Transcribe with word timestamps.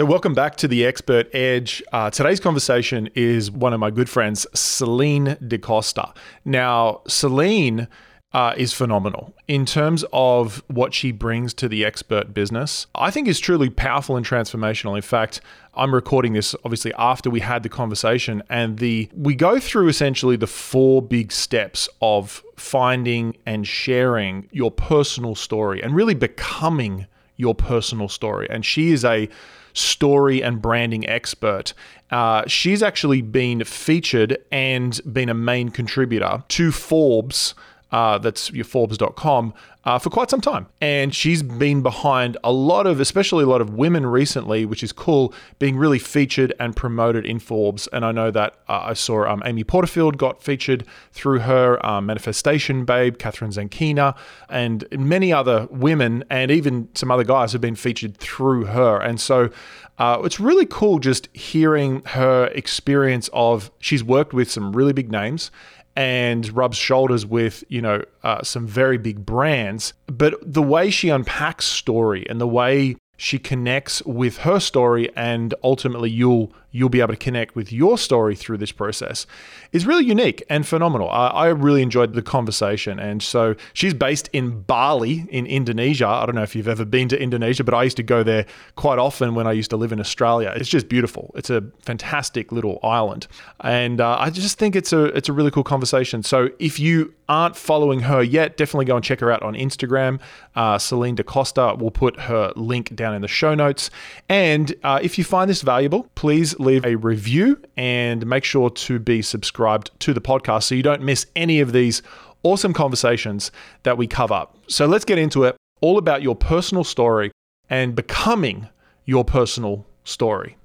So, 0.00 0.06
welcome 0.06 0.32
back 0.32 0.56
to 0.56 0.66
the 0.66 0.86
Expert 0.86 1.28
Edge. 1.34 1.82
Uh, 1.92 2.08
today's 2.08 2.40
conversation 2.40 3.10
is 3.14 3.50
one 3.50 3.74
of 3.74 3.80
my 3.80 3.90
good 3.90 4.08
friends, 4.08 4.46
Celinne 4.54 5.36
Da 5.46 5.58
Costa. 5.58 6.14
Now, 6.42 7.02
Celinne 7.06 7.86
uh, 8.32 8.54
is 8.56 8.72
phenomenal 8.72 9.34
in 9.46 9.66
terms 9.66 10.02
of 10.10 10.64
what 10.68 10.94
she 10.94 11.12
brings 11.12 11.52
to 11.52 11.68
the 11.68 11.84
expert 11.84 12.32
business. 12.32 12.86
I 12.94 13.10
think 13.10 13.28
is 13.28 13.38
truly 13.38 13.68
powerful 13.68 14.16
and 14.16 14.24
transformational. 14.24 14.96
In 14.96 15.02
fact, 15.02 15.42
I'm 15.74 15.94
recording 15.94 16.32
this 16.32 16.54
obviously 16.64 16.94
after 16.94 17.28
we 17.28 17.40
had 17.40 17.62
the 17.62 17.68
conversation, 17.68 18.42
and 18.48 18.78
the 18.78 19.10
we 19.14 19.34
go 19.34 19.60
through 19.60 19.88
essentially 19.88 20.36
the 20.36 20.46
four 20.46 21.02
big 21.02 21.30
steps 21.30 21.90
of 22.00 22.42
finding 22.56 23.36
and 23.44 23.66
sharing 23.66 24.48
your 24.50 24.70
personal 24.70 25.34
story 25.34 25.82
and 25.82 25.94
really 25.94 26.14
becoming 26.14 27.06
your 27.36 27.54
personal 27.54 28.08
story. 28.08 28.48
And 28.48 28.64
she 28.64 28.92
is 28.92 29.04
a 29.04 29.28
story 29.72 30.42
and 30.42 30.60
branding 30.60 31.08
expert. 31.08 31.72
Uh, 32.10 32.42
she's 32.46 32.82
actually 32.82 33.22
been 33.22 33.64
featured 33.64 34.38
and 34.50 35.00
been 35.12 35.28
a 35.28 35.34
main 35.34 35.70
contributor 35.70 36.42
to 36.48 36.72
Forbes 36.72 37.54
uh, 37.92 38.18
that's 38.18 38.50
your 38.52 38.64
Forbes.com, 38.64 39.54
uh, 39.84 39.98
for 39.98 40.10
quite 40.10 40.30
some 40.30 40.40
time. 40.40 40.66
And 40.80 41.14
she's 41.14 41.42
been 41.42 41.82
behind 41.82 42.36
a 42.44 42.52
lot 42.52 42.86
of, 42.86 43.00
especially 43.00 43.44
a 43.44 43.46
lot 43.46 43.60
of 43.60 43.74
women 43.74 44.06
recently, 44.06 44.64
which 44.64 44.82
is 44.82 44.92
cool, 44.92 45.34
being 45.58 45.76
really 45.76 45.98
featured 45.98 46.52
and 46.60 46.76
promoted 46.76 47.24
in 47.24 47.38
Forbes. 47.38 47.86
And 47.88 48.04
I 48.04 48.12
know 48.12 48.30
that 48.30 48.54
uh, 48.68 48.80
I 48.84 48.94
saw 48.94 49.26
um, 49.26 49.42
Amy 49.44 49.64
Porterfield 49.64 50.18
got 50.18 50.42
featured 50.42 50.84
through 51.12 51.40
her, 51.40 51.84
um, 51.84 52.06
Manifestation 52.06 52.84
Babe, 52.84 53.16
Kathrin 53.16 53.52
Zenkina, 53.52 54.16
and 54.48 54.86
many 54.92 55.32
other 55.32 55.66
women, 55.70 56.24
and 56.30 56.50
even 56.50 56.88
some 56.94 57.10
other 57.10 57.24
guys 57.24 57.52
have 57.52 57.60
been 57.60 57.76
featured 57.76 58.16
through 58.18 58.66
her. 58.66 59.00
And 59.00 59.20
so 59.20 59.50
uh, 59.98 60.20
it's 60.24 60.40
really 60.40 60.66
cool 60.66 60.98
just 60.98 61.28
hearing 61.34 62.02
her 62.06 62.46
experience 62.54 63.28
of 63.32 63.70
she's 63.80 64.02
worked 64.02 64.32
with 64.32 64.50
some 64.50 64.72
really 64.72 64.92
big 64.94 65.10
names 65.10 65.50
and 65.96 66.54
rubs 66.56 66.76
shoulders 66.76 67.26
with 67.26 67.64
you 67.68 67.82
know 67.82 68.02
uh, 68.22 68.42
some 68.42 68.66
very 68.66 68.98
big 68.98 69.24
brands. 69.24 69.92
But 70.06 70.34
the 70.40 70.62
way 70.62 70.90
she 70.90 71.08
unpacks 71.08 71.66
story 71.66 72.26
and 72.28 72.40
the 72.40 72.46
way 72.48 72.96
she 73.16 73.38
connects 73.38 74.02
with 74.06 74.38
her 74.38 74.58
story 74.58 75.10
and 75.14 75.52
ultimately 75.62 76.08
you'll 76.08 76.50
you'll 76.72 76.88
be 76.88 77.00
able 77.00 77.12
to 77.12 77.18
connect 77.18 77.56
with 77.56 77.72
your 77.72 77.98
story 77.98 78.34
through 78.34 78.58
this 78.58 78.72
process 78.72 79.26
is 79.72 79.86
really 79.86 80.04
unique 80.04 80.42
and 80.48 80.66
phenomenal. 80.66 81.10
I, 81.10 81.28
I, 81.28 81.46
really 81.48 81.82
enjoyed 81.82 82.14
the 82.14 82.22
conversation. 82.22 82.98
And 82.98 83.22
so 83.22 83.54
she's 83.72 83.94
based 83.94 84.28
in 84.32 84.62
Bali 84.62 85.26
in 85.30 85.46
Indonesia. 85.46 86.06
I 86.06 86.26
don't 86.26 86.34
know 86.34 86.42
if 86.42 86.54
you've 86.54 86.68
ever 86.68 86.84
been 86.84 87.08
to 87.08 87.20
Indonesia, 87.20 87.64
but 87.64 87.74
I 87.74 87.82
used 87.82 87.96
to 87.96 88.02
go 88.02 88.22
there 88.22 88.46
quite 88.76 88.98
often 88.98 89.34
when 89.34 89.46
I 89.46 89.52
used 89.52 89.70
to 89.70 89.76
live 89.76 89.92
in 89.92 90.00
Australia. 90.00 90.52
It's 90.56 90.68
just 90.68 90.88
beautiful. 90.88 91.32
It's 91.34 91.50
a 91.50 91.62
fantastic 91.82 92.52
little 92.52 92.78
island. 92.82 93.26
And 93.60 94.00
uh, 94.00 94.16
I 94.18 94.30
just 94.30 94.58
think 94.58 94.76
it's 94.76 94.92
a, 94.92 95.04
it's 95.16 95.28
a 95.28 95.32
really 95.32 95.50
cool 95.50 95.64
conversation. 95.64 96.22
So 96.22 96.50
if 96.58 96.78
you 96.78 97.12
aren't 97.28 97.56
following 97.56 98.00
her 98.00 98.22
yet, 98.22 98.56
definitely 98.56 98.84
go 98.84 98.96
and 98.96 99.04
check 99.04 99.20
her 99.20 99.30
out 99.30 99.42
on 99.42 99.54
Instagram. 99.54 100.20
Uh, 100.54 100.78
Celinne 100.78 101.14
Da 101.14 101.22
Costa 101.22 101.76
will 101.78 101.90
put 101.92 102.18
her 102.20 102.52
link 102.56 102.94
down 102.94 103.14
in 103.14 103.22
the 103.22 103.28
show 103.28 103.54
notes. 103.54 103.90
And 104.28 104.74
uh, 104.82 105.00
if 105.02 105.16
you 105.16 105.24
find 105.24 105.48
this 105.48 105.62
valuable, 105.62 106.08
please 106.14 106.58
leave 106.60 106.84
a 106.84 106.96
review 106.96 107.60
and 107.76 108.26
make 108.26 108.44
sure 108.44 108.70
to 108.70 108.98
be 108.98 109.22
subscribed 109.22 109.90
to 110.00 110.12
the 110.12 110.20
podcast 110.20 110.64
so 110.64 110.74
you 110.74 110.82
don't 110.82 111.02
miss 111.02 111.26
any 111.34 111.60
of 111.60 111.72
these 111.72 112.02
awesome 112.42 112.72
conversations 112.72 113.50
that 113.82 113.96
we 113.98 114.06
cover. 114.06 114.46
So 114.68 114.86
let's 114.86 115.04
get 115.04 115.18
into 115.18 115.44
it. 115.44 115.56
All 115.80 115.98
about 115.98 116.22
your 116.22 116.36
personal 116.36 116.84
story 116.84 117.32
and 117.68 117.94
becoming 117.94 118.68
your 119.04 119.24
personal 119.24 119.86
story. 120.04 120.56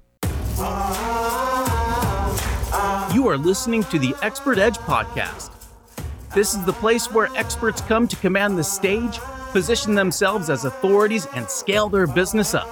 You 3.14 3.28
are 3.28 3.38
listening 3.38 3.82
to 3.84 3.98
the 3.98 4.14
Expert 4.22 4.58
Edge 4.58 4.76
podcast. 4.78 5.50
This 6.34 6.54
is 6.54 6.64
the 6.64 6.72
place 6.72 7.10
where 7.10 7.28
experts 7.34 7.80
come 7.80 8.06
to 8.08 8.16
command 8.16 8.58
the 8.58 8.64
stage, 8.64 9.18
position 9.52 9.94
themselves 9.94 10.50
as 10.50 10.64
authorities, 10.66 11.26
and 11.34 11.48
scale 11.48 11.88
their 11.88 12.06
business 12.06 12.54
up. 12.54 12.68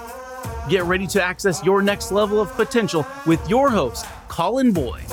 Get 0.69 0.84
ready 0.84 1.06
to 1.09 1.22
access 1.22 1.65
your 1.65 1.82
next 1.82 2.12
level 2.12 2.41
of 2.41 2.53
potential 2.53 3.06
with 3.27 3.47
your 3.49 3.71
host, 3.71 4.06
Colin 4.28 4.72
Boyd. 4.72 5.09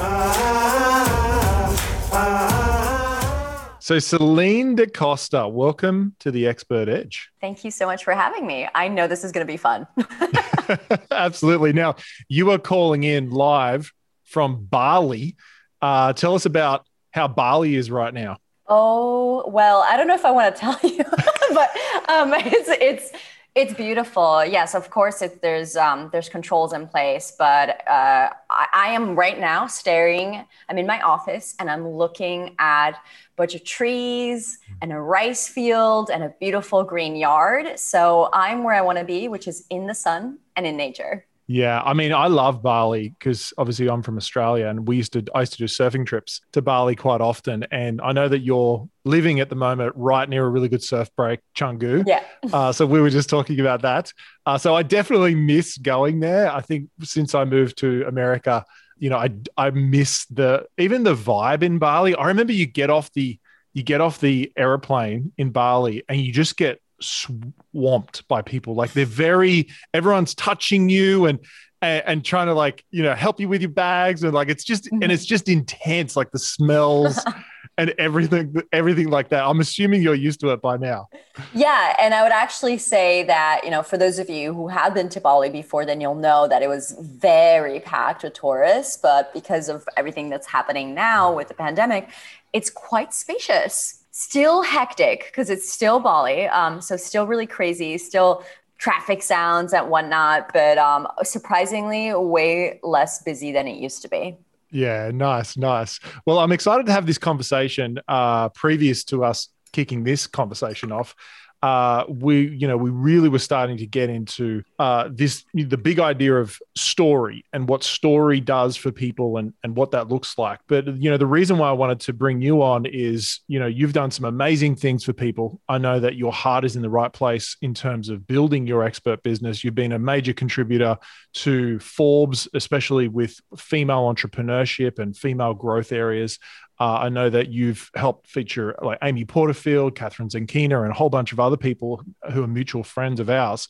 So, 3.79 3.97
Celinne 3.97 4.75
Da 4.75 4.85
Costa, 4.85 5.47
welcome 5.47 6.15
to 6.19 6.31
the 6.31 6.47
Expert 6.47 6.87
Edge. 6.87 7.29
Thank 7.41 7.63
you 7.63 7.71
so 7.71 7.87
much 7.87 8.03
for 8.03 8.13
having 8.13 8.45
me. 8.45 8.67
I 8.75 8.87
know 8.87 9.07
this 9.07 9.23
is 9.23 9.31
going 9.31 9.45
to 9.45 9.51
be 9.51 9.57
fun. 9.57 9.87
Absolutely. 11.11 11.73
Now, 11.73 11.95
you 12.29 12.51
are 12.51 12.59
calling 12.59 13.03
in 13.03 13.31
live 13.31 13.91
from 14.23 14.65
Bali. 14.65 15.35
Uh, 15.81 16.13
tell 16.13 16.35
us 16.35 16.45
about 16.45 16.85
how 17.11 17.27
Bali 17.27 17.75
is 17.75 17.91
right 17.91 18.13
now. 18.13 18.37
Oh, 18.67 19.43
well, 19.49 19.83
I 19.87 19.97
don't 19.97 20.07
know 20.07 20.15
if 20.15 20.25
I 20.25 20.31
want 20.31 20.55
to 20.55 20.59
tell 20.59 20.79
you, 20.83 21.03
but 21.03 21.69
um, 22.09 22.33
it's, 22.33 22.69
it's, 22.69 23.11
it's 23.53 23.73
beautiful. 23.73 24.45
Yes, 24.45 24.75
of 24.75 24.89
course. 24.89 25.21
It, 25.21 25.41
there's 25.41 25.75
um, 25.75 26.09
there's 26.13 26.29
controls 26.29 26.71
in 26.71 26.87
place, 26.87 27.33
but 27.37 27.85
uh, 27.87 28.29
I, 28.49 28.67
I, 28.73 28.87
am 28.91 29.13
right 29.13 29.37
now 29.37 29.67
staring. 29.67 30.45
I'm 30.69 30.77
in 30.77 30.87
my 30.87 31.01
office 31.01 31.55
and 31.59 31.69
I'm 31.69 31.85
looking 31.85 32.55
at 32.59 32.91
a 32.91 32.97
bunch 33.35 33.53
of 33.53 33.65
trees 33.65 34.59
and 34.81 34.93
a 34.93 34.99
rice 34.99 35.49
field 35.49 36.11
and 36.13 36.23
a 36.23 36.33
beautiful 36.39 36.85
green 36.85 37.17
yard. 37.17 37.77
So 37.77 38.29
I'm 38.31 38.63
where 38.63 38.73
I 38.73 38.81
want 38.81 38.99
to 38.99 39.03
be, 39.03 39.27
which 39.27 39.49
is 39.49 39.65
in 39.69 39.85
the 39.85 39.95
sun 39.95 40.37
and 40.55 40.65
in 40.65 40.77
nature. 40.77 41.25
Yeah, 41.51 41.81
I 41.83 41.93
mean, 41.93 42.13
I 42.13 42.27
love 42.27 42.63
Bali 42.63 43.09
because 43.09 43.51
obviously 43.57 43.89
I'm 43.89 44.01
from 44.03 44.15
Australia, 44.15 44.67
and 44.67 44.87
we 44.87 44.95
used 44.95 45.11
to 45.13 45.25
I 45.35 45.41
used 45.41 45.51
to 45.51 45.57
do 45.57 45.65
surfing 45.65 46.05
trips 46.05 46.39
to 46.53 46.61
Bali 46.61 46.95
quite 46.95 47.19
often. 47.19 47.65
And 47.71 47.99
I 47.99 48.13
know 48.13 48.29
that 48.29 48.39
you're 48.39 48.87
living 49.03 49.41
at 49.41 49.49
the 49.49 49.55
moment 49.55 49.91
right 49.97 50.29
near 50.29 50.45
a 50.45 50.49
really 50.49 50.69
good 50.69 50.81
surf 50.81 51.09
break, 51.17 51.41
Canggu. 51.53 52.05
Yeah. 52.07 52.23
Uh, 52.53 52.71
so 52.71 52.85
we 52.85 53.01
were 53.01 53.09
just 53.09 53.29
talking 53.29 53.59
about 53.59 53.81
that. 53.81 54.13
Uh, 54.45 54.57
so 54.57 54.73
I 54.73 54.83
definitely 54.83 55.35
miss 55.35 55.77
going 55.77 56.21
there. 56.21 56.49
I 56.49 56.61
think 56.61 56.89
since 57.01 57.35
I 57.35 57.43
moved 57.43 57.79
to 57.79 58.05
America, 58.07 58.63
you 58.97 59.09
know, 59.09 59.17
I 59.17 59.31
I 59.57 59.71
miss 59.71 60.27
the 60.27 60.67
even 60.77 61.03
the 61.03 61.15
vibe 61.15 61.63
in 61.63 61.79
Bali. 61.79 62.15
I 62.15 62.27
remember 62.27 62.53
you 62.53 62.65
get 62.65 62.89
off 62.89 63.11
the 63.11 63.37
you 63.73 63.83
get 63.83 63.99
off 63.99 64.21
the 64.21 64.53
airplane 64.55 65.33
in 65.37 65.49
Bali 65.49 66.03
and 66.07 66.21
you 66.21 66.31
just 66.31 66.55
get 66.55 66.81
swamped 67.01 68.27
by 68.27 68.41
people. 68.41 68.75
Like 68.75 68.93
they're 68.93 69.05
very 69.05 69.69
everyone's 69.93 70.35
touching 70.35 70.89
you 70.89 71.25
and, 71.25 71.39
and 71.81 72.03
and, 72.05 72.25
trying 72.25 72.47
to 72.47 72.53
like 72.53 72.83
you 72.91 73.03
know 73.03 73.15
help 73.15 73.39
you 73.39 73.49
with 73.49 73.61
your 73.61 73.71
bags. 73.71 74.23
And 74.23 74.33
like 74.33 74.49
it's 74.49 74.63
just 74.63 74.91
and 74.91 75.01
mm-hmm. 75.01 75.11
it's 75.11 75.25
just 75.25 75.49
intense 75.49 76.15
like 76.15 76.31
the 76.31 76.39
smells 76.39 77.23
and 77.77 77.93
everything 77.97 78.55
everything 78.71 79.09
like 79.09 79.29
that. 79.29 79.43
I'm 79.43 79.59
assuming 79.59 80.01
you're 80.01 80.13
used 80.13 80.39
to 80.41 80.49
it 80.49 80.61
by 80.61 80.77
now. 80.77 81.07
Yeah 81.53 81.95
and 81.99 82.13
i 82.13 82.23
would 82.23 82.31
actually 82.31 82.77
say 82.77 83.23
that 83.23 83.61
you 83.63 83.71
know 83.71 83.81
for 83.81 83.97
those 83.97 84.19
of 84.19 84.29
you 84.29 84.53
who 84.53 84.67
have 84.67 84.93
been 84.93 85.09
to 85.09 85.21
bali 85.21 85.49
before 85.49 85.85
then 85.85 86.01
you'll 86.01 86.15
know 86.15 86.47
that 86.47 86.61
it 86.61 86.67
was 86.67 86.95
very 86.99 87.79
packed 87.79 88.23
with 88.23 88.33
tourists. 88.33 88.97
But 88.97 89.33
because 89.33 89.69
of 89.69 89.87
everything 89.97 90.29
that's 90.29 90.47
happening 90.47 90.93
now 90.93 91.33
with 91.33 91.47
the 91.47 91.53
pandemic 91.53 92.09
it's 92.53 92.69
quite 92.69 93.13
spacious 93.13 94.00
still 94.21 94.61
hectic 94.61 95.25
because 95.25 95.49
it's 95.49 95.69
still 95.69 95.99
Bali. 95.99 96.47
Um, 96.47 96.81
so 96.81 96.95
still 96.97 97.25
really 97.27 97.47
crazy, 97.47 97.97
still 97.97 98.43
traffic 98.77 99.21
sounds 99.21 99.73
and 99.73 99.89
whatnot, 99.89 100.51
but 100.53 100.77
um, 100.77 101.07
surprisingly 101.23 102.13
way 102.13 102.79
less 102.83 103.21
busy 103.21 103.51
than 103.51 103.67
it 103.67 103.77
used 103.77 104.01
to 104.01 104.09
be. 104.09 104.37
Yeah, 104.71 105.11
nice, 105.13 105.57
nice. 105.57 105.99
Well, 106.25 106.39
I'm 106.39 106.51
excited 106.51 106.85
to 106.85 106.91
have 106.91 107.05
this 107.05 107.17
conversation 107.17 107.99
uh, 108.07 108.49
previous 108.49 109.03
to 109.05 109.23
us 109.23 109.49
kicking 109.71 110.03
this 110.03 110.27
conversation 110.27 110.91
off 110.91 111.15
uh, 111.61 112.05
we 112.07 112.49
you 112.49 112.67
know 112.67 112.77
we 112.77 112.89
really 112.89 113.29
were 113.29 113.39
starting 113.39 113.77
to 113.77 113.85
get 113.85 114.09
into 114.09 114.63
uh, 114.79 115.09
this 115.11 115.45
the 115.53 115.77
big 115.77 115.99
idea 115.99 116.35
of 116.35 116.57
story 116.75 117.45
and 117.53 117.69
what 117.69 117.83
story 117.83 118.39
does 118.39 118.75
for 118.75 118.91
people 118.91 119.37
and 119.37 119.53
and 119.63 119.75
what 119.75 119.91
that 119.91 120.09
looks 120.09 120.37
like. 120.37 120.59
But 120.67 120.87
you 120.97 121.09
know 121.09 121.17
the 121.17 121.27
reason 121.27 121.57
why 121.57 121.69
i 121.69 121.73
wanted 121.73 121.99
to 122.01 122.13
bring 122.13 122.41
you 122.41 122.63
on 122.63 122.85
is 122.85 123.41
you 123.47 123.59
know 123.59 123.67
you've 123.67 123.93
done 123.93 124.11
some 124.11 124.25
amazing 124.25 124.75
things 124.75 125.03
for 125.03 125.13
people. 125.13 125.61
I 125.69 125.77
know 125.77 125.99
that 125.99 126.15
your 126.15 126.31
heart 126.31 126.65
is 126.65 126.75
in 126.75 126.81
the 126.81 126.89
right 126.89 127.13
place 127.13 127.55
in 127.61 127.73
terms 127.73 128.09
of 128.09 128.25
building 128.25 128.65
your 128.65 128.83
expert 128.83 129.21
business. 129.21 129.63
You've 129.63 129.75
been 129.75 129.91
a 129.91 129.99
major 129.99 130.33
contributor 130.33 130.97
to 131.33 131.79
forbes 131.79 132.47
especially 132.53 133.07
with 133.07 133.39
female 133.57 134.11
entrepreneurship 134.13 134.99
and 134.99 135.15
female 135.15 135.53
growth 135.53 135.91
areas 135.91 136.39
uh, 136.81 137.01
I 137.03 137.09
know 137.09 137.29
that 137.29 137.49
you've 137.49 137.91
helped 137.95 138.27
feature 138.27 138.75
like 138.81 138.97
Amy 139.03 139.23
Porterfield, 139.23 139.93
Kathrin 139.93 140.31
Zenkina, 140.31 140.81
and 140.81 140.89
a 140.89 140.95
whole 140.95 141.11
bunch 141.11 141.31
of 141.31 141.39
other 141.39 141.55
people 141.55 142.03
who 142.31 142.41
are 142.41 142.47
mutual 142.47 142.83
friends 142.83 143.19
of 143.19 143.29
ours. 143.29 143.67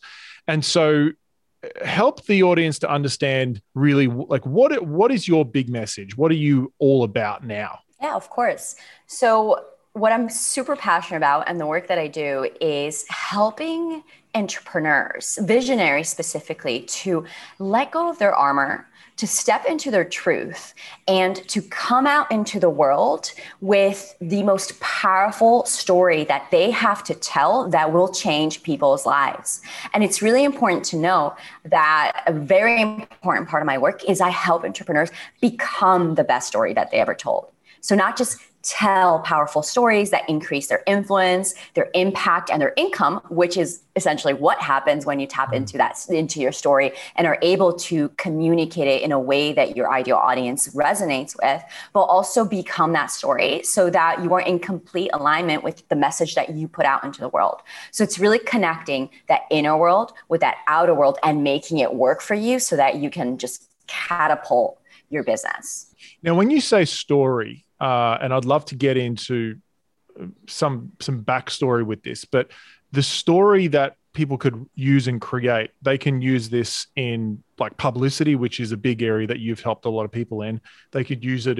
And 0.47 0.63
so 0.63 1.09
help 1.83 2.25
the 2.25 2.41
audience 2.43 2.79
to 2.79 2.89
understand 2.89 3.61
really 3.75 4.07
like 4.07 4.45
what 4.45 4.87
what 4.87 5.11
is 5.11 5.27
your 5.27 5.43
big 5.43 5.69
message? 5.69 6.15
What 6.15 6.31
are 6.31 6.35
you 6.35 6.71
all 6.79 7.03
about 7.03 7.45
now? 7.45 7.79
Yeah, 8.01 8.15
of 8.15 8.29
course. 8.29 8.77
So 9.07 9.65
what 9.91 10.13
I'm 10.13 10.29
super 10.29 10.77
passionate 10.77 11.17
about 11.17 11.49
and 11.49 11.59
the 11.59 11.65
work 11.65 11.87
that 11.87 11.99
I 11.99 12.07
do 12.07 12.49
is 12.61 13.05
helping 13.09 14.03
entrepreneurs, 14.33 15.37
visionaries 15.41 16.07
specifically, 16.07 16.83
to 16.83 17.25
let 17.59 17.91
go 17.91 18.09
of 18.09 18.19
their 18.19 18.33
armor, 18.33 18.87
to 19.17 19.27
step 19.27 19.65
into 19.65 19.91
their 19.91 20.05
truth, 20.05 20.73
and 21.07 21.35
to 21.47 21.61
come 21.61 22.07
out 22.07 22.31
into 22.31 22.59
the 22.59 22.69
world 22.69 23.31
with 23.59 24.15
the 24.19 24.43
most 24.43 24.79
powerful 24.79 25.65
story 25.65 26.23
that 26.23 26.47
they 26.51 26.71
have 26.71 27.03
to 27.03 27.13
tell 27.13 27.69
that 27.69 27.91
will 27.93 28.09
change 28.09 28.63
people's 28.63 29.05
lives. 29.05 29.61
And 29.93 30.03
it's 30.03 30.21
really 30.21 30.43
important 30.43 30.85
to 30.85 30.97
know 30.97 31.35
that 31.65 32.23
a 32.27 32.33
very 32.33 32.81
important 32.81 33.47
part 33.47 33.61
of 33.61 33.67
my 33.67 33.77
work 33.77 34.03
is 34.05 34.21
I 34.21 34.29
help 34.29 34.63
entrepreneurs 34.63 35.11
become 35.39 36.15
the 36.15 36.23
best 36.23 36.47
story 36.47 36.73
that 36.73 36.91
they 36.91 36.97
ever 36.97 37.15
told. 37.15 37.51
So, 37.81 37.95
not 37.95 38.15
just 38.15 38.37
tell 38.63 39.19
powerful 39.19 39.63
stories 39.63 40.11
that 40.11 40.27
increase 40.29 40.67
their 40.67 40.83
influence, 40.85 41.55
their 41.73 41.89
impact, 41.93 42.49
and 42.49 42.61
their 42.61 42.73
income, 42.77 43.21
which 43.29 43.57
is 43.57 43.81
essentially 43.95 44.33
what 44.33 44.59
happens 44.59 45.05
when 45.05 45.19
you 45.19 45.27
tap 45.27 45.47
mm-hmm. 45.47 45.55
into 45.55 45.77
that 45.77 45.97
into 46.09 46.39
your 46.39 46.51
story 46.51 46.91
and 47.15 47.27
are 47.27 47.37
able 47.41 47.73
to 47.73 48.09
communicate 48.09 48.87
it 48.87 49.01
in 49.01 49.11
a 49.11 49.19
way 49.19 49.51
that 49.53 49.75
your 49.75 49.91
ideal 49.91 50.17
audience 50.17 50.67
resonates 50.69 51.35
with, 51.41 51.61
but 51.93 52.01
also 52.01 52.45
become 52.45 52.93
that 52.93 53.11
story 53.11 53.61
so 53.63 53.89
that 53.89 54.23
you 54.23 54.33
are 54.33 54.41
in 54.41 54.59
complete 54.59 55.09
alignment 55.13 55.63
with 55.63 55.87
the 55.89 55.95
message 55.95 56.35
that 56.35 56.49
you 56.49 56.67
put 56.67 56.85
out 56.85 57.03
into 57.03 57.19
the 57.19 57.29
world. 57.29 57.61
So 57.91 58.03
it's 58.03 58.19
really 58.19 58.39
connecting 58.39 59.09
that 59.27 59.41
inner 59.49 59.77
world 59.77 60.13
with 60.29 60.41
that 60.41 60.57
outer 60.67 60.93
world 60.93 61.17
and 61.23 61.43
making 61.43 61.79
it 61.79 61.93
work 61.93 62.21
for 62.21 62.35
you 62.35 62.59
so 62.59 62.75
that 62.75 62.97
you 62.97 63.09
can 63.09 63.37
just 63.37 63.67
catapult 63.87 64.79
your 65.09 65.23
business. 65.23 65.93
Now, 66.23 66.35
when 66.35 66.49
you 66.49 66.61
say 66.61 66.85
story, 66.85 67.65
uh, 67.81 68.19
and 68.21 68.33
I'd 68.33 68.45
love 68.45 68.65
to 68.65 68.75
get 68.75 68.95
into 68.95 69.57
some 70.47 70.91
some 71.01 71.23
backstory 71.23 71.85
with 71.85 72.03
this. 72.03 72.25
But 72.25 72.51
the 72.91 73.03
story 73.03 73.67
that 73.67 73.95
people 74.13 74.37
could 74.37 74.65
use 74.75 75.07
and 75.07 75.21
create, 75.21 75.71
they 75.81 75.97
can 75.97 76.21
use 76.21 76.49
this 76.49 76.87
in 76.95 77.41
like 77.57 77.77
publicity, 77.77 78.35
which 78.35 78.59
is 78.59 78.71
a 78.71 78.77
big 78.77 79.01
area 79.01 79.25
that 79.25 79.39
you've 79.39 79.61
helped 79.61 79.85
a 79.85 79.89
lot 79.89 80.03
of 80.03 80.11
people 80.11 80.41
in. 80.41 80.59
They 80.91 81.03
could 81.03 81.23
use 81.23 81.47
it 81.47 81.59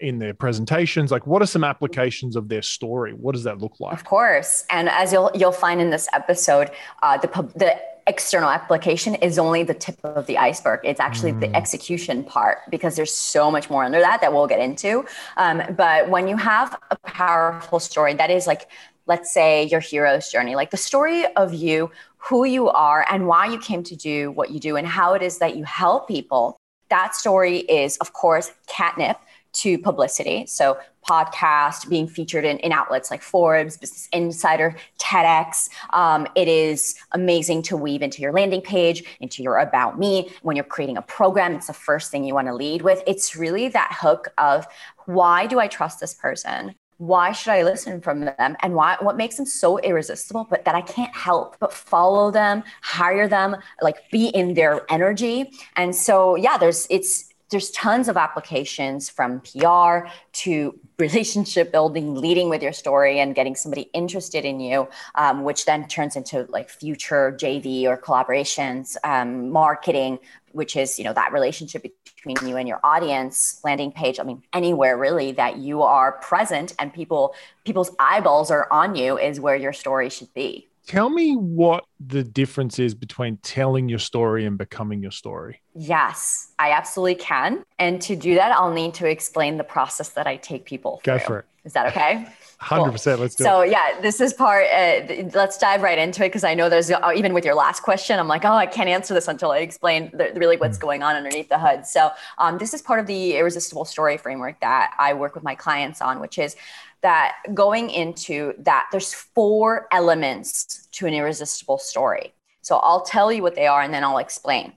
in 0.00 0.18
their 0.18 0.34
presentations. 0.34 1.10
Like, 1.10 1.26
what 1.26 1.42
are 1.42 1.46
some 1.46 1.62
applications 1.62 2.36
of 2.36 2.48
their 2.48 2.62
story? 2.62 3.12
What 3.12 3.34
does 3.34 3.44
that 3.44 3.58
look 3.58 3.78
like? 3.78 3.92
Of 3.92 4.04
course, 4.04 4.64
and 4.70 4.88
as 4.88 5.12
you'll 5.12 5.30
you'll 5.34 5.52
find 5.52 5.80
in 5.80 5.90
this 5.90 6.08
episode, 6.12 6.70
uh, 7.02 7.18
the 7.18 7.28
the 7.54 7.80
external 8.06 8.48
application 8.48 9.14
is 9.16 9.38
only 9.38 9.62
the 9.62 9.74
tip 9.74 9.98
of 10.04 10.26
the 10.26 10.38
iceberg. 10.38 10.80
It's 10.84 11.00
actually 11.00 11.32
mm. 11.32 11.40
the 11.40 11.56
execution 11.56 12.24
part 12.24 12.58
because 12.70 12.96
there's 12.96 13.14
so 13.14 13.50
much 13.50 13.70
more 13.70 13.84
under 13.84 14.00
that 14.00 14.20
that 14.20 14.32
we'll 14.32 14.46
get 14.46 14.60
into. 14.60 15.04
Um, 15.36 15.62
but 15.76 16.08
when 16.08 16.28
you 16.28 16.36
have 16.36 16.78
a 16.90 16.96
powerful 16.96 17.80
story 17.80 18.14
that 18.14 18.30
is 18.30 18.46
like, 18.46 18.68
let's 19.06 19.32
say 19.32 19.64
your 19.64 19.80
hero's 19.80 20.30
journey, 20.30 20.54
like 20.54 20.70
the 20.70 20.76
story 20.76 21.26
of 21.34 21.52
you, 21.54 21.90
who 22.18 22.44
you 22.44 22.68
are, 22.68 23.06
and 23.10 23.26
why 23.26 23.46
you 23.46 23.58
came 23.58 23.82
to 23.84 23.96
do 23.96 24.30
what 24.32 24.50
you 24.50 24.60
do, 24.60 24.76
and 24.76 24.86
how 24.86 25.14
it 25.14 25.22
is 25.22 25.38
that 25.38 25.56
you 25.56 25.64
help 25.64 26.06
people. 26.06 26.56
That 26.90 27.14
story 27.14 27.58
is, 27.58 27.96
of 27.98 28.12
course, 28.12 28.52
catnip 28.66 29.18
to 29.52 29.78
publicity. 29.78 30.46
So 30.46 30.78
podcast 31.08 31.88
being 31.88 32.06
featured 32.06 32.44
in, 32.44 32.58
in 32.58 32.72
outlets 32.72 33.10
like 33.10 33.22
Forbes, 33.22 33.76
Business 33.76 34.08
Insider, 34.12 34.76
TEDx. 34.98 35.68
Um, 35.92 36.26
it 36.34 36.46
is 36.46 36.94
amazing 37.12 37.62
to 37.62 37.76
weave 37.76 38.02
into 38.02 38.22
your 38.22 38.32
landing 38.32 38.60
page, 38.60 39.04
into 39.20 39.42
your 39.42 39.58
about 39.58 39.98
me. 39.98 40.30
When 40.42 40.56
you're 40.56 40.64
creating 40.64 40.96
a 40.96 41.02
program, 41.02 41.54
it's 41.54 41.68
the 41.68 41.72
first 41.72 42.10
thing 42.10 42.24
you 42.24 42.34
want 42.34 42.48
to 42.48 42.54
lead 42.54 42.82
with. 42.82 43.02
It's 43.06 43.34
really 43.34 43.68
that 43.68 43.96
hook 44.00 44.28
of 44.38 44.66
why 45.06 45.46
do 45.46 45.58
I 45.58 45.68
trust 45.68 46.00
this 46.00 46.14
person? 46.14 46.74
why 47.00 47.32
should 47.32 47.52
I 47.52 47.62
listen 47.62 47.98
from 48.02 48.20
them 48.20 48.56
and 48.60 48.74
why 48.74 48.94
what 49.00 49.16
makes 49.16 49.36
them 49.36 49.46
so 49.46 49.78
irresistible 49.78 50.46
but 50.50 50.66
that 50.66 50.74
I 50.74 50.82
can't 50.82 51.14
help 51.16 51.56
but 51.58 51.72
follow 51.72 52.30
them, 52.30 52.62
hire 52.82 53.26
them, 53.26 53.56
like 53.80 54.10
be 54.10 54.26
in 54.28 54.52
their 54.52 54.82
energy. 54.92 55.50
And 55.76 55.96
so 55.96 56.36
yeah, 56.36 56.58
there's 56.58 56.86
it's 56.90 57.29
there's 57.50 57.70
tons 57.72 58.08
of 58.08 58.16
applications 58.16 59.10
from 59.10 59.40
PR 59.40 60.08
to 60.32 60.78
relationship 60.98 61.72
building, 61.72 62.14
leading 62.14 62.48
with 62.48 62.62
your 62.62 62.72
story 62.72 63.20
and 63.20 63.34
getting 63.34 63.56
somebody 63.56 63.82
interested 63.92 64.44
in 64.44 64.60
you, 64.60 64.88
um, 65.16 65.42
which 65.44 65.64
then 65.64 65.86
turns 65.88 66.16
into 66.16 66.46
like 66.50 66.70
future 66.70 67.36
JV 67.38 67.84
or 67.84 67.96
collaborations, 67.96 68.96
um, 69.04 69.50
marketing, 69.50 70.18
which 70.52 70.76
is 70.76 70.98
you 70.98 71.04
know 71.04 71.12
that 71.12 71.32
relationship 71.32 71.82
between 72.04 72.36
you 72.48 72.56
and 72.56 72.68
your 72.68 72.80
audience, 72.84 73.60
landing 73.64 73.92
page. 73.92 74.20
I 74.20 74.24
mean, 74.24 74.42
anywhere 74.52 74.96
really 74.96 75.32
that 75.32 75.58
you 75.58 75.82
are 75.82 76.12
present 76.12 76.74
and 76.78 76.92
people 76.92 77.34
people's 77.64 77.90
eyeballs 77.98 78.50
are 78.50 78.68
on 78.70 78.94
you 78.94 79.18
is 79.18 79.40
where 79.40 79.56
your 79.56 79.72
story 79.72 80.10
should 80.10 80.32
be. 80.34 80.69
Tell 80.86 81.08
me 81.08 81.34
what 81.34 81.84
the 82.04 82.24
difference 82.24 82.78
is 82.78 82.94
between 82.94 83.36
telling 83.38 83.88
your 83.88 83.98
story 83.98 84.46
and 84.46 84.58
becoming 84.58 85.02
your 85.02 85.12
story. 85.12 85.60
Yes, 85.74 86.52
I 86.58 86.72
absolutely 86.72 87.16
can. 87.16 87.64
And 87.78 88.00
to 88.02 88.16
do 88.16 88.34
that, 88.34 88.52
I'll 88.52 88.72
need 88.72 88.94
to 88.94 89.08
explain 89.08 89.56
the 89.56 89.64
process 89.64 90.10
that 90.10 90.26
I 90.26 90.36
take 90.36 90.64
people 90.64 91.00
through. 91.04 91.18
Go 91.18 91.24
for 91.24 91.38
it. 91.40 91.44
Is 91.64 91.74
that 91.74 91.86
okay? 91.88 92.26
100%. 92.60 93.04
Cool. 93.04 93.16
Let's 93.16 93.34
do 93.34 93.44
so, 93.44 93.60
it. 93.62 93.66
So, 93.66 93.70
yeah, 93.70 94.00
this 94.00 94.20
is 94.20 94.34
part, 94.34 94.66
uh, 94.66 95.00
let's 95.34 95.56
dive 95.56 95.82
right 95.82 95.98
into 95.98 96.24
it 96.24 96.28
because 96.28 96.44
I 96.44 96.54
know 96.54 96.68
there's, 96.68 96.90
uh, 96.90 97.12
even 97.14 97.32
with 97.32 97.44
your 97.44 97.54
last 97.54 97.82
question, 97.82 98.18
I'm 98.18 98.28
like, 98.28 98.44
oh, 98.44 98.52
I 98.52 98.66
can't 98.66 98.88
answer 98.88 99.14
this 99.14 99.28
until 99.28 99.50
I 99.50 99.58
explain 99.58 100.10
the, 100.12 100.32
really 100.34 100.58
what's 100.58 100.76
mm. 100.76 100.82
going 100.82 101.02
on 101.02 101.16
underneath 101.16 101.48
the 101.48 101.58
hood. 101.58 101.86
So, 101.86 102.10
um, 102.38 102.58
this 102.58 102.74
is 102.74 102.82
part 102.82 103.00
of 103.00 103.06
the 103.06 103.36
irresistible 103.36 103.86
story 103.86 104.18
framework 104.18 104.60
that 104.60 104.94
I 104.98 105.14
work 105.14 105.34
with 105.34 105.44
my 105.44 105.54
clients 105.54 106.02
on, 106.02 106.20
which 106.20 106.38
is 106.38 106.54
that 107.02 107.36
going 107.54 107.90
into 107.90 108.54
that, 108.58 108.88
there's 108.92 109.14
four 109.14 109.88
elements 109.92 110.88
to 110.92 111.06
an 111.06 111.14
irresistible 111.14 111.78
story. 111.78 112.34
So 112.62 112.76
I'll 112.76 113.02
tell 113.02 113.32
you 113.32 113.42
what 113.42 113.54
they 113.54 113.66
are 113.66 113.82
and 113.82 113.92
then 113.92 114.04
I'll 114.04 114.18
explain. 114.18 114.74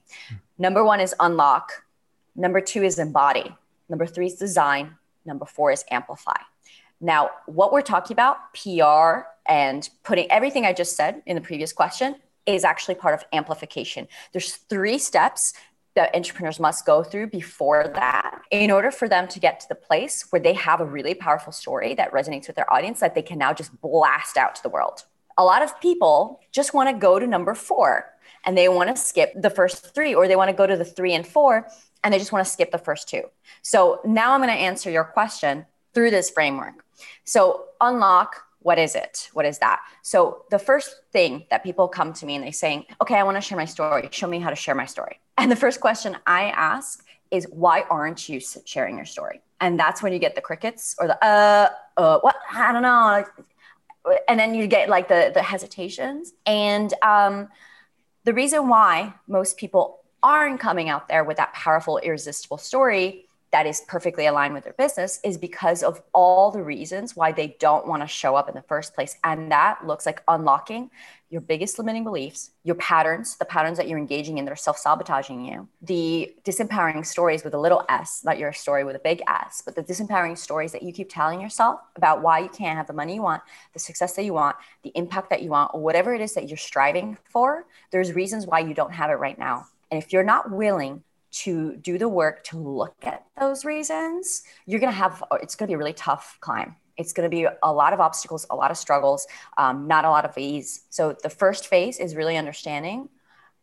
Number 0.58 0.84
one 0.84 1.00
is 1.00 1.14
unlock. 1.20 1.84
Number 2.36 2.62
two 2.62 2.84
is 2.84 2.98
embody. 2.98 3.56
Number 3.90 4.06
three 4.06 4.28
is 4.28 4.36
design. 4.36 4.96
Number 5.26 5.46
four 5.46 5.72
is 5.72 5.84
amplify. 5.92 6.38
Now, 7.02 7.32
what 7.48 7.74
we're 7.74 7.82
talking 7.82 8.16
about, 8.16 8.54
PR 8.54 9.28
and 9.46 9.90
putting 10.04 10.32
everything 10.32 10.66
I 10.66 10.72
just 10.72 10.96
said 10.96 11.22
in 11.26 11.36
the 11.36 11.42
previous 11.42 11.74
question, 11.74 12.16
is 12.46 12.64
actually 12.64 12.96
part 12.96 13.14
of 13.14 13.26
amplification. 13.34 14.08
There's 14.32 14.56
three 14.56 14.98
steps 14.98 15.54
that 15.96 16.16
entrepreneurs 16.16 16.60
must 16.60 16.86
go 16.86 17.04
through 17.04 17.28
before 17.28 17.88
that 17.96 18.42
in 18.52 18.72
order 18.72 18.92
for 18.92 19.08
them 19.08 19.28
to 19.28 19.40
get 19.40 19.60
to 19.60 19.68
the 19.70 19.76
place 19.76 20.26
where 20.32 20.42
they 20.42 20.54
have 20.54 20.82
a 20.82 20.86
really 20.86 21.14
powerful 21.14 21.52
story 21.52 21.94
that 21.96 22.12
resonates 22.12 22.48
with 22.48 22.56
their 22.56 22.72
audience 22.74 23.00
that 23.00 23.14
they 23.16 23.22
can 23.22 23.38
now 23.38 23.54
just 23.54 23.80
blast 23.82 24.38
out 24.38 24.56
to 24.56 24.64
the 24.64 24.70
world. 24.70 25.04
A 25.38 25.44
lot 25.44 25.62
of 25.62 25.80
people 25.82 26.40
just 26.52 26.74
want 26.74 26.90
to 26.90 26.96
go 26.96 27.20
to 27.20 27.28
number 27.28 27.54
four 27.54 28.10
and 28.46 28.58
they 28.58 28.70
want 28.70 28.90
to 28.90 29.02
skip 29.02 29.32
the 29.36 29.50
first 29.50 29.94
three, 29.94 30.14
or 30.14 30.28
they 30.28 30.36
want 30.36 30.50
to 30.50 30.56
go 30.56 30.68
to 30.68 30.76
the 30.76 30.86
three 30.86 31.14
and 31.14 31.26
four 31.26 31.68
and 32.04 32.14
they 32.14 32.20
just 32.20 32.32
want 32.32 32.46
to 32.46 32.52
skip 32.52 32.72
the 32.72 32.78
first 32.78 33.08
two. 33.08 33.24
So 33.62 34.02
now 34.04 34.34
I'm 34.34 34.42
going 34.42 34.54
to 34.54 34.60
answer 34.60 34.92
your 34.92 35.06
question 35.06 35.66
through 35.94 36.12
this 36.12 36.30
framework. 36.30 36.84
So, 37.24 37.66
unlock 37.80 38.44
what 38.64 38.80
is 38.80 38.96
it? 38.96 39.30
What 39.34 39.46
is 39.46 39.60
that? 39.60 39.82
So 40.02 40.46
the 40.50 40.58
first 40.58 40.96
thing 41.12 41.46
that 41.50 41.64
people 41.64 41.88
come 41.88 42.14
to 42.14 42.26
me 42.26 42.36
and 42.36 42.44
they're 42.44 42.54
saying, 42.54 42.86
okay, 43.02 43.16
I 43.16 43.24
want 43.24 43.36
to 43.36 43.42
share 43.42 43.58
my 43.58 43.66
story. 43.66 44.08
Show 44.12 44.28
me 44.28 44.40
how 44.40 44.50
to 44.50 44.56
share 44.56 44.74
my 44.74 44.86
story. 44.86 45.20
And 45.38 45.52
the 45.52 45.56
first 45.56 45.82
question 45.82 46.18
I 46.28 46.46
ask 46.52 47.06
is, 47.32 47.48
why 47.50 47.82
aren't 47.90 48.30
you 48.30 48.40
sharing 48.66 48.98
your 48.98 49.06
story? 49.06 49.42
And 49.60 49.80
that's 49.80 50.04
when 50.04 50.14
you 50.14 50.20
get 50.20 50.36
the 50.36 50.42
crickets 50.42 50.96
or 51.00 51.08
the, 51.08 51.26
uh, 51.26 51.70
uh, 51.98 52.20
what? 52.20 52.36
I 52.52 52.72
don't 52.72 52.84
know. 52.84 53.26
And 54.28 54.40
then 54.40 54.54
you 54.54 54.68
get 54.68 54.90
like 54.90 55.08
the, 55.08 55.32
the 55.34 55.42
hesitations. 55.42 56.34
And 56.46 56.94
um, 57.02 57.50
the 58.26 58.34
reason 58.34 58.68
why 58.68 59.14
most 59.28 59.58
people 59.58 60.00
aren't 60.22 60.60
coming 60.60 60.90
out 60.90 61.08
there 61.08 61.24
with 61.24 61.38
that 61.38 61.54
powerful, 61.54 61.98
irresistible 61.98 62.58
story 62.58 63.28
that 63.54 63.68
is 63.68 63.82
perfectly 63.88 64.26
aligned 64.26 64.56
with 64.56 64.64
their 64.64 64.74
business 64.74 65.20
is 65.24 65.38
because 65.38 65.84
of 65.84 66.02
all 66.12 66.50
the 66.50 66.64
reasons 66.64 67.16
why 67.16 67.32
they 67.32 67.56
don't 67.60 67.88
want 67.88 68.02
to 68.02 68.08
show 68.08 68.36
up 68.36 68.50
in 68.50 68.56
the 68.56 68.64
first 68.64 68.96
place. 68.96 69.16
And 69.24 69.52
that 69.52 69.86
looks 69.86 70.08
like 70.08 70.24
unlocking 70.28 70.90
your 71.30 71.40
biggest 71.40 71.78
limiting 71.78 72.04
beliefs, 72.04 72.50
your 72.64 72.74
patterns, 72.76 73.38
the 73.38 73.46
patterns 73.46 73.78
that 73.78 73.88
you're 73.88 74.00
engaging 74.00 74.40
in 74.40 74.46
that 74.46 74.52
are 74.52 74.56
self 74.56 74.80
sabotaging 74.80 75.46
you, 75.46 75.68
the 75.84 76.34
disempowering 76.44 77.06
stories 77.06 77.44
with 77.44 77.54
a 77.54 77.60
little 77.60 77.86
s, 77.90 78.24
not 78.26 78.40
your 78.40 78.54
story 78.54 78.84
with 78.84 78.96
a 78.96 79.00
big 79.00 79.22
S, 79.28 79.62
but 79.64 79.76
the 79.76 79.84
disempowering 79.84 80.36
stories 80.38 80.72
that 80.72 80.82
you 80.82 80.92
keep 80.92 81.10
telling 81.12 81.40
yourself 81.40 81.80
about 81.96 82.24
why 82.24 82.40
you 82.40 82.50
can't 82.50 82.76
have 82.76 82.88
the 82.88 82.94
money 82.94 83.16
you 83.16 83.22
want, 83.22 83.44
the 83.74 83.80
success 83.80 84.16
that 84.16 84.26
you 84.26 84.34
want, 84.34 84.56
the 84.82 84.92
impact 84.96 85.30
that 85.30 85.44
you 85.44 85.52
want, 85.52 85.70
or 85.76 85.82
whatever 85.82 86.16
it 86.16 86.22
is 86.22 86.34
that 86.34 86.48
you're 86.48 86.58
striving 86.58 87.20
for. 87.30 87.66
There's 87.92 88.14
reasons 88.14 88.48
why 88.48 88.60
you 88.60 88.74
don't 88.74 88.94
have 88.94 89.12
it 89.12 89.16
right 89.16 89.38
now. 89.38 89.68
And 89.92 90.02
if 90.02 90.12
you're 90.12 90.24
not 90.24 90.50
willing 90.50 91.04
to 91.34 91.76
do 91.78 91.98
the 91.98 92.08
work 92.08 92.44
to 92.46 92.58
look 92.58 92.96
at 93.04 93.26
those 93.40 93.66
reasons, 93.66 94.44
you're 94.66 94.80
going 94.80 94.92
to 94.92 94.98
have, 94.98 95.24
it's 95.42 95.56
going 95.56 95.68
to 95.68 95.72
be 95.72 95.76
a 95.76 95.78
really 95.78 95.94
tough 95.94 96.38
climb. 96.40 96.76
It's 96.96 97.12
going 97.12 97.30
to 97.30 97.36
be 97.36 97.48
a 97.64 97.74
lot 97.74 97.94
of 97.94 98.00
obstacles, 98.00 98.46
a 98.50 98.56
lot 98.56 98.70
of 98.70 98.78
struggles, 98.78 99.26
um, 99.58 99.88
not 99.88 100.06
a 100.06 100.10
lot 100.10 100.26
of 100.26 100.38
ease. 100.38 100.86
So 100.90 101.18
the 101.24 101.30
first 101.30 101.68
phase 101.68 102.00
is 102.00 102.16
really 102.16 102.38
understanding 102.38 103.10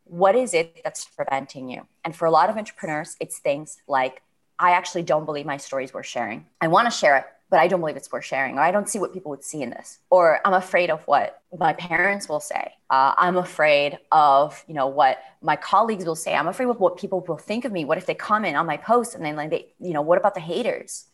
what 0.05 0.35
is 0.35 0.53
it 0.53 0.81
that's 0.83 1.05
preventing 1.05 1.71
you. 1.71 1.87
And 2.05 2.15
for 2.15 2.25
a 2.25 2.31
lot 2.31 2.50
of 2.50 2.57
entrepreneurs, 2.57 3.17
it's 3.21 3.39
things 3.39 3.79
like, 3.87 4.23
I 4.59 4.73
actually 4.73 5.05
don't 5.05 5.25
believe 5.25 5.47
my 5.47 5.57
story 5.57 5.85
is 5.85 5.95
worth 5.95 6.07
sharing. 6.07 6.47
I 6.61 6.67
want 6.67 6.87
to 6.87 6.91
share 6.91 7.17
it, 7.19 7.25
but 7.50 7.59
I 7.59 7.66
don't 7.66 7.80
believe 7.80 7.97
it's 7.97 8.11
worth 8.11 8.25
sharing, 8.25 8.57
or 8.57 8.62
I 8.62 8.71
don't 8.71 8.88
see 8.88 9.00
what 9.00 9.12
people 9.12 9.30
would 9.30 9.45
see 9.45 9.62
in 9.62 9.71
this, 9.71 9.99
or 10.09 10.40
I'm 10.47 10.54
afraid 10.54 10.88
of 10.88 11.02
what 11.07 11.42
my 11.59 11.73
parents 11.73 12.28
will 12.28 12.40
say. 12.40 12.73
Uh, 12.88 13.12
I'm 13.19 13.37
afraid 13.37 13.99
of, 14.12 14.64
you 14.69 14.75
know, 14.75 14.87
what 14.87 15.19
my 15.42 15.57
colleagues 15.57 16.04
will 16.04 16.16
say. 16.16 16.35
I'm 16.35 16.47
afraid 16.47 16.69
of 16.69 16.78
what 16.78 16.97
people 16.97 17.25
will 17.26 17.37
think 17.37 17.64
of 17.64 17.73
me. 17.73 17.85
What 17.85 17.99
if 17.99 18.07
they 18.07 18.14
comment 18.14 18.57
on 18.57 18.66
my 18.66 18.76
post 18.76 19.16
and 19.16 19.25
then 19.25 19.35
like 19.35 19.50
they, 19.50 19.66
you 19.80 19.92
know, 19.92 20.02
what 20.02 20.16
about 20.16 20.35
the 20.35 20.40
haters? 20.40 21.07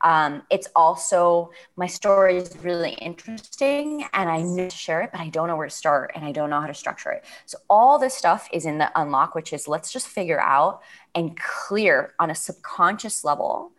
Um, 0.00 0.42
it's 0.50 0.68
also 0.76 1.50
my 1.76 1.86
story 1.86 2.36
is 2.36 2.56
really 2.62 2.92
interesting 2.92 4.04
and 4.12 4.28
I 4.28 4.42
need 4.42 4.70
to 4.70 4.76
share 4.76 5.00
it, 5.02 5.10
but 5.10 5.20
I 5.20 5.28
don't 5.28 5.48
know 5.48 5.56
where 5.56 5.66
to 5.66 5.74
start 5.74 6.12
and 6.14 6.24
I 6.24 6.32
don't 6.32 6.50
know 6.50 6.60
how 6.60 6.66
to 6.66 6.74
structure 6.74 7.10
it. 7.10 7.24
So 7.46 7.58
all 7.68 7.98
this 7.98 8.14
stuff 8.14 8.48
is 8.52 8.64
in 8.64 8.78
the 8.78 8.92
unlock, 8.94 9.34
which 9.34 9.52
is 9.52 9.66
let's 9.66 9.92
just 9.92 10.06
figure 10.06 10.40
out 10.40 10.82
and 11.14 11.36
clear 11.36 12.14
on 12.20 12.30
a 12.30 12.34
subconscious 12.34 13.24
level 13.24 13.72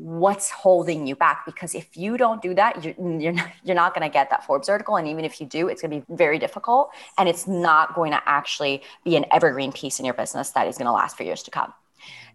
what's 0.00 0.48
holding 0.50 1.06
you 1.06 1.16
back 1.16 1.44
because 1.44 1.74
if 1.74 1.96
you 1.96 2.16
don't 2.16 2.40
do 2.40 2.54
that 2.54 2.84
you're, 2.84 2.94
you're 3.20 3.32
not, 3.32 3.50
you're 3.64 3.74
not 3.74 3.94
going 3.94 4.08
to 4.08 4.12
get 4.12 4.30
that 4.30 4.44
forbes 4.46 4.68
article 4.68 4.96
and 4.96 5.08
even 5.08 5.24
if 5.24 5.40
you 5.40 5.46
do 5.46 5.68
it's 5.68 5.82
going 5.82 5.90
to 5.90 6.06
be 6.06 6.16
very 6.16 6.38
difficult 6.38 6.90
and 7.18 7.28
it's 7.28 7.48
not 7.48 7.94
going 7.94 8.12
to 8.12 8.22
actually 8.24 8.80
be 9.04 9.16
an 9.16 9.24
evergreen 9.32 9.72
piece 9.72 9.98
in 9.98 10.04
your 10.04 10.14
business 10.14 10.50
that 10.50 10.68
is 10.68 10.78
going 10.78 10.86
to 10.86 10.92
last 10.92 11.16
for 11.16 11.24
years 11.24 11.42
to 11.42 11.50
come 11.50 11.72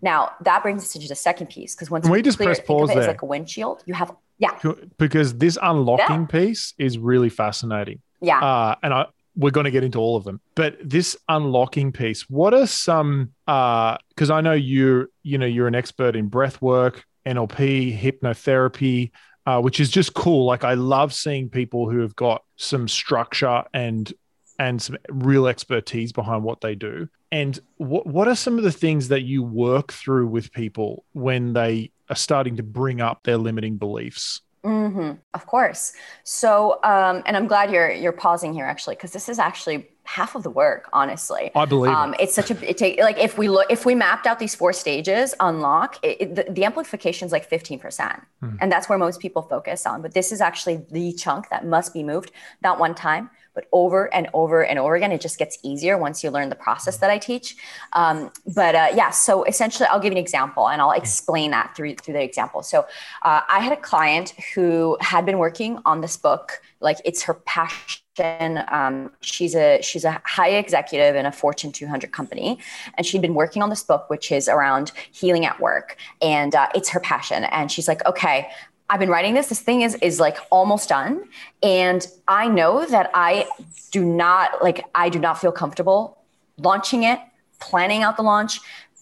now 0.01 0.32
that 0.41 0.62
brings 0.62 0.84
us 0.84 0.91
to 0.91 1.08
the 1.08 1.15
second 1.15 1.48
piece 1.48 1.74
because 1.74 1.89
once 1.89 2.08
we 2.08 2.22
just 2.22 2.38
clear, 2.38 2.50
press 2.50 2.60
pause 2.60 2.89
there? 2.89 3.00
It's 3.00 3.08
like 3.08 3.22
a 3.22 3.25
windshield. 3.25 3.82
You 3.86 3.93
have 3.93 4.13
yeah. 4.38 4.60
Because 4.98 5.36
this 5.36 5.58
unlocking 5.62 6.22
yeah. 6.22 6.25
piece 6.27 6.74
is 6.77 6.98
really 6.98 7.29
fascinating. 7.29 8.01
Yeah. 8.20 8.39
Uh, 8.39 8.75
and 8.84 8.93
I 8.93 9.05
we're 9.36 9.51
going 9.51 9.65
to 9.65 9.72
get 9.72 9.84
into 9.84 9.98
all 9.98 10.15
of 10.15 10.25
them, 10.25 10.39
but 10.53 10.77
this 10.84 11.17
unlocking 11.27 11.91
piece. 11.91 12.29
What 12.29 12.53
are 12.53 12.67
some? 12.67 13.32
Because 13.48 14.29
uh, 14.29 14.36
I 14.36 14.41
know 14.41 14.53
you're 14.53 15.08
you 15.24 15.38
know 15.38 15.46
you're 15.46 15.67
an 15.67 15.75
expert 15.75 16.15
in 16.15 16.27
breath 16.27 16.62
work, 16.62 17.05
NLP, 17.25 18.00
hypnotherapy. 18.00 19.12
Uh, 19.46 19.60
which 19.60 19.82
is 19.82 19.89
just 19.89 20.13
cool. 20.13 20.46
Like 20.46 20.63
I 20.63 20.75
love 20.75 21.13
seeing 21.13 21.50
people 21.50 21.89
who 21.89 22.00
have 22.00 22.15
got 22.15 22.46
some 22.56 22.88
structure 22.88 23.65
and 23.74 24.10
and 24.58 24.82
some 24.82 24.96
real 25.10 25.48
expertise 25.48 26.13
behind 26.13 26.44
what 26.44 26.62
they 26.62 26.75
do. 26.75 27.10
And 27.32 27.60
what 27.77 28.08
what 28.08 28.27
are 28.27 28.36
some 28.36 28.58
of 28.58 28.63
the 28.63 28.72
things 28.72 29.10
that 29.10 29.24
you 29.24 29.44
work 29.44 29.92
through 29.92 30.27
with 30.27 30.53
people 30.53 31.03
when 31.13 31.51
they 31.51 31.92
are 32.10 32.15
starting 32.15 32.56
to 32.58 32.63
bring 32.63 33.01
up 33.01 33.24
their 33.24 33.38
limiting 33.38 33.77
beliefs? 33.77 34.42
Mm-hmm. 34.63 35.13
Of 35.34 35.46
course. 35.46 35.94
So, 36.24 36.80
um, 36.84 37.24
and 37.25 37.36
I'm 37.36 37.48
glad 37.48 37.72
you're 37.72 37.92
you're 37.92 38.13
pausing 38.13 38.53
here 38.53 38.65
actually, 38.65 38.96
because 38.96 39.12
this 39.12 39.27
is 39.27 39.39
actually 39.39 39.89
half 40.04 40.36
of 40.36 40.44
the 40.44 40.50
work. 40.50 40.90
Honestly, 40.94 41.52
I 41.56 41.66
believe 41.66 41.94
um, 41.94 42.14
it. 42.16 42.22
it's 42.22 42.36
such 42.36 42.52
a 42.52 42.70
it 42.70 42.78
take 42.78 43.00
like 43.00 43.18
if 43.18 43.38
we 43.38 43.48
look 43.48 43.68
if 43.70 43.86
we 43.86 43.96
mapped 43.96 44.28
out 44.28 44.40
these 44.40 44.56
four 44.56 44.74
stages, 44.74 45.34
unlock 45.40 45.98
it, 46.04 46.18
it, 46.22 46.36
the, 46.36 46.52
the 46.52 46.66
amplification 46.66 47.26
is 47.26 47.32
like 47.32 47.46
15 47.46 47.80
percent, 47.80 48.22
hmm. 48.40 48.56
and 48.62 48.72
that's 48.72 48.90
where 48.90 48.98
most 48.98 49.20
people 49.20 49.42
focus 49.42 49.86
on. 49.86 50.02
But 50.02 50.14
this 50.14 50.32
is 50.32 50.42
actually 50.42 50.86
the 50.92 51.14
chunk 51.14 51.50
that 51.50 51.66
must 51.66 51.94
be 51.94 52.04
moved 52.04 52.32
not 52.62 52.80
one 52.80 52.96
time 52.96 53.30
but 53.54 53.68
over 53.72 54.14
and 54.14 54.28
over 54.34 54.64
and 54.64 54.80
over 54.80 54.96
again, 54.96 55.12
it 55.12 55.22
just 55.22 55.38
gets 55.38 55.58
easier 55.64 55.98
once 55.98 56.24
you 56.24 56.32
learn 56.32 56.50
the 56.50 56.56
process 56.56 56.98
that 56.98 57.10
I 57.10 57.18
teach. 57.18 57.56
Um, 57.94 58.32
but 58.56 58.76
uh, 58.76 58.88
yeah, 58.96 59.12
so 59.12 59.44
essentially, 59.44 59.88
I'll 59.92 60.00
give 60.00 60.12
you 60.12 60.18
an 60.18 60.24
example 60.24 60.70
and 60.70 60.82
I'll 60.82 60.92
explain 60.92 61.52
that 61.52 61.76
through 61.76 61.96
through 61.96 62.16
the 62.16 62.24
example. 62.24 62.64
So 62.64 62.86
uh, 63.22 63.42
I 63.48 63.60
had 63.60 63.74
a 63.74 63.82
client 63.82 64.34
who 64.56 64.98
had 65.02 65.26
been 65.26 65.38
working 65.38 65.80
on 65.86 66.02
this 66.02 66.18
book, 66.18 66.62
like 66.80 66.98
it's 67.06 67.24
her 67.24 67.36
passion. 67.36 68.03
Um, 68.20 69.12
she's 69.22 69.55
a 69.55 69.82
she's 69.82 70.05
a 70.05 70.22
high 70.25 70.50
executive 70.50 71.15
in 71.15 71.25
a 71.25 71.32
Fortune 71.32 71.72
200 71.72 72.12
company, 72.12 72.60
and 72.96 73.05
she'd 73.05 73.22
been 73.22 73.34
working 73.34 73.62
on 73.62 73.70
this 73.70 73.84
book, 73.84 74.10
which 74.10 74.32
is 74.32 74.48
around 74.48 74.91
healing 75.12 75.46
at 75.46 75.60
work, 75.60 75.98
and 76.22 76.53
uh, 76.53 76.67
it's 76.75 76.89
her 76.89 77.00
passion. 77.00 77.43
And 77.46 77.72
she's 77.72 77.88
like, 77.88 78.05
okay, 78.05 78.50
I've 78.89 79.00
been 79.00 79.10
writing 79.10 79.34
this. 79.34 79.48
This 79.48 79.62
thing 79.62 79.82
is 79.82 79.96
is 79.96 80.20
like 80.20 80.38
almost 80.51 80.89
done, 80.89 81.24
and 81.63 82.08
I 82.27 82.48
know 82.48 82.86
that 82.86 83.10
I 83.13 83.48
do 83.91 84.05
not 84.05 84.63
like 84.63 84.86
I 84.93 85.10
do 85.10 85.20
not 85.20 85.39
feel 85.39 85.51
comfortable 85.51 86.20
launching 86.58 87.03
it, 87.03 87.20
planning 87.60 88.03
out 88.03 88.17
the 88.17 88.24
launch, 88.24 88.60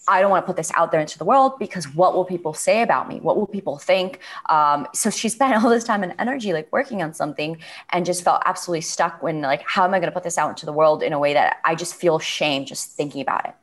I 0.08 0.20
don't 0.20 0.32
want 0.32 0.44
to 0.44 0.48
put 0.48 0.58
this 0.58 0.72
out 0.76 0.92
there 0.92 1.00
into 1.00 1.18
the 1.18 1.26
world 1.26 1.60
because 1.60 1.86
what 1.94 2.16
will 2.16 2.26
people 2.26 2.54
say 2.54 2.82
about 2.82 3.08
me? 3.08 3.20
What 3.20 3.38
will 3.38 3.48
people 3.48 3.78
think? 3.78 4.20
Um, 4.50 4.88
so 4.94 5.10
she 5.10 5.30
spent 5.30 5.54
all 5.64 5.70
this 5.70 5.84
time 5.84 6.04
and 6.04 6.16
energy 6.18 6.54
like 6.54 6.72
working 6.72 7.04
on 7.04 7.14
something 7.14 7.58
and 7.92 8.06
just 8.06 8.24
felt 8.24 8.42
absolutely 8.46 8.82
stuck 8.82 9.22
when 9.22 9.42
like, 9.42 9.64
how 9.68 9.84
am 9.84 9.94
I 9.94 10.00
going 10.00 10.10
to 10.10 10.14
put 10.14 10.24
this 10.24 10.38
out 10.38 10.50
into 10.50 10.66
the 10.66 10.74
world 10.74 11.04
in 11.04 11.14
a 11.14 11.20
way 11.20 11.34
that 11.34 11.58
I 11.66 11.76
just 11.76 11.96
feel 11.96 12.18
shame 12.20 12.66
just 12.66 12.92
thinking 12.92 13.22
about 13.22 13.46
it? 13.46 13.56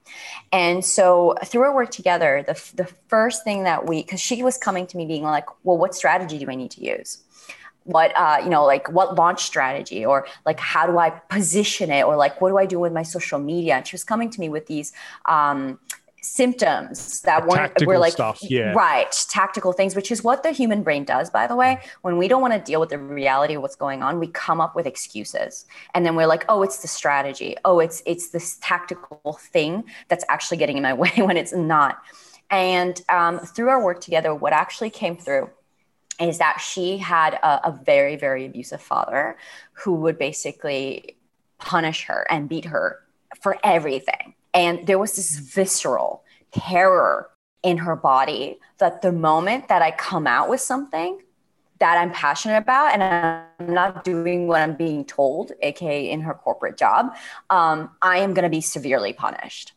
And 0.52 0.84
so 0.84 1.34
through 1.44 1.62
our 1.62 1.74
work 1.74 1.90
together, 1.90 2.44
the, 2.46 2.54
the 2.74 2.86
first 3.08 3.42
thing 3.42 3.64
that 3.64 3.86
we, 3.86 4.02
because 4.02 4.20
she 4.20 4.42
was 4.42 4.56
coming 4.56 4.86
to 4.86 4.96
me 4.96 5.06
being 5.06 5.24
like, 5.24 5.46
well, 5.64 5.76
what 5.76 5.94
strategy 5.94 6.38
do 6.38 6.48
I 6.48 6.54
need 6.54 6.70
to 6.72 6.84
use? 6.84 7.18
what 7.88 8.12
uh, 8.18 8.36
you 8.42 8.50
know 8.50 8.66
like 8.66 8.86
what 8.90 9.14
launch 9.14 9.42
strategy 9.44 10.04
or 10.04 10.26
like 10.44 10.60
how 10.60 10.86
do 10.86 10.98
i 10.98 11.08
position 11.08 11.90
it 11.90 12.04
or 12.04 12.16
like 12.16 12.38
what 12.38 12.50
do 12.50 12.58
i 12.58 12.66
do 12.66 12.78
with 12.78 12.92
my 12.92 13.02
social 13.02 13.38
media 13.38 13.76
and 13.76 13.86
she 13.86 13.94
was 13.94 14.04
coming 14.04 14.28
to 14.28 14.40
me 14.40 14.48
with 14.50 14.66
these 14.66 14.92
um, 15.24 15.78
symptoms 16.20 17.20
that 17.22 17.46
weren't 17.46 17.86
were 17.86 17.98
like 17.98 18.12
stuff, 18.12 18.40
yeah. 18.42 18.72
right 18.72 19.14
tactical 19.30 19.72
things 19.72 19.94
which 19.94 20.10
is 20.10 20.24
what 20.24 20.42
the 20.42 20.50
human 20.50 20.82
brain 20.82 21.04
does 21.04 21.30
by 21.30 21.46
the 21.46 21.54
way. 21.54 21.80
When 22.02 22.18
we 22.18 22.28
don't 22.28 22.42
want 22.42 22.54
to 22.54 22.60
deal 22.60 22.80
with 22.80 22.88
the 22.88 22.98
reality 22.98 23.54
of 23.54 23.62
what's 23.62 23.76
going 23.76 24.02
on 24.02 24.18
we 24.18 24.26
come 24.28 24.60
up 24.60 24.74
with 24.74 24.86
excuses. 24.86 25.66
And 25.94 26.04
then 26.04 26.16
we're 26.16 26.26
like 26.26 26.44
oh 26.48 26.62
it's 26.62 26.78
the 26.78 26.88
strategy. 26.88 27.56
Oh 27.64 27.78
it's 27.78 28.02
it's 28.04 28.30
this 28.30 28.58
tactical 28.60 29.38
thing 29.40 29.84
that's 30.08 30.24
actually 30.28 30.56
getting 30.56 30.76
in 30.76 30.82
my 30.82 30.92
way 31.02 31.12
when 31.16 31.36
it's 31.36 31.52
not. 31.52 31.98
And 32.50 33.00
um, 33.10 33.38
through 33.40 33.68
our 33.68 33.82
work 33.82 34.00
together 34.00 34.34
what 34.34 34.52
actually 34.52 34.90
came 34.90 35.16
through 35.16 35.50
is 36.20 36.38
that 36.38 36.60
she 36.60 36.98
had 36.98 37.34
a, 37.34 37.68
a 37.68 37.80
very 37.84 38.16
very 38.16 38.44
abusive 38.44 38.82
father 38.82 39.36
who 39.72 39.94
would 39.94 40.18
basically 40.18 41.16
punish 41.58 42.04
her 42.04 42.26
and 42.28 42.48
beat 42.48 42.64
her 42.64 43.00
for 43.40 43.56
everything 43.62 44.34
and 44.54 44.86
there 44.86 44.98
was 44.98 45.16
this 45.16 45.38
visceral 45.38 46.22
terror 46.52 47.30
in 47.62 47.78
her 47.78 47.96
body 47.96 48.58
that 48.78 49.02
the 49.02 49.12
moment 49.12 49.68
that 49.68 49.82
I 49.82 49.90
come 49.90 50.26
out 50.26 50.48
with 50.48 50.60
something 50.60 51.20
that 51.80 51.96
I'm 51.96 52.10
passionate 52.12 52.58
about 52.58 52.92
and 52.92 53.02
I'm 53.02 53.74
not 53.74 54.04
doing 54.04 54.48
what 54.48 54.60
I'm 54.60 54.74
being 54.74 55.04
told, 55.04 55.52
aka 55.62 56.10
in 56.10 56.20
her 56.22 56.34
corporate 56.34 56.76
job, 56.76 57.14
um, 57.50 57.90
I 58.02 58.18
am 58.18 58.34
going 58.34 58.44
to 58.44 58.48
be 58.48 58.60
severely 58.60 59.12
punished. 59.12 59.74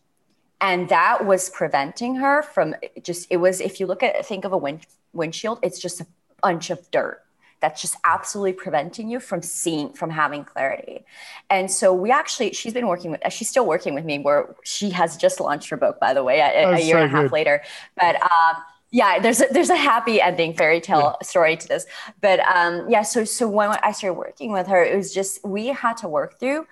And 0.60 0.90
that 0.90 1.26
was 1.26 1.50
preventing 1.50 2.16
her 2.16 2.44
from 2.44 2.76
just, 3.02 3.28
it 3.32 3.38
was, 3.38 3.62
if 3.62 3.80
you 3.80 3.88
look 3.88 4.04
at, 4.04 4.26
think 4.26 4.46
of 4.46 4.54
a 4.54 4.58
wind, 4.58 4.86
windshield, 5.14 5.60
it's 5.64 5.80
just 5.80 6.02
a 6.02 6.08
bunch 6.42 6.70
of 6.70 6.90
dirt 6.92 7.24
that's 7.62 7.82
just 7.82 7.96
absolutely 8.04 8.54
preventing 8.54 9.10
you 9.10 9.20
from 9.20 9.42
seeing 9.42 9.94
from 9.94 10.10
having 10.10 10.44
clarity 10.44 11.06
and 11.50 11.72
so 11.72 11.94
we 11.94 12.12
actually 12.12 12.52
she's 12.52 12.74
been 12.74 12.88
working 12.88 13.12
with 13.12 13.22
she's 13.32 13.50
still 13.50 13.66
working 13.66 13.94
with 13.94 14.04
me 14.04 14.20
where 14.20 14.56
she 14.64 14.90
has 14.90 15.16
just 15.16 15.40
launched 15.40 15.70
her 15.70 15.78
book 15.78 16.00
by 16.00 16.14
the 16.14 16.24
way 16.24 16.40
a, 16.40 16.72
a 16.72 16.80
year 16.80 16.96
so 16.96 16.98
and 16.98 17.06
a 17.06 17.08
half 17.08 17.24
good. 17.24 17.32
later 17.32 17.62
but 17.96 18.16
um, 18.22 18.56
yeah 18.92 19.20
there's 19.20 19.42
a, 19.42 19.46
there's 19.52 19.70
a 19.70 19.76
happy 19.76 20.20
ending 20.20 20.54
fairy 20.54 20.82
tale 20.82 21.16
yeah. 21.22 21.26
story 21.26 21.56
to 21.56 21.68
this 21.68 21.86
but 22.20 22.40
um, 22.42 22.90
yeah 22.90 23.04
so 23.04 23.24
so 23.24 23.48
when 23.48 23.70
i 23.84 23.92
started 23.92 24.18
working 24.18 24.52
with 24.52 24.68
her 24.68 24.84
it 24.84 24.96
was 24.96 25.14
just 25.14 25.44
we 25.46 25.68
had 25.68 25.96
to 25.96 26.08
work 26.08 26.40
through 26.40 26.66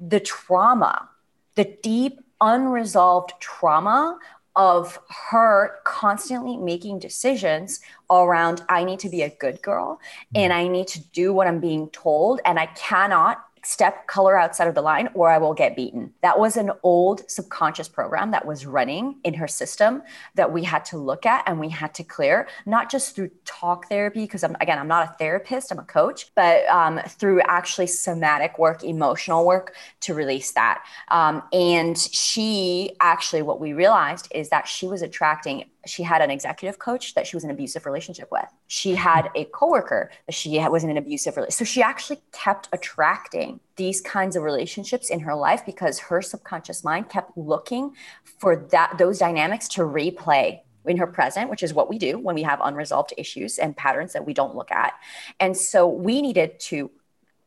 the 0.00 0.20
trauma 0.20 1.08
the 1.54 1.64
deep 1.82 2.20
unresolved 2.40 3.32
trauma 3.40 4.18
of 4.56 4.98
her 5.30 5.78
constantly 5.84 6.56
making 6.56 6.98
decisions 6.98 7.80
around 8.10 8.62
I 8.68 8.84
need 8.84 9.00
to 9.00 9.08
be 9.10 9.22
a 9.22 9.30
good 9.30 9.60
girl 9.62 10.00
and 10.34 10.50
mm-hmm. 10.50 10.60
I 10.60 10.68
need 10.68 10.88
to 10.88 11.00
do 11.08 11.32
what 11.32 11.46
I'm 11.46 11.60
being 11.60 11.88
told 11.90 12.40
and 12.44 12.58
I 12.58 12.66
cannot 12.66 13.45
step 13.66 14.06
color 14.06 14.38
outside 14.38 14.68
of 14.68 14.74
the 14.76 14.82
line 14.82 15.08
or 15.14 15.28
I 15.28 15.38
will 15.38 15.52
get 15.52 15.74
beaten. 15.74 16.12
That 16.22 16.38
was 16.38 16.56
an 16.56 16.70
old 16.84 17.28
subconscious 17.28 17.88
program 17.88 18.30
that 18.30 18.46
was 18.46 18.64
running 18.64 19.16
in 19.24 19.34
her 19.34 19.48
system 19.48 20.02
that 20.36 20.52
we 20.52 20.62
had 20.62 20.84
to 20.86 20.98
look 20.98 21.26
at 21.26 21.42
and 21.48 21.58
we 21.58 21.68
had 21.68 21.92
to 21.94 22.04
clear, 22.04 22.46
not 22.64 22.90
just 22.90 23.16
through 23.16 23.30
talk 23.44 23.88
therapy, 23.88 24.22
because 24.22 24.44
I'm, 24.44 24.56
again, 24.60 24.78
I'm 24.78 24.86
not 24.86 25.08
a 25.08 25.12
therapist, 25.18 25.72
I'm 25.72 25.80
a 25.80 25.84
coach, 25.84 26.32
but 26.36 26.64
um, 26.68 27.00
through 27.08 27.40
actually 27.40 27.88
somatic 27.88 28.56
work, 28.56 28.84
emotional 28.84 29.44
work 29.44 29.74
to 30.00 30.14
release 30.14 30.52
that. 30.52 30.84
Um, 31.08 31.42
and 31.52 31.98
she 31.98 32.92
actually, 33.00 33.42
what 33.42 33.60
we 33.60 33.72
realized 33.72 34.28
is 34.32 34.48
that 34.50 34.68
she 34.68 34.86
was 34.86 35.02
attracting 35.02 35.64
she 35.88 36.02
had 36.02 36.22
an 36.22 36.30
executive 36.30 36.78
coach 36.78 37.14
that 37.14 37.26
she 37.26 37.36
was 37.36 37.44
in 37.44 37.50
an 37.50 37.56
abusive 37.56 37.86
relationship 37.86 38.28
with. 38.30 38.46
She 38.66 38.94
had 38.94 39.30
a 39.34 39.44
coworker 39.46 40.10
that 40.26 40.34
she 40.34 40.58
was 40.68 40.84
in 40.84 40.90
an 40.90 40.96
abusive 40.96 41.36
relationship. 41.36 41.58
So 41.58 41.64
she 41.64 41.82
actually 41.82 42.20
kept 42.32 42.68
attracting 42.72 43.60
these 43.76 44.00
kinds 44.00 44.36
of 44.36 44.42
relationships 44.42 45.10
in 45.10 45.20
her 45.20 45.34
life 45.34 45.64
because 45.64 45.98
her 45.98 46.22
subconscious 46.22 46.84
mind 46.84 47.08
kept 47.08 47.36
looking 47.36 47.94
for 48.38 48.56
that 48.70 48.96
those 48.98 49.18
dynamics 49.18 49.68
to 49.68 49.82
replay 49.82 50.60
in 50.84 50.96
her 50.96 51.06
present, 51.06 51.50
which 51.50 51.62
is 51.62 51.74
what 51.74 51.88
we 51.88 51.98
do 51.98 52.18
when 52.18 52.34
we 52.34 52.42
have 52.42 52.60
unresolved 52.62 53.12
issues 53.16 53.58
and 53.58 53.76
patterns 53.76 54.12
that 54.12 54.24
we 54.24 54.32
don't 54.32 54.54
look 54.54 54.70
at. 54.70 54.94
And 55.40 55.56
so 55.56 55.88
we 55.88 56.22
needed 56.22 56.58
to 56.60 56.90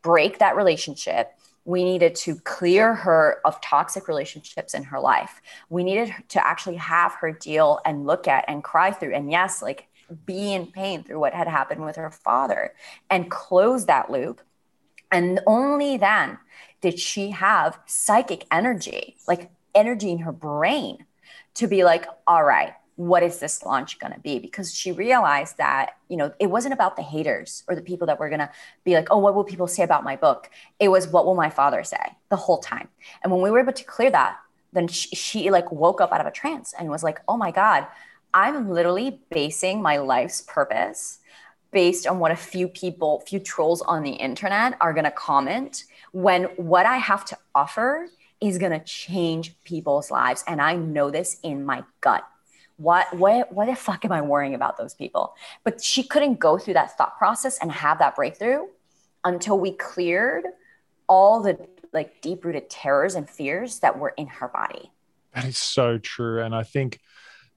break 0.01 0.39
that 0.39 0.55
relationship 0.55 1.31
we 1.70 1.84
needed 1.84 2.16
to 2.16 2.36
clear 2.38 2.96
her 2.96 3.42
of 3.46 3.62
toxic 3.62 4.08
relationships 4.08 4.74
in 4.74 4.82
her 4.82 5.00
life. 5.00 5.40
We 5.70 5.84
needed 5.84 6.12
to 6.30 6.44
actually 6.44 6.78
have 6.78 7.14
her 7.22 7.32
deal 7.32 7.80
and 7.86 8.08
look 8.08 8.28
at 8.28 8.44
and 8.48 8.64
cry 8.64 8.90
through. 8.90 9.14
And 9.14 9.30
yes, 9.32 9.62
like 9.62 9.88
be 10.26 10.52
in 10.52 10.66
pain 10.66 11.04
through 11.04 11.20
what 11.20 11.36
had 11.36 11.48
happened 11.48 11.86
with 11.86 11.96
her 11.98 12.10
father 12.10 12.74
and 13.12 13.30
close 13.30 13.86
that 13.86 14.10
loop. 14.10 14.42
And 15.12 15.42
only 15.46 15.98
then 15.98 16.40
did 16.82 17.00
she 17.00 17.30
have 17.30 17.80
psychic 17.86 18.48
energy, 18.52 19.18
like 19.28 19.52
energy 19.76 20.10
in 20.10 20.18
her 20.20 20.32
brain 20.32 21.06
to 21.54 21.68
be 21.68 21.84
like, 21.84 22.08
all 22.26 22.44
right, 22.44 22.74
what 23.00 23.24
is 23.24 23.39
this 23.39 23.63
launch 23.63 23.98
going 23.98 24.12
to 24.12 24.20
be? 24.20 24.39
Because 24.39 24.74
she 24.74 24.91
realized 24.91 25.58
that 25.58 25.91
you 26.10 26.18
know 26.18 26.34
it 26.39 26.48
wasn't 26.48 26.74
about 26.74 26.98
the 26.98 27.01
haters 27.01 27.63
or 27.68 27.75
the 27.75 27.82
people 27.82 28.08
that 28.08 28.20
were 28.20 28.29
going 28.29 28.39
to 28.39 28.50
be 28.84 28.94
like 28.94 29.08
oh 29.10 29.18
what 29.18 29.34
will 29.36 29.46
people 29.46 29.68
say 29.68 29.84
about 29.84 30.03
my 30.03 30.15
book? 30.15 30.50
It 30.79 30.89
was 30.89 31.08
what 31.08 31.25
will 31.25 31.36
my 31.36 31.50
father 31.50 31.84
say? 31.84 31.98
the 32.29 32.36
whole 32.36 32.60
time. 32.60 32.88
And 33.24 33.32
when 33.32 33.41
we 33.41 33.50
were 33.50 33.60
able 33.60 33.74
to 33.74 33.84
clear 33.84 34.12
that 34.12 34.38
then 34.72 34.88
she, 34.88 35.15
she 35.15 35.50
like 35.50 35.72
woke 35.72 36.01
up 36.01 36.12
out 36.12 36.22
of 36.22 36.27
a 36.27 36.32
trance 36.32 36.74
and 36.77 36.89
was 36.89 37.03
like 37.03 37.20
oh 37.27 37.38
my 37.38 37.51
god 37.51 37.88
i'm 38.34 38.70
literally 38.70 39.20
basing 39.32 39.82
my 39.82 39.98
life's 39.98 40.41
purpose 40.41 41.20
based 41.72 42.08
on 42.08 42.20
what 42.20 42.32
a 42.32 42.36
few 42.36 42.68
people 42.68 43.22
few 43.22 43.39
trolls 43.39 43.82
on 43.82 44.03
the 44.03 44.12
internet 44.12 44.75
are 44.82 44.94
going 44.94 45.03
to 45.03 45.12
comment 45.12 45.86
when 46.12 46.44
what 46.56 46.86
i 46.86 46.98
have 46.98 47.25
to 47.25 47.38
offer 47.56 48.08
is 48.41 48.58
going 48.58 48.72
to 48.72 48.79
change 48.86 49.53
people's 49.65 50.10
lives. 50.10 50.44
And 50.48 50.62
i 50.62 50.75
know 50.75 51.12
this 51.12 51.39
in 51.44 51.65
my 51.65 51.84
gut 52.01 52.24
what 52.80 53.14
what 53.16 53.52
what 53.52 53.66
the 53.66 53.76
fuck 53.76 54.06
am 54.06 54.12
I 54.12 54.22
worrying 54.22 54.56
about 54.56 54.78
those 54.78 54.94
people? 54.94 55.36
But 55.64 55.84
she 55.84 56.02
couldn't 56.02 56.40
go 56.40 56.58
through 56.58 56.76
that 56.76 56.98
thought 56.98 57.18
process 57.18 57.60
and 57.60 57.72
have 57.72 58.00
that 58.00 58.16
breakthrough 58.16 58.68
until 59.24 59.60
we 59.60 59.74
cleared 59.74 60.46
all 61.08 61.42
the 61.42 61.68
like 61.92 62.22
deep 62.22 62.46
rooted 62.46 62.70
terrors 62.70 63.16
and 63.16 63.30
fears 63.30 63.80
that 63.80 64.00
were 64.00 64.14
in 64.16 64.28
her 64.28 64.48
body. 64.48 64.92
That 65.34 65.46
is 65.46 65.58
so 65.58 65.98
true. 65.98 66.42
And 66.42 66.56
I 66.56 66.64
think, 66.64 67.00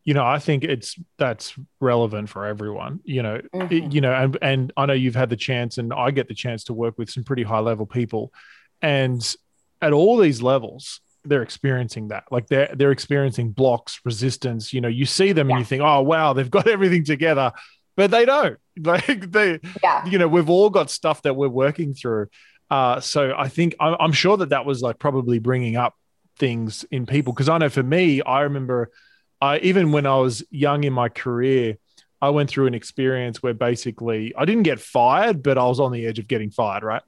you 0.04 0.14
know, 0.14 0.26
I 0.26 0.40
think 0.40 0.64
it's 0.64 0.96
that's 1.18 1.54
relevant 1.78 2.28
for 2.28 2.46
everyone, 2.46 3.00
you 3.04 3.22
know, 3.22 3.40
mm-hmm. 3.54 3.72
it, 3.72 3.92
you 3.92 4.00
know, 4.00 4.12
and, 4.12 4.38
and 4.42 4.72
I 4.76 4.86
know 4.86 4.92
you've 4.92 5.14
had 5.14 5.30
the 5.30 5.36
chance 5.36 5.78
and 5.78 5.92
I 5.92 6.10
get 6.10 6.26
the 6.26 6.34
chance 6.34 6.64
to 6.64 6.74
work 6.74 6.98
with 6.98 7.10
some 7.10 7.22
pretty 7.22 7.44
high 7.44 7.60
level 7.60 7.86
people. 7.86 8.32
And 8.80 9.22
at 9.80 9.92
all 9.92 10.16
these 10.16 10.42
levels, 10.42 11.00
they're 11.24 11.42
experiencing 11.42 12.08
that. 12.08 12.24
Like 12.30 12.46
they're 12.48 12.70
they're 12.74 12.92
experiencing 12.92 13.52
blocks 13.52 14.00
resistance. 14.04 14.72
You 14.72 14.80
know 14.80 14.88
you 14.88 15.06
see 15.06 15.32
them 15.32 15.48
yeah. 15.48 15.56
and 15.56 15.60
you 15.60 15.66
think 15.66 15.82
oh 15.82 16.02
wow 16.02 16.32
they've 16.32 16.50
got 16.50 16.68
everything 16.76 17.04
together 17.04 17.52
but 17.96 18.10
they 18.10 18.24
don't. 18.24 18.58
Like 18.78 19.30
they 19.30 19.60
yeah. 19.82 20.06
you 20.06 20.16
know 20.16 20.26
we've 20.26 20.48
all 20.48 20.70
got 20.70 20.88
stuff 20.88 21.20
that 21.22 21.34
we're 21.34 21.48
working 21.48 21.92
through. 21.92 22.28
Uh, 22.70 23.00
so 23.00 23.34
i 23.36 23.48
think 23.48 23.74
I'm, 23.78 23.96
I'm 24.00 24.12
sure 24.12 24.38
that 24.38 24.48
that 24.48 24.64
was 24.64 24.80
like 24.80 24.98
probably 24.98 25.38
bringing 25.38 25.76
up 25.76 25.94
things 26.38 26.86
in 26.90 27.04
people. 27.04 27.34
Because 27.34 27.50
i 27.50 27.58
know 27.58 27.68
for 27.68 27.82
me 27.82 28.22
i 28.22 28.40
remember 28.40 28.90
i 29.42 29.58
even 29.58 29.92
when 29.92 30.06
i 30.06 30.16
was 30.16 30.42
young 30.50 30.84
in 30.84 30.94
my 30.94 31.10
career 31.10 31.76
i 32.22 32.30
went 32.30 32.48
through 32.48 32.66
an 32.66 32.72
experience 32.72 33.42
where 33.42 33.52
basically 33.52 34.32
i 34.38 34.46
didn't 34.46 34.62
get 34.62 34.80
fired 34.80 35.42
but 35.42 35.58
i 35.58 35.64
was 35.64 35.80
on 35.80 35.92
the 35.92 36.06
edge 36.06 36.18
of 36.18 36.26
getting 36.26 36.50
fired 36.50 36.82
right? 36.82 37.02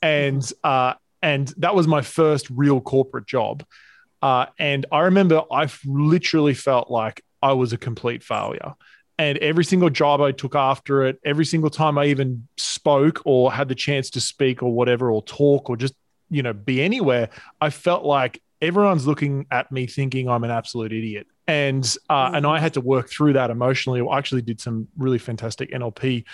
And 0.00 0.42
uh, 0.64 0.94
and 1.22 1.48
that 1.58 1.74
was 1.74 1.86
my 1.86 2.02
first 2.02 2.50
real 2.50 2.80
corporate 2.80 3.26
job. 3.26 3.64
Uh, 4.20 4.46
and 4.58 4.86
I 4.92 5.00
remember 5.00 5.42
I 5.50 5.68
literally 5.84 6.54
felt 6.54 6.90
like 6.90 7.24
I 7.42 7.52
was 7.52 7.72
a 7.72 7.78
complete 7.78 8.22
failure. 8.22 8.74
And 9.18 9.38
every 9.38 9.64
single 9.64 9.90
job 9.90 10.20
I 10.20 10.32
took 10.32 10.54
after 10.54 11.04
it, 11.04 11.20
every 11.24 11.44
single 11.44 11.70
time 11.70 11.98
I 11.98 12.06
even 12.06 12.48
spoke 12.56 13.22
or 13.24 13.52
had 13.52 13.68
the 13.68 13.74
chance 13.74 14.10
to 14.10 14.20
speak 14.20 14.62
or 14.62 14.72
whatever, 14.72 15.12
or 15.12 15.22
talk 15.22 15.70
or 15.70 15.76
just, 15.76 15.94
you 16.30 16.42
know, 16.42 16.52
be 16.52 16.82
anywhere, 16.82 17.28
I 17.60 17.70
felt 17.70 18.04
like 18.04 18.42
everyone's 18.60 19.06
looking 19.06 19.46
at 19.50 19.70
me 19.70 19.86
thinking 19.86 20.28
I'm 20.28 20.44
an 20.44 20.50
absolute 20.50 20.92
idiot. 20.92 21.26
And 21.46 21.84
uh, 22.08 22.30
and 22.34 22.46
I 22.46 22.58
had 22.58 22.74
to 22.74 22.80
work 22.80 23.10
through 23.10 23.34
that 23.34 23.50
emotionally. 23.50 24.00
I 24.00 24.18
actually 24.18 24.42
did 24.42 24.60
some 24.60 24.88
really 24.96 25.18
fantastic 25.18 25.72
NLP 25.72 26.24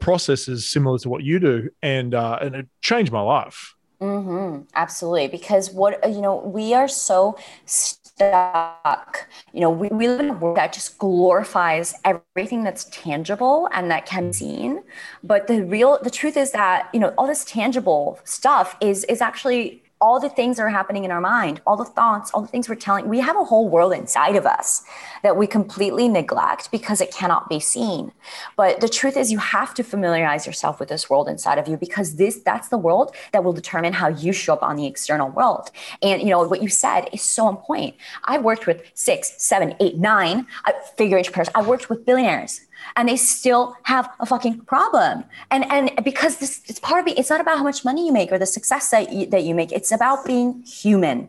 processes 0.00 0.68
similar 0.70 0.98
to 0.98 1.08
what 1.08 1.24
you 1.24 1.38
do, 1.38 1.70
and 1.82 2.14
uh, 2.14 2.38
and 2.40 2.54
it 2.54 2.68
changed 2.82 3.10
my 3.10 3.22
life. 3.22 3.74
Mm-hmm. 4.04 4.62
Absolutely. 4.74 5.28
Because 5.28 5.70
what, 5.70 5.98
you 6.04 6.20
know, 6.20 6.36
we 6.36 6.74
are 6.74 6.88
so 6.88 7.38
stuck. 7.64 9.26
You 9.52 9.60
know, 9.60 9.70
we, 9.70 9.88
we 9.88 10.08
live 10.08 10.20
in 10.20 10.30
a 10.30 10.34
world 10.34 10.58
that 10.58 10.74
just 10.74 10.98
glorifies 10.98 11.94
everything 12.04 12.64
that's 12.64 12.84
tangible 12.92 13.68
and 13.72 13.90
that 13.90 14.04
can 14.04 14.26
be 14.28 14.32
seen. 14.34 14.82
But 15.22 15.46
the 15.46 15.64
real, 15.64 15.98
the 16.02 16.10
truth 16.10 16.36
is 16.36 16.52
that, 16.52 16.90
you 16.92 17.00
know, 17.00 17.14
all 17.16 17.26
this 17.26 17.46
tangible 17.46 18.18
stuff 18.24 18.76
is, 18.82 19.04
is 19.04 19.22
actually 19.22 19.83
all 20.04 20.20
the 20.20 20.28
things 20.28 20.58
that 20.58 20.64
are 20.64 20.68
happening 20.68 21.04
in 21.06 21.10
our 21.10 21.20
mind, 21.20 21.62
all 21.66 21.78
the 21.78 21.84
thoughts, 21.98 22.30
all 22.32 22.42
the 22.42 22.46
things 22.48 22.68
we're 22.68 22.74
telling. 22.74 23.08
We 23.08 23.20
have 23.20 23.36
a 23.36 23.44
whole 23.44 23.70
world 23.70 23.94
inside 23.94 24.36
of 24.36 24.44
us 24.44 24.84
that 25.22 25.38
we 25.38 25.46
completely 25.46 26.10
neglect 26.10 26.70
because 26.70 27.00
it 27.00 27.10
cannot 27.10 27.48
be 27.48 27.58
seen. 27.58 28.12
But 28.54 28.82
the 28.82 28.88
truth 28.88 29.16
is 29.16 29.32
you 29.32 29.38
have 29.38 29.72
to 29.72 29.82
familiarize 29.82 30.46
yourself 30.46 30.78
with 30.78 30.90
this 30.90 31.08
world 31.08 31.26
inside 31.26 31.56
of 31.56 31.66
you 31.68 31.78
because 31.78 32.16
this 32.16 32.36
that's 32.44 32.68
the 32.68 32.76
world 32.76 33.16
that 33.32 33.44
will 33.44 33.54
determine 33.54 33.94
how 33.94 34.08
you 34.08 34.34
show 34.34 34.52
up 34.52 34.62
on 34.62 34.76
the 34.76 34.86
external 34.86 35.30
world. 35.30 35.70
And 36.02 36.20
you 36.20 36.28
know 36.28 36.46
what 36.46 36.62
you 36.62 36.68
said 36.68 37.08
is 37.14 37.22
so 37.22 37.46
on 37.46 37.56
point. 37.56 37.94
I've 38.24 38.44
worked 38.44 38.66
with 38.66 38.82
six, 38.92 39.42
seven, 39.42 39.74
eight, 39.80 39.96
nine 39.96 40.46
uh, 40.66 40.72
figure 40.98 41.16
eight 41.16 41.32
pairs. 41.32 41.48
I've 41.54 41.66
worked 41.66 41.88
with 41.88 42.04
billionaires 42.04 42.60
and 42.96 43.08
they 43.08 43.16
still 43.16 43.76
have 43.84 44.08
a 44.20 44.26
fucking 44.26 44.60
problem. 44.62 45.24
And 45.50 45.70
and 45.70 45.92
because 46.04 46.38
this 46.38 46.62
it's 46.66 46.80
part 46.80 47.00
of 47.02 47.08
it, 47.08 47.18
it's 47.18 47.30
not 47.30 47.40
about 47.40 47.58
how 47.58 47.64
much 47.64 47.84
money 47.84 48.06
you 48.06 48.12
make 48.12 48.32
or 48.32 48.38
the 48.38 48.46
success 48.46 48.90
that 48.90 49.12
you, 49.12 49.26
that 49.26 49.44
you 49.44 49.54
make. 49.54 49.72
It's 49.72 49.92
about 49.92 50.24
being 50.24 50.62
human. 50.62 51.28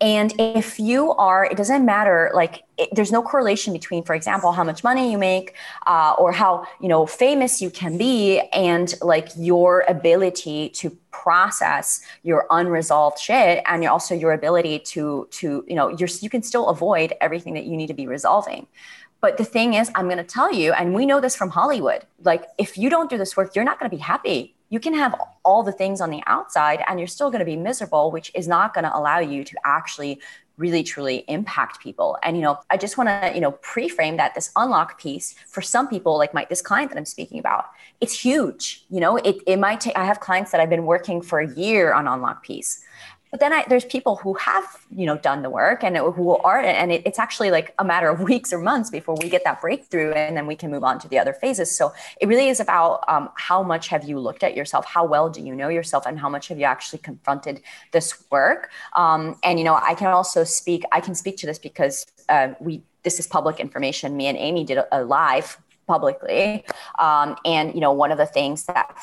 And 0.00 0.32
if 0.38 0.78
you 0.78 1.12
are, 1.12 1.44
it 1.44 1.56
doesn't 1.56 1.84
matter. 1.84 2.30
Like, 2.34 2.62
it, 2.76 2.88
there's 2.92 3.12
no 3.12 3.22
correlation 3.22 3.72
between, 3.72 4.02
for 4.02 4.14
example, 4.14 4.52
how 4.52 4.64
much 4.64 4.82
money 4.84 5.10
you 5.12 5.18
make, 5.18 5.54
uh, 5.86 6.14
or 6.18 6.32
how 6.32 6.66
you 6.80 6.88
know 6.88 7.06
famous 7.06 7.60
you 7.60 7.70
can 7.70 7.98
be, 7.98 8.40
and 8.52 8.94
like 9.02 9.28
your 9.36 9.84
ability 9.88 10.70
to 10.70 10.96
process 11.10 12.00
your 12.22 12.46
unresolved 12.50 13.18
shit, 13.18 13.62
and 13.66 13.84
also 13.86 14.14
your 14.14 14.32
ability 14.32 14.78
to 14.80 15.28
to 15.32 15.64
you 15.66 15.74
know, 15.74 15.88
you're, 15.88 16.08
you 16.20 16.30
can 16.30 16.42
still 16.42 16.68
avoid 16.68 17.12
everything 17.20 17.54
that 17.54 17.64
you 17.64 17.76
need 17.76 17.88
to 17.88 17.94
be 17.94 18.06
resolving. 18.06 18.66
But 19.20 19.36
the 19.36 19.44
thing 19.44 19.74
is, 19.74 19.90
I'm 19.94 20.06
going 20.06 20.18
to 20.18 20.24
tell 20.24 20.52
you, 20.52 20.72
and 20.72 20.94
we 20.94 21.04
know 21.04 21.20
this 21.20 21.34
from 21.34 21.50
Hollywood 21.50 22.04
like, 22.22 22.44
if 22.58 22.76
you 22.76 22.90
don't 22.90 23.08
do 23.08 23.16
this 23.16 23.36
work, 23.36 23.54
you're 23.54 23.64
not 23.64 23.78
going 23.78 23.90
to 23.90 23.96
be 23.96 24.02
happy. 24.02 24.54
You 24.70 24.80
can 24.80 24.94
have 24.94 25.14
all 25.44 25.62
the 25.62 25.72
things 25.72 26.00
on 26.00 26.10
the 26.10 26.22
outside 26.26 26.82
and 26.88 26.98
you're 26.98 27.06
still 27.06 27.30
going 27.30 27.38
to 27.38 27.46
be 27.46 27.56
miserable, 27.56 28.10
which 28.10 28.30
is 28.34 28.46
not 28.46 28.74
going 28.74 28.84
to 28.84 28.96
allow 28.96 29.18
you 29.18 29.44
to 29.44 29.56
actually 29.64 30.20
really 30.58 30.82
truly 30.82 31.24
impact 31.28 31.80
people 31.80 32.18
and 32.24 32.36
you 32.36 32.42
know 32.42 32.58
i 32.68 32.76
just 32.76 32.98
want 32.98 33.08
to 33.08 33.32
you 33.32 33.40
know 33.40 33.52
pre-frame 33.62 34.16
that 34.16 34.34
this 34.34 34.50
unlock 34.56 35.00
piece 35.00 35.36
for 35.46 35.62
some 35.62 35.86
people 35.88 36.18
like 36.18 36.34
my 36.34 36.44
this 36.50 36.60
client 36.60 36.90
that 36.90 36.98
i'm 36.98 37.04
speaking 37.04 37.38
about 37.38 37.66
it's 38.00 38.20
huge 38.20 38.84
you 38.90 38.98
know 38.98 39.16
it, 39.18 39.36
it 39.46 39.56
might 39.56 39.80
take 39.80 39.96
i 39.96 40.04
have 40.04 40.18
clients 40.18 40.50
that 40.50 40.60
i've 40.60 40.68
been 40.68 40.84
working 40.84 41.22
for 41.22 41.38
a 41.38 41.48
year 41.54 41.94
on 41.94 42.08
unlock 42.08 42.42
piece 42.42 42.82
but 43.30 43.40
then 43.40 43.52
I, 43.52 43.64
there's 43.68 43.84
people 43.84 44.16
who 44.16 44.34
have 44.34 44.64
you 44.90 45.06
know 45.06 45.18
done 45.18 45.42
the 45.42 45.50
work 45.50 45.84
and 45.84 45.96
who 45.96 46.36
are 46.36 46.60
and 46.60 46.92
it, 46.92 47.02
it's 47.04 47.18
actually 47.18 47.50
like 47.50 47.74
a 47.78 47.84
matter 47.84 48.08
of 48.08 48.20
weeks 48.32 48.52
or 48.52 48.58
months 48.58 48.90
before 48.90 49.16
we 49.20 49.28
get 49.28 49.44
that 49.44 49.60
breakthrough 49.60 50.12
and 50.12 50.36
then 50.36 50.46
we 50.46 50.56
can 50.56 50.70
move 50.70 50.84
on 50.84 50.98
to 51.00 51.08
the 51.08 51.18
other 51.18 51.32
phases. 51.32 51.74
So 51.74 51.92
it 52.20 52.28
really 52.28 52.48
is 52.48 52.60
about 52.60 53.04
um, 53.08 53.30
how 53.36 53.62
much 53.62 53.88
have 53.88 54.04
you 54.04 54.18
looked 54.18 54.42
at 54.42 54.56
yourself? 54.56 54.84
How 54.86 55.04
well 55.04 55.28
do 55.28 55.40
you 55.40 55.54
know 55.54 55.68
yourself? 55.68 56.06
And 56.06 56.18
how 56.18 56.28
much 56.28 56.48
have 56.48 56.58
you 56.58 56.64
actually 56.64 57.00
confronted 57.00 57.62
this 57.92 58.24
work? 58.30 58.70
Um, 58.94 59.36
and 59.44 59.58
you 59.58 59.64
know 59.64 59.74
i 59.74 59.94
can 59.94 60.08
also 60.08 60.44
speak 60.44 60.82
i 60.92 61.00
can 61.00 61.14
speak 61.14 61.36
to 61.38 61.46
this 61.46 61.58
because 61.58 62.06
uh, 62.28 62.48
we 62.60 62.82
this 63.02 63.18
is 63.18 63.26
public 63.26 63.60
information. 63.60 64.16
Me 64.16 64.26
and 64.26 64.36
amy 64.36 64.64
did 64.64 64.78
a, 64.78 65.00
a 65.00 65.00
live 65.04 65.58
publicly. 65.86 66.64
Um, 66.98 67.36
and 67.44 67.74
you 67.74 67.80
know 67.80 67.92
one 67.92 68.12
of 68.12 68.18
the 68.18 68.26
things 68.26 68.64
that 68.66 68.94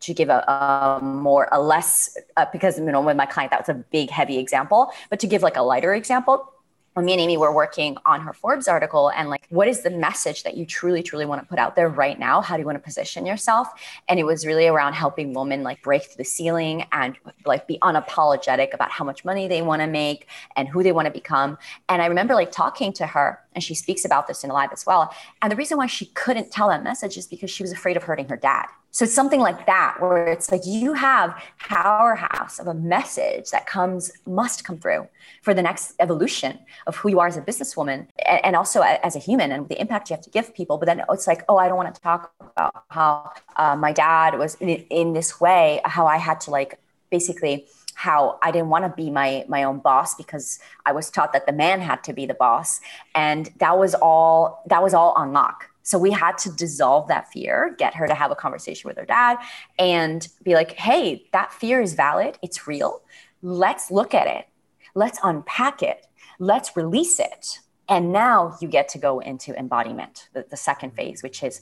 to 0.00 0.14
give 0.14 0.28
a, 0.28 0.40
a 0.48 1.04
more 1.04 1.48
a 1.52 1.60
less 1.60 2.16
uh, 2.36 2.46
because 2.52 2.78
you 2.78 2.84
know 2.84 3.00
with 3.00 3.16
my 3.16 3.26
client 3.26 3.50
that 3.50 3.60
was 3.60 3.68
a 3.68 3.74
big 3.74 4.10
heavy 4.10 4.38
example 4.38 4.92
but 5.10 5.20
to 5.20 5.26
give 5.26 5.42
like 5.42 5.56
a 5.56 5.62
lighter 5.62 5.94
example 5.94 6.52
when 6.94 7.06
me 7.06 7.12
and 7.12 7.20
Amy 7.20 7.36
were 7.36 7.54
working 7.54 7.96
on 8.04 8.20
her 8.20 8.32
Forbes 8.32 8.66
article 8.66 9.10
and 9.10 9.30
like, 9.30 9.46
what 9.50 9.68
is 9.68 9.82
the 9.82 9.90
message 9.90 10.42
that 10.42 10.56
you 10.56 10.66
truly, 10.66 11.02
truly 11.02 11.24
want 11.24 11.40
to 11.40 11.46
put 11.46 11.58
out 11.58 11.76
there 11.76 11.88
right 11.88 12.18
now? 12.18 12.40
How 12.40 12.56
do 12.56 12.60
you 12.60 12.66
want 12.66 12.76
to 12.76 12.82
position 12.82 13.24
yourself? 13.24 13.68
And 14.08 14.18
it 14.18 14.24
was 14.24 14.44
really 14.44 14.66
around 14.66 14.94
helping 14.94 15.32
women 15.32 15.62
like 15.62 15.82
break 15.82 16.02
through 16.02 16.16
the 16.16 16.24
ceiling 16.24 16.84
and 16.90 17.16
like 17.44 17.68
be 17.68 17.78
unapologetic 17.78 18.74
about 18.74 18.90
how 18.90 19.04
much 19.04 19.24
money 19.24 19.46
they 19.46 19.62
want 19.62 19.82
to 19.82 19.86
make 19.86 20.26
and 20.56 20.68
who 20.68 20.82
they 20.82 20.90
want 20.90 21.06
to 21.06 21.12
become. 21.12 21.58
And 21.88 22.02
I 22.02 22.06
remember 22.06 22.34
like 22.34 22.50
talking 22.50 22.92
to 22.94 23.06
her 23.06 23.38
and 23.54 23.62
she 23.62 23.74
speaks 23.74 24.04
about 24.04 24.26
this 24.26 24.42
in 24.42 24.50
live 24.50 24.70
as 24.72 24.84
well. 24.84 25.14
And 25.42 25.52
the 25.52 25.56
reason 25.56 25.78
why 25.78 25.86
she 25.86 26.06
couldn't 26.06 26.50
tell 26.50 26.68
that 26.70 26.82
message 26.82 27.16
is 27.16 27.28
because 27.28 27.50
she 27.50 27.62
was 27.62 27.70
afraid 27.70 27.96
of 27.96 28.02
hurting 28.02 28.28
her 28.28 28.36
dad. 28.36 28.66
So 28.92 29.04
it's 29.04 29.14
something 29.14 29.40
like 29.40 29.66
that, 29.66 29.98
where 30.00 30.26
it's 30.26 30.50
like 30.50 30.62
you 30.66 30.94
have 30.94 31.40
powerhouse 31.60 32.58
of 32.58 32.66
a 32.66 32.74
message 32.74 33.50
that 33.50 33.66
comes, 33.66 34.10
must 34.26 34.64
come 34.64 34.78
through 34.78 35.06
for 35.42 35.54
the 35.54 35.62
next 35.62 35.94
evolution 36.00 36.58
of 36.88 36.96
who 36.96 37.08
you 37.08 37.20
are 37.20 37.28
as 37.28 37.36
a 37.36 37.40
businesswoman 37.40 38.08
and 38.26 38.56
also 38.56 38.80
as 38.80 39.14
a 39.14 39.20
human 39.20 39.52
and 39.52 39.68
the 39.68 39.80
impact 39.80 40.10
you 40.10 40.16
have 40.16 40.24
to 40.24 40.30
give 40.30 40.52
people. 40.54 40.76
But 40.76 40.86
then 40.86 41.02
it's 41.08 41.28
like, 41.28 41.44
oh, 41.48 41.56
I 41.56 41.68
don't 41.68 41.76
want 41.76 41.94
to 41.94 42.00
talk 42.00 42.32
about 42.40 42.84
how 42.88 43.30
uh, 43.56 43.76
my 43.76 43.92
dad 43.92 44.36
was 44.38 44.56
in, 44.56 44.68
in 44.68 45.12
this 45.12 45.40
way, 45.40 45.80
how 45.84 46.06
I 46.06 46.16
had 46.16 46.40
to 46.42 46.50
like 46.50 46.80
basically 47.10 47.66
how 47.94 48.38
I 48.42 48.50
didn't 48.50 48.70
want 48.70 48.84
to 48.86 48.90
be 48.90 49.10
my 49.10 49.44
my 49.46 49.62
own 49.62 49.78
boss 49.78 50.14
because 50.14 50.58
I 50.86 50.92
was 50.92 51.10
taught 51.10 51.32
that 51.32 51.46
the 51.46 51.52
man 51.52 51.80
had 51.80 52.02
to 52.04 52.12
be 52.12 52.24
the 52.24 52.34
boss, 52.34 52.80
and 53.14 53.50
that 53.58 53.78
was 53.78 53.94
all 53.94 54.62
that 54.66 54.82
was 54.82 54.94
all 54.94 55.14
unlock 55.16 55.69
So 55.82 55.98
we 55.98 56.10
had 56.10 56.38
to 56.38 56.50
dissolve 56.50 57.08
that 57.08 57.30
fear, 57.32 57.74
get 57.78 57.94
her 57.94 58.06
to 58.06 58.14
have 58.14 58.30
a 58.30 58.36
conversation 58.36 58.88
with 58.88 58.96
her 58.98 59.06
dad, 59.06 59.38
and 59.78 60.26
be 60.42 60.54
like, 60.54 60.72
hey, 60.72 61.26
that 61.32 61.52
fear 61.52 61.80
is 61.80 61.94
valid. 61.94 62.38
It's 62.42 62.66
real. 62.66 63.02
Let's 63.42 63.90
look 63.90 64.14
at 64.14 64.26
it. 64.26 64.46
Let's 64.94 65.18
unpack 65.22 65.82
it. 65.82 66.06
Let's 66.38 66.76
release 66.76 67.18
it. 67.18 67.60
And 67.88 68.12
now 68.12 68.56
you 68.60 68.68
get 68.68 68.88
to 68.90 68.98
go 68.98 69.18
into 69.18 69.56
embodiment, 69.58 70.28
the, 70.32 70.46
the 70.48 70.56
second 70.56 70.94
phase, 70.94 71.22
which 71.22 71.42
is 71.42 71.60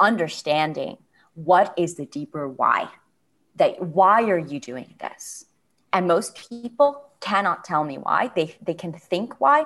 understanding 0.00 0.98
what 1.34 1.74
is 1.76 1.94
the 1.94 2.06
deeper 2.06 2.48
why 2.48 2.88
that 3.56 3.80
why 3.80 4.22
are 4.22 4.38
you 4.38 4.58
doing 4.58 4.94
this 4.98 5.44
and 5.92 6.06
most 6.06 6.48
people 6.48 7.10
cannot 7.20 7.64
tell 7.64 7.84
me 7.84 7.98
why 7.98 8.30
they 8.34 8.54
they 8.62 8.74
can 8.74 8.92
think 8.92 9.38
why 9.38 9.64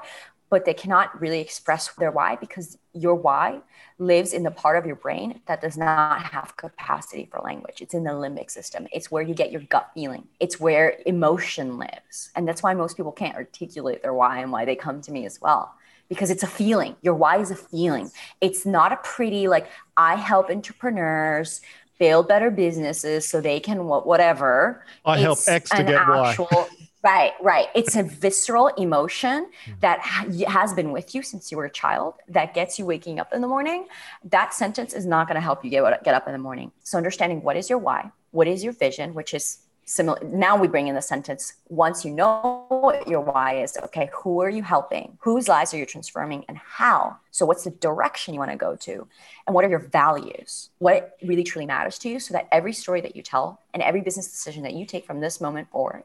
but 0.50 0.64
they 0.64 0.74
cannot 0.74 1.18
really 1.20 1.40
express 1.40 1.88
their 1.94 2.10
why 2.10 2.36
because 2.36 2.76
your 2.92 3.14
why 3.14 3.60
lives 3.98 4.32
in 4.32 4.42
the 4.42 4.50
part 4.50 4.76
of 4.76 4.84
your 4.84 4.96
brain 4.96 5.40
that 5.46 5.60
does 5.60 5.78
not 5.78 6.20
have 6.20 6.56
capacity 6.56 7.28
for 7.30 7.40
language. 7.40 7.80
It's 7.80 7.94
in 7.94 8.02
the 8.02 8.10
limbic 8.10 8.50
system. 8.50 8.88
It's 8.92 9.10
where 9.10 9.22
you 9.22 9.32
get 9.32 9.52
your 9.52 9.60
gut 9.62 9.90
feeling. 9.94 10.26
It's 10.40 10.58
where 10.58 10.98
emotion 11.06 11.78
lives. 11.78 12.30
And 12.34 12.48
that's 12.48 12.62
why 12.62 12.74
most 12.74 12.96
people 12.96 13.12
can't 13.12 13.36
articulate 13.36 14.02
their 14.02 14.12
why 14.12 14.40
and 14.40 14.50
why 14.50 14.64
they 14.64 14.74
come 14.74 15.00
to 15.02 15.12
me 15.12 15.24
as 15.24 15.40
well. 15.40 15.74
Because 16.08 16.30
it's 16.30 16.42
a 16.42 16.48
feeling. 16.48 16.96
Your 17.02 17.14
why 17.14 17.38
is 17.38 17.52
a 17.52 17.56
feeling. 17.56 18.10
It's 18.40 18.66
not 18.66 18.90
a 18.90 18.96
pretty, 18.96 19.46
like, 19.46 19.68
I 19.96 20.16
help 20.16 20.50
entrepreneurs 20.50 21.60
build 22.00 22.26
better 22.26 22.50
businesses 22.50 23.28
so 23.28 23.40
they 23.40 23.60
can 23.60 23.84
whatever. 23.84 24.84
I 25.04 25.18
help 25.18 25.38
X 25.46 25.70
to 25.70 25.84
get 25.84 26.00
actual, 26.00 26.48
Y. 26.50 26.68
Right, 27.02 27.32
right. 27.40 27.68
It's 27.74 27.96
a 27.96 28.02
visceral 28.02 28.68
emotion 28.68 29.50
hmm. 29.64 29.72
that 29.80 30.00
has 30.00 30.74
been 30.74 30.92
with 30.92 31.14
you 31.14 31.22
since 31.22 31.50
you 31.50 31.56
were 31.56 31.64
a 31.64 31.70
child 31.70 32.14
that 32.28 32.52
gets 32.52 32.78
you 32.78 32.84
waking 32.84 33.18
up 33.18 33.32
in 33.32 33.40
the 33.40 33.48
morning. 33.48 33.86
That 34.24 34.52
sentence 34.52 34.92
is 34.92 35.06
not 35.06 35.26
going 35.26 35.36
to 35.36 35.40
help 35.40 35.64
you 35.64 35.70
get, 35.70 36.04
get 36.04 36.14
up 36.14 36.26
in 36.26 36.32
the 36.32 36.38
morning. 36.38 36.72
So, 36.82 36.98
understanding 36.98 37.42
what 37.42 37.56
is 37.56 37.70
your 37.70 37.78
why, 37.78 38.10
what 38.32 38.46
is 38.46 38.62
your 38.62 38.74
vision, 38.74 39.14
which 39.14 39.32
is 39.32 39.60
similar. 39.90 40.22
Now 40.22 40.56
we 40.56 40.68
bring 40.68 40.86
in 40.86 40.94
the 40.94 41.02
sentence 41.02 41.54
once 41.68 42.04
you 42.04 42.12
know 42.12 42.64
what 42.68 43.08
your 43.08 43.20
why 43.20 43.62
is, 43.62 43.76
okay, 43.84 44.08
who 44.12 44.40
are 44.40 44.48
you 44.48 44.62
helping? 44.62 45.18
Whose 45.20 45.48
lives 45.48 45.74
are 45.74 45.78
you 45.78 45.86
transforming 45.86 46.44
and 46.48 46.56
how? 46.58 47.16
So, 47.32 47.44
what's 47.46 47.64
the 47.64 47.70
direction 47.70 48.34
you 48.34 48.40
want 48.40 48.52
to 48.52 48.56
go 48.56 48.76
to? 48.76 49.08
And 49.46 49.54
what 49.54 49.64
are 49.64 49.70
your 49.70 49.80
values? 49.80 50.70
What 50.78 51.16
really 51.22 51.44
truly 51.44 51.66
matters 51.66 51.98
to 52.00 52.08
you 52.08 52.20
so 52.20 52.34
that 52.34 52.46
every 52.52 52.72
story 52.72 53.00
that 53.00 53.16
you 53.16 53.22
tell 53.22 53.60
and 53.74 53.82
every 53.82 54.00
business 54.00 54.28
decision 54.28 54.62
that 54.62 54.74
you 54.74 54.86
take 54.86 55.06
from 55.06 55.20
this 55.20 55.40
moment 55.40 55.70
forward 55.70 56.04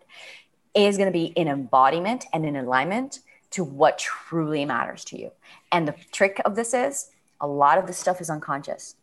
is 0.76 0.98
going 0.98 1.08
to 1.08 1.14
be 1.14 1.26
in 1.26 1.48
embodiment 1.48 2.26
and 2.34 2.46
in 2.46 2.56
alignment 2.56 3.20
to 3.52 3.64
what 3.64 3.98
truly 3.98 4.66
matters 4.66 5.06
to 5.06 5.20
you. 5.20 5.32
And 5.72 5.88
the 5.88 5.96
trick 6.12 6.42
of 6.44 6.56
this 6.56 6.74
is 6.74 7.12
a 7.40 7.48
lot 7.48 7.78
of 7.78 7.88
this 7.88 7.98
stuff 7.98 8.20
is 8.22 8.30
unconscious. 8.30 8.96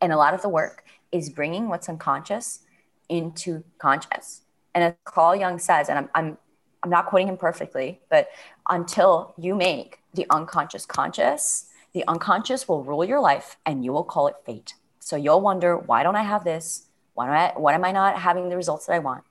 And 0.00 0.12
a 0.12 0.16
lot 0.16 0.32
of 0.32 0.42
the 0.42 0.48
work 0.48 0.84
is 1.12 1.28
bringing 1.28 1.68
what's 1.68 1.88
unconscious 1.88 2.60
into 3.08 3.62
conscious. 3.78 4.42
And 4.74 4.84
as 4.84 4.94
Carl 5.04 5.36
Jung 5.36 5.58
says, 5.58 5.88
and 5.88 5.98
I'm, 5.98 6.08
I'm, 6.14 6.38
I'm 6.82 6.90
not 6.90 7.06
quoting 7.06 7.28
him 7.28 7.36
perfectly, 7.36 8.00
but 8.08 8.28
until 8.70 9.34
you 9.36 9.54
make 9.54 9.98
the 10.14 10.26
unconscious 10.30 10.86
conscious, 10.86 11.66
the 11.92 12.06
unconscious 12.06 12.68
will 12.68 12.84
rule 12.84 13.04
your 13.04 13.20
life 13.20 13.58
and 13.66 13.84
you 13.84 13.92
will 13.92 14.04
call 14.04 14.28
it 14.28 14.36
fate. 14.46 14.74
So 15.00 15.16
you'll 15.16 15.40
wonder, 15.40 15.76
why 15.76 16.02
don't 16.02 16.16
I 16.16 16.22
have 16.22 16.44
this? 16.44 16.86
Why, 17.14 17.26
don't 17.26 17.34
I, 17.34 17.52
why 17.56 17.74
am 17.74 17.84
I 17.84 17.92
not 17.92 18.16
having 18.16 18.48
the 18.48 18.56
results 18.56 18.86
that 18.86 18.94
I 18.94 19.00
want? 19.00 19.24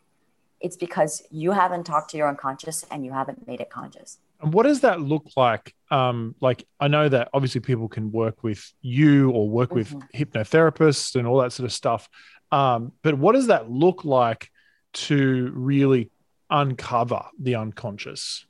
It's 0.61 0.75
because 0.75 1.23
you 1.29 1.51
haven't 1.51 1.85
talked 1.85 2.11
to 2.11 2.17
your 2.17 2.27
unconscious 2.27 2.85
and 2.91 3.05
you 3.05 3.11
haven't 3.11 3.47
made 3.47 3.61
it 3.61 3.69
conscious. 3.69 4.17
And 4.41 4.53
what 4.53 4.63
does 4.63 4.81
that 4.81 5.01
look 5.01 5.25
like? 5.35 5.73
Um, 5.91 6.35
like 6.39 6.65
I 6.79 6.87
know 6.87 7.09
that 7.09 7.29
obviously 7.33 7.61
people 7.61 7.89
can 7.89 8.11
work 8.11 8.43
with 8.43 8.71
you 8.81 9.31
or 9.31 9.49
work 9.49 9.73
with 9.73 9.89
mm-hmm. 9.89 10.23
hypnotherapists 10.23 11.15
and 11.15 11.27
all 11.27 11.41
that 11.41 11.51
sort 11.51 11.65
of 11.65 11.73
stuff. 11.73 12.09
Um, 12.51 12.93
but 13.03 13.15
what 13.17 13.33
does 13.33 13.47
that 13.47 13.69
look 13.69 14.05
like 14.05 14.49
to 14.93 15.51
really 15.53 16.09
uncover 16.49 17.25
the 17.39 17.55
unconscious? 17.55 18.45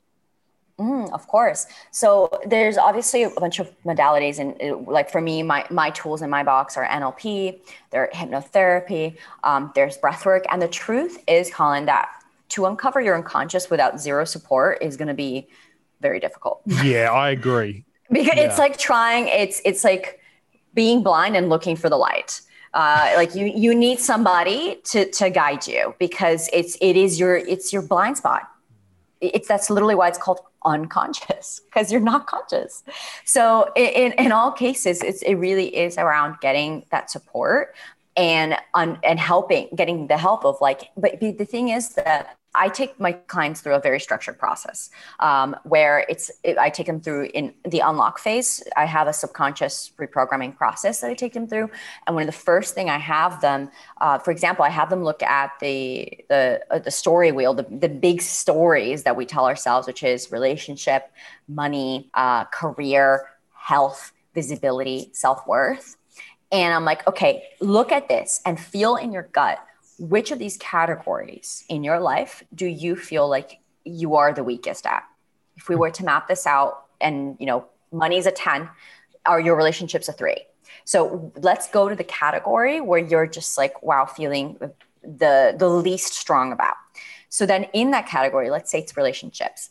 Mm, 0.80 1.12
of 1.12 1.28
course. 1.28 1.66
So 1.90 2.30
there's 2.46 2.78
obviously 2.78 3.24
a 3.24 3.30
bunch 3.30 3.58
of 3.58 3.70
modalities, 3.84 4.38
and 4.38 4.56
uh, 4.62 4.78
like 4.90 5.10
for 5.10 5.20
me, 5.20 5.42
my 5.42 5.66
my 5.70 5.90
tools 5.90 6.22
in 6.22 6.30
my 6.30 6.42
box 6.42 6.76
are 6.78 6.86
NLP, 6.86 7.60
they're 7.90 8.08
hypnotherapy, 8.14 9.18
um, 9.44 9.72
there's 9.74 9.98
breathwork, 9.98 10.44
and 10.50 10.62
the 10.62 10.68
truth 10.68 11.22
is, 11.28 11.50
Colin, 11.50 11.84
that 11.84 12.08
to 12.50 12.64
uncover 12.64 12.98
your 13.00 13.14
unconscious 13.14 13.68
without 13.68 14.00
zero 14.00 14.24
support 14.24 14.78
is 14.80 14.96
going 14.96 15.08
to 15.08 15.14
be 15.14 15.48
very 16.00 16.18
difficult. 16.18 16.62
Yeah, 16.82 17.12
I 17.12 17.30
agree. 17.30 17.84
because 18.10 18.36
yeah. 18.36 18.44
it's 18.44 18.58
like 18.58 18.78
trying. 18.78 19.28
It's 19.28 19.60
it's 19.66 19.84
like 19.84 20.20
being 20.72 21.02
blind 21.02 21.36
and 21.36 21.50
looking 21.50 21.76
for 21.76 21.90
the 21.90 21.98
light. 21.98 22.40
Uh, 22.72 23.12
like 23.16 23.34
you 23.34 23.44
you 23.44 23.74
need 23.74 23.98
somebody 23.98 24.80
to 24.84 25.10
to 25.10 25.28
guide 25.28 25.66
you 25.66 25.94
because 25.98 26.48
it's 26.54 26.78
it 26.80 26.96
is 26.96 27.20
your 27.20 27.36
it's 27.36 27.70
your 27.70 27.82
blind 27.82 28.16
spot 28.16 28.48
it's 29.20 29.48
that's 29.48 29.70
literally 29.70 29.94
why 29.94 30.08
it's 30.08 30.18
called 30.18 30.40
unconscious 30.64 31.60
because 31.66 31.90
you're 31.92 32.00
not 32.00 32.26
conscious. 32.26 32.82
So 33.24 33.70
in, 33.76 34.12
in 34.12 34.32
all 34.32 34.52
cases, 34.52 35.02
it's, 35.02 35.22
it 35.22 35.34
really 35.34 35.74
is 35.76 35.98
around 35.98 36.36
getting 36.40 36.84
that 36.90 37.10
support 37.10 37.74
and 38.16 38.56
on 38.74 38.98
and 39.04 39.20
helping 39.20 39.68
getting 39.76 40.08
the 40.08 40.18
help 40.18 40.44
of 40.44 40.56
like 40.60 40.90
but 40.96 41.20
the 41.20 41.44
thing 41.44 41.68
is 41.68 41.90
that 41.90 42.36
I 42.54 42.68
take 42.68 42.98
my 42.98 43.12
clients 43.12 43.60
through 43.60 43.74
a 43.74 43.80
very 43.80 44.00
structured 44.00 44.38
process 44.38 44.90
um, 45.20 45.54
where 45.62 46.04
it's 46.08 46.30
it, 46.42 46.58
I 46.58 46.68
take 46.68 46.86
them 46.86 47.00
through 47.00 47.26
in 47.26 47.54
the 47.64 47.80
unlock 47.80 48.18
phase. 48.18 48.62
I 48.76 48.86
have 48.86 49.06
a 49.06 49.12
subconscious 49.12 49.92
reprogramming 49.98 50.56
process 50.56 51.00
that 51.00 51.10
I 51.10 51.14
take 51.14 51.32
them 51.32 51.46
through, 51.46 51.70
and 52.06 52.16
one 52.16 52.22
of 52.22 52.26
the 52.26 52.40
first 52.40 52.74
thing 52.74 52.90
I 52.90 52.98
have 52.98 53.40
them, 53.40 53.70
uh, 54.00 54.18
for 54.18 54.32
example, 54.32 54.64
I 54.64 54.70
have 54.70 54.90
them 54.90 55.04
look 55.04 55.22
at 55.22 55.52
the 55.60 56.24
the 56.28 56.60
uh, 56.70 56.80
the 56.80 56.90
story 56.90 57.30
wheel, 57.30 57.54
the 57.54 57.66
the 57.70 57.88
big 57.88 58.20
stories 58.20 59.04
that 59.04 59.16
we 59.16 59.26
tell 59.26 59.46
ourselves, 59.46 59.86
which 59.86 60.02
is 60.02 60.32
relationship, 60.32 61.12
money, 61.46 62.10
uh, 62.14 62.44
career, 62.46 63.28
health, 63.54 64.12
visibility, 64.34 65.10
self 65.12 65.46
worth, 65.46 65.96
and 66.50 66.74
I'm 66.74 66.84
like, 66.84 67.06
okay, 67.06 67.44
look 67.60 67.92
at 67.92 68.08
this 68.08 68.40
and 68.44 68.58
feel 68.58 68.96
in 68.96 69.12
your 69.12 69.28
gut 69.32 69.64
which 70.00 70.30
of 70.30 70.38
these 70.38 70.56
categories 70.56 71.64
in 71.68 71.84
your 71.84 72.00
life 72.00 72.42
do 72.54 72.66
you 72.66 72.96
feel 72.96 73.28
like 73.28 73.60
you 73.84 74.16
are 74.16 74.32
the 74.32 74.42
weakest 74.42 74.86
at? 74.86 75.04
If 75.56 75.68
we 75.68 75.74
hmm. 75.74 75.80
were 75.82 75.90
to 75.90 76.04
map 76.04 76.26
this 76.26 76.46
out 76.46 76.86
and, 77.00 77.36
you 77.38 77.46
know, 77.46 77.66
money's 77.92 78.26
a 78.26 78.30
10, 78.30 78.68
are 79.26 79.38
your 79.38 79.56
relationships 79.56 80.08
a 80.08 80.12
three? 80.12 80.38
So 80.84 81.32
let's 81.36 81.68
go 81.70 81.88
to 81.88 81.94
the 81.94 82.04
category 82.04 82.80
where 82.80 82.98
you're 82.98 83.26
just 83.26 83.58
like, 83.58 83.82
wow, 83.82 84.06
feeling 84.06 84.58
the 85.02 85.54
the 85.56 85.68
least 85.68 86.14
strong 86.14 86.52
about. 86.52 86.76
So 87.28 87.46
then 87.46 87.64
in 87.72 87.90
that 87.90 88.06
category, 88.06 88.50
let's 88.50 88.70
say 88.70 88.80
it's 88.80 88.96
relationships. 88.96 89.70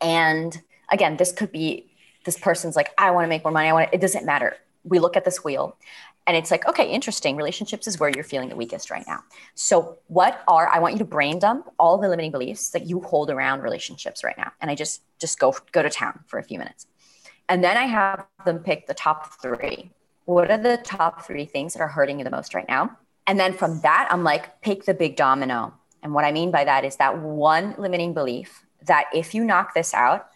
And 0.00 0.60
again, 0.90 1.16
this 1.16 1.32
could 1.32 1.52
be 1.52 1.90
this 2.24 2.38
person's 2.38 2.76
like, 2.76 2.92
I 2.98 3.10
want 3.10 3.24
to 3.24 3.28
make 3.28 3.44
more 3.44 3.52
money. 3.52 3.68
I 3.68 3.72
want 3.72 3.90
to, 3.90 3.94
it 3.94 4.00
doesn't 4.00 4.24
matter. 4.24 4.56
We 4.84 4.98
look 4.98 5.16
at 5.16 5.24
this 5.24 5.44
wheel 5.44 5.76
and 6.26 6.36
it's 6.36 6.50
like, 6.50 6.66
okay, 6.66 6.90
interesting. 6.90 7.36
Relationships 7.36 7.86
is 7.86 8.00
where 8.00 8.08
you're 8.08 8.24
feeling 8.24 8.48
the 8.48 8.56
weakest 8.56 8.90
right 8.90 9.04
now. 9.06 9.20
So, 9.54 9.98
what 10.06 10.42
are 10.48 10.68
I 10.68 10.78
want 10.78 10.94
you 10.94 10.98
to 11.00 11.04
brain 11.04 11.38
dump 11.38 11.70
all 11.78 11.98
the 11.98 12.08
limiting 12.08 12.30
beliefs 12.30 12.70
that 12.70 12.86
you 12.86 13.00
hold 13.00 13.30
around 13.30 13.60
relationships 13.60 14.24
right 14.24 14.36
now, 14.36 14.52
and 14.60 14.70
I 14.70 14.74
just 14.74 15.02
just 15.20 15.38
go 15.38 15.54
go 15.72 15.82
to 15.82 15.90
town 15.90 16.20
for 16.26 16.38
a 16.38 16.42
few 16.42 16.58
minutes, 16.58 16.86
and 17.48 17.62
then 17.62 17.76
I 17.76 17.84
have 17.84 18.26
them 18.44 18.60
pick 18.60 18.86
the 18.86 18.94
top 18.94 19.40
three. 19.42 19.90
What 20.24 20.50
are 20.50 20.58
the 20.58 20.78
top 20.78 21.26
three 21.26 21.44
things 21.44 21.74
that 21.74 21.80
are 21.80 21.88
hurting 21.88 22.18
you 22.18 22.24
the 22.24 22.30
most 22.30 22.54
right 22.54 22.68
now? 22.68 22.96
And 23.26 23.38
then 23.38 23.52
from 23.52 23.80
that, 23.82 24.08
I'm 24.10 24.24
like, 24.24 24.60
pick 24.62 24.84
the 24.84 24.94
big 24.94 25.16
domino. 25.16 25.74
And 26.02 26.12
what 26.12 26.24
I 26.24 26.32
mean 26.32 26.50
by 26.50 26.64
that 26.64 26.84
is 26.84 26.96
that 26.96 27.18
one 27.18 27.74
limiting 27.78 28.14
belief 28.14 28.64
that 28.82 29.06
if 29.14 29.34
you 29.34 29.44
knock 29.44 29.74
this 29.74 29.94
out, 29.94 30.28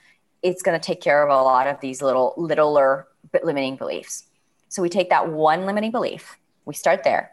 it's 0.43 0.63
going 0.63 0.79
to 0.79 0.85
take 0.85 1.01
care 1.01 1.23
of 1.23 1.31
a 1.31 1.43
lot 1.43 1.67
of 1.67 1.81
these 1.81 2.01
little 2.01 2.35
littler 2.37 3.09
limiting 3.43 3.77
beliefs. 3.77 4.28
So 4.69 4.83
we 4.83 4.89
take 4.89 5.11
that 5.11 5.29
one 5.29 5.67
limiting 5.67 5.91
belief, 5.91 6.39
we 6.65 6.75
start 6.75 7.05
there, 7.05 7.33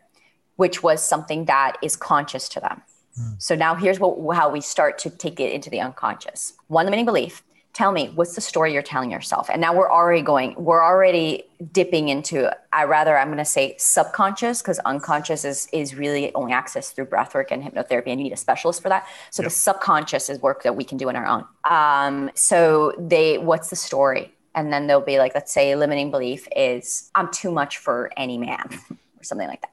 which 0.55 0.81
was 0.81 1.05
something 1.05 1.45
that 1.45 1.77
is 1.81 1.95
conscious 1.95 2.47
to 2.49 2.59
them. 2.59 2.81
Mm. 3.19 3.41
So 3.41 3.55
now 3.55 3.75
here's 3.75 3.99
what, 3.99 4.35
how 4.35 4.49
we 4.49 4.61
start 4.61 4.97
to 4.99 5.09
take 5.09 5.39
it 5.39 5.51
into 5.51 5.69
the 5.69 5.81
unconscious. 5.81 6.53
One 6.67 6.85
limiting 6.85 7.05
belief. 7.05 7.43
Tell 7.73 7.91
me, 7.91 8.09
what's 8.15 8.35
the 8.35 8.41
story 8.41 8.71
you're 8.71 8.81
telling 8.81 9.11
yourself? 9.11 9.49
And 9.49 9.59
now 9.59 9.75
we're 9.75 9.91
already 9.91 10.21
going, 10.21 10.55
we're 10.55 10.81
already 10.81 11.43
dipping 11.73 12.07
into, 12.07 12.49
I 12.71 12.85
rather, 12.85 13.17
I'm 13.17 13.27
going 13.27 13.37
to 13.37 13.43
say 13.43 13.75
subconscious 13.77 14.61
because 14.61 14.79
unconscious 14.79 15.43
is, 15.43 15.67
is 15.73 15.93
really 15.93 16.33
only 16.35 16.53
accessed 16.53 16.93
through 16.93 17.07
breathwork 17.07 17.47
and 17.51 17.61
hypnotherapy, 17.61 18.07
and 18.07 18.21
you 18.21 18.23
need 18.23 18.31
a 18.31 18.37
specialist 18.37 18.81
for 18.81 18.87
that. 18.87 19.05
So 19.29 19.43
yep. 19.43 19.51
the 19.51 19.55
subconscious 19.57 20.29
is 20.29 20.39
work 20.39 20.63
that 20.63 20.77
we 20.77 20.85
can 20.85 20.97
do 20.97 21.09
on 21.09 21.17
our 21.17 21.25
own. 21.25 21.43
Um, 21.65 22.31
so 22.33 22.93
they, 22.97 23.39
what's 23.39 23.69
the 23.69 23.75
story? 23.75 24.33
And 24.55 24.73
then 24.73 24.87
they'll 24.87 25.01
be 25.01 25.19
like 25.19 25.35
let's 25.35 25.51
say 25.51 25.75
limiting 25.75 26.09
belief 26.09 26.47
is 26.55 27.11
i'm 27.15 27.31
too 27.31 27.51
much 27.51 27.77
for 27.77 28.11
any 28.17 28.37
man 28.37 28.67
or 28.89 29.23
something 29.23 29.47
like 29.47 29.61
that 29.61 29.71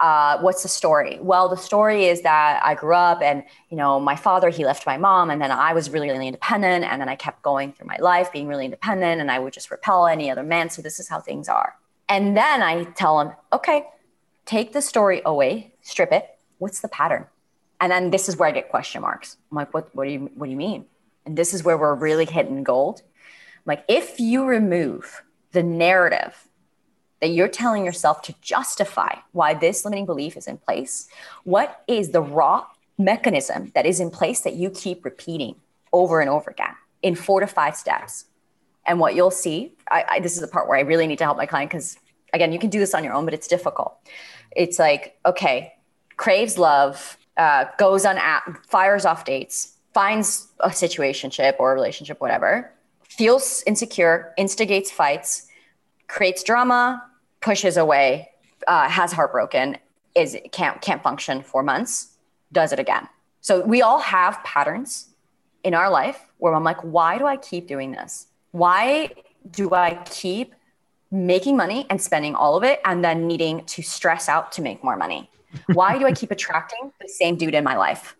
uh, 0.00 0.38
what's 0.40 0.62
the 0.62 0.68
story? 0.68 1.18
Well, 1.20 1.48
the 1.48 1.56
story 1.56 2.06
is 2.06 2.22
that 2.22 2.60
I 2.64 2.74
grew 2.74 2.94
up 2.94 3.20
and, 3.20 3.42
you 3.68 3.76
know, 3.76 3.98
my 3.98 4.14
father, 4.14 4.48
he 4.48 4.64
left 4.64 4.86
my 4.86 4.96
mom 4.96 5.30
and 5.30 5.42
then 5.42 5.50
I 5.50 5.72
was 5.72 5.90
really, 5.90 6.08
really 6.08 6.28
independent. 6.28 6.84
And 6.84 7.00
then 7.00 7.08
I 7.08 7.16
kept 7.16 7.42
going 7.42 7.72
through 7.72 7.88
my 7.88 7.96
life 7.98 8.32
being 8.32 8.46
really 8.46 8.64
independent 8.64 9.20
and 9.20 9.30
I 9.30 9.38
would 9.38 9.52
just 9.52 9.70
repel 9.70 10.06
any 10.06 10.30
other 10.30 10.44
man. 10.44 10.70
So 10.70 10.82
this 10.82 11.00
is 11.00 11.08
how 11.08 11.20
things 11.20 11.48
are. 11.48 11.74
And 12.08 12.36
then 12.36 12.62
I 12.62 12.84
tell 12.84 13.20
him, 13.20 13.32
okay, 13.52 13.86
take 14.46 14.72
the 14.72 14.80
story 14.80 15.20
away, 15.24 15.74
strip 15.82 16.12
it. 16.12 16.28
What's 16.58 16.80
the 16.80 16.88
pattern? 16.88 17.26
And 17.80 17.90
then 17.90 18.10
this 18.10 18.28
is 18.28 18.36
where 18.36 18.48
I 18.48 18.52
get 18.52 18.70
question 18.70 19.02
marks. 19.02 19.36
I'm 19.50 19.56
like, 19.56 19.74
what, 19.74 19.94
what 19.94 20.04
do 20.04 20.10
you, 20.10 20.30
what 20.34 20.46
do 20.46 20.50
you 20.50 20.56
mean? 20.56 20.86
And 21.26 21.36
this 21.36 21.52
is 21.52 21.64
where 21.64 21.76
we're 21.76 21.94
really 21.94 22.24
hitting 22.24 22.62
gold. 22.62 23.02
Like, 23.68 23.84
if 23.86 24.18
you 24.18 24.46
remove 24.46 25.22
the 25.52 25.62
narrative 25.62 26.48
that 27.20 27.28
you're 27.28 27.48
telling 27.48 27.84
yourself 27.84 28.22
to 28.22 28.34
justify 28.40 29.16
why 29.32 29.52
this 29.52 29.84
limiting 29.84 30.06
belief 30.06 30.38
is 30.38 30.46
in 30.46 30.56
place, 30.56 31.06
what 31.44 31.82
is 31.86 32.10
the 32.10 32.22
raw 32.22 32.66
mechanism 32.96 33.70
that 33.74 33.84
is 33.84 34.00
in 34.00 34.10
place 34.10 34.40
that 34.40 34.54
you 34.54 34.70
keep 34.70 35.04
repeating 35.04 35.56
over 35.92 36.20
and 36.20 36.30
over 36.30 36.50
again 36.50 36.74
in 37.02 37.14
four 37.14 37.40
to 37.40 37.46
five 37.46 37.76
steps? 37.76 38.24
And 38.86 38.98
what 38.98 39.14
you'll 39.14 39.30
see, 39.30 39.74
I, 39.90 40.04
I, 40.08 40.20
this 40.20 40.34
is 40.34 40.40
the 40.40 40.48
part 40.48 40.66
where 40.66 40.78
I 40.78 40.80
really 40.80 41.06
need 41.06 41.18
to 41.18 41.24
help 41.24 41.36
my 41.36 41.44
client 41.44 41.70
because, 41.70 41.98
again, 42.32 42.54
you 42.54 42.58
can 42.58 42.70
do 42.70 42.78
this 42.78 42.94
on 42.94 43.04
your 43.04 43.12
own, 43.12 43.26
but 43.26 43.34
it's 43.34 43.48
difficult. 43.48 43.98
It's 44.56 44.78
like, 44.78 45.18
okay, 45.26 45.74
craves 46.16 46.56
love, 46.56 47.18
uh, 47.36 47.66
goes 47.76 48.06
on 48.06 48.16
app, 48.16 48.64
fires 48.64 49.04
off 49.04 49.26
dates, 49.26 49.76
finds 49.92 50.48
a 50.60 50.70
situationship 50.70 51.56
or 51.58 51.72
a 51.72 51.74
relationship, 51.74 52.18
whatever, 52.18 52.72
feels 53.18 53.64
insecure, 53.66 54.32
instigates 54.38 54.92
fights, 54.92 55.48
creates 56.06 56.44
drama, 56.44 57.02
pushes 57.40 57.76
away, 57.76 58.30
uh, 58.68 58.88
has 58.88 59.12
heartbroken, 59.12 59.76
is 60.14 60.36
can't 60.52 60.80
can't 60.80 61.02
function 61.02 61.42
for 61.42 61.64
months, 61.64 62.16
does 62.52 62.72
it 62.72 62.78
again. 62.78 63.08
So 63.40 63.64
we 63.64 63.82
all 63.82 63.98
have 63.98 64.42
patterns 64.44 65.08
in 65.64 65.74
our 65.74 65.90
life 65.90 66.20
where 66.38 66.54
I'm 66.54 66.62
like, 66.62 66.80
why 66.82 67.18
do 67.18 67.26
I 67.26 67.36
keep 67.36 67.66
doing 67.66 67.90
this? 67.90 68.28
Why 68.52 69.10
do 69.50 69.74
I 69.74 70.00
keep 70.08 70.54
making 71.10 71.56
money 71.56 71.86
and 71.90 72.00
spending 72.00 72.36
all 72.36 72.56
of 72.56 72.62
it 72.62 72.80
and 72.84 73.04
then 73.04 73.26
needing 73.26 73.64
to 73.64 73.82
stress 73.82 74.28
out 74.28 74.52
to 74.52 74.62
make 74.62 74.84
more 74.84 74.96
money? 74.96 75.28
Why 75.72 75.98
do 75.98 76.06
I 76.06 76.12
keep 76.12 76.30
attracting 76.36 76.92
the 77.00 77.08
same 77.08 77.36
dude 77.36 77.54
in 77.54 77.64
my 77.64 77.76
life? 77.76 78.16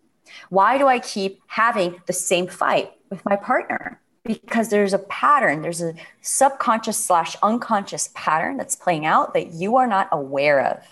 Why 0.50 0.76
do 0.76 0.88
I 0.88 0.98
keep 0.98 1.40
having 1.46 2.00
the 2.06 2.12
same 2.12 2.48
fight 2.48 2.92
with 3.10 3.24
my 3.24 3.36
partner? 3.36 4.00
Because 4.28 4.68
there's 4.68 4.92
a 4.92 4.98
pattern 5.00 5.62
there's 5.62 5.82
a 5.82 5.94
subconscious 6.20 6.96
slash 6.96 7.34
unconscious 7.42 8.10
pattern 8.14 8.56
that's 8.56 8.76
playing 8.76 9.06
out 9.06 9.34
that 9.34 9.54
you 9.54 9.76
are 9.76 9.88
not 9.88 10.08
aware 10.12 10.60
of. 10.64 10.84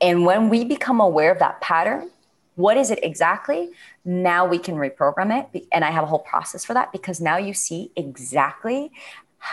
And 0.00 0.26
when 0.26 0.48
we 0.50 0.64
become 0.64 1.00
aware 1.00 1.30
of 1.32 1.38
that 1.38 1.60
pattern 1.62 2.10
what 2.54 2.76
is 2.76 2.90
it 2.90 3.02
exactly? 3.02 3.70
Now 4.04 4.44
we 4.44 4.58
can 4.58 4.74
reprogram 4.74 5.30
it 5.54 5.66
and 5.72 5.84
i 5.84 5.90
have 5.90 6.04
a 6.04 6.06
whole 6.06 6.18
process 6.18 6.64
for 6.64 6.74
that 6.74 6.92
because 6.92 7.20
now 7.20 7.38
you 7.38 7.54
see 7.54 7.90
exactly 7.96 8.92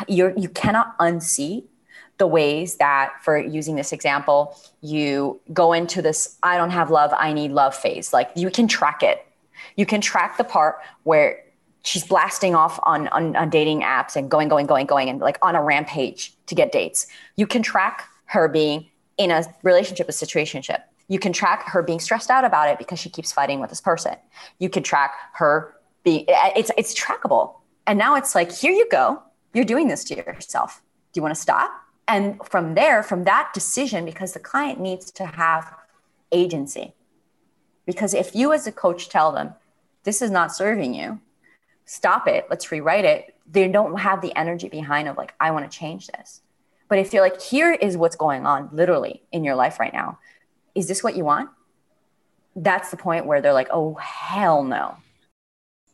you're 0.08 0.38
you 0.38 0.50
cannot 0.50 0.98
unsee 0.98 1.64
the 2.18 2.28
ways 2.28 2.76
that 2.76 3.14
for 3.24 3.38
using 3.38 3.76
this 3.76 3.94
example 3.94 4.60
you 4.82 5.40
go 5.54 5.72
into 5.72 6.02
this 6.02 6.38
i 6.44 6.58
don't 6.58 6.72
have 6.72 6.92
love 6.92 7.12
i 7.18 7.32
need 7.32 7.52
love 7.52 7.74
phase. 7.76 8.12
Like 8.12 8.30
you 8.36 8.50
can 8.50 8.68
track 8.68 9.04
it. 9.04 9.26
You 9.76 9.86
can 9.86 10.02
track 10.02 10.38
the 10.38 10.44
part 10.44 10.80
where 11.04 11.44
she's 11.84 12.04
blasting 12.04 12.56
off 12.56 12.80
on, 12.84 13.08
on, 13.10 13.36
on 13.36 13.50
dating 13.50 13.82
apps 13.82 14.16
and 14.16 14.30
going, 14.30 14.48
going, 14.48 14.66
going, 14.66 14.86
going, 14.86 15.10
and 15.10 15.20
like 15.20 15.38
on 15.42 15.56
a 15.56 15.64
rampage 15.64 16.34
to 16.48 16.56
get 16.56 16.72
dates. 16.72 17.08
You 17.36 17.48
can 17.48 17.62
track 17.62 18.08
her 18.26 18.48
being 18.48 18.88
in 19.18 19.32
a 19.32 19.44
relationship, 19.64 20.08
a 20.10 20.12
situationship. 20.12 20.82
You 21.08 21.20
can 21.20 21.34
track 21.34 21.68
her 21.70 21.82
being 21.82 22.00
stressed 22.00 22.30
out 22.30 22.46
about 22.46 22.70
it 22.70 22.78
because 22.78 23.00
she 23.00 23.10
keeps 23.10 23.32
fighting 23.32 23.60
with 23.60 23.70
this 23.70 23.82
person. 23.82 24.16
You 24.60 24.70
can 24.70 24.84
track 24.84 25.16
her 25.34 25.76
being 26.04 26.26
it's 26.28 26.72
it's 26.78 26.98
trackable. 27.00 27.56
And 27.88 27.98
now 27.98 28.16
it's 28.16 28.36
like, 28.36 28.52
here 28.52 28.72
you 28.72 28.88
go. 28.92 29.22
You're 29.54 29.66
doing 29.66 29.88
this 29.88 30.04
to 30.06 30.16
yourself. 30.16 30.82
Do 31.12 31.18
you 31.18 31.24
want 31.24 31.34
to 31.34 31.42
stop? 31.42 31.72
And 32.08 32.40
from 32.46 32.76
there, 32.76 33.02
from 33.02 33.24
that 33.24 33.52
decision, 33.54 34.06
because 34.06 34.34
the 34.34 34.40
client 34.40 34.80
needs 34.80 35.12
to 35.12 35.26
have 35.26 35.74
agency. 36.32 36.94
Because 37.86 38.14
if 38.14 38.36
you 38.36 38.54
as 38.54 38.68
a 38.68 38.72
coach 38.72 39.10
tell 39.10 39.32
them, 39.32 39.56
this 40.04 40.22
is 40.22 40.30
not 40.30 40.56
serving 40.56 40.94
you, 40.94 41.20
stop 41.90 42.28
it, 42.28 42.46
let's 42.52 42.72
rewrite 42.72 43.04
it, 43.04 43.34
they 43.52 43.68
don't 43.68 44.00
have 44.00 44.22
the 44.22 44.36
energy 44.38 44.70
behind 44.70 45.08
of 45.08 45.18
like, 45.18 45.34
I 45.40 45.50
want 45.50 45.70
to 45.70 45.76
change 45.76 46.06
this. 46.06 46.42
But 46.88 47.00
if 47.00 47.12
you're 47.12 47.24
like, 47.24 47.42
here 47.42 47.72
is 47.74 47.98
what's 47.98 48.16
going 48.16 48.46
on 48.46 48.70
literally 48.72 49.24
in 49.32 49.44
your 49.44 49.56
life 49.56 49.80
right 49.80 49.92
now, 49.92 50.20
is 50.76 50.88
this 50.88 51.04
what 51.04 51.18
you 51.18 51.26
want? 51.26 51.50
That's 52.56 52.92
the 52.92 52.98
point 52.98 53.26
where 53.26 53.42
they're 53.42 53.54
like, 53.54 53.70
oh, 53.72 53.96
hell 53.96 54.64
no. 54.64 54.98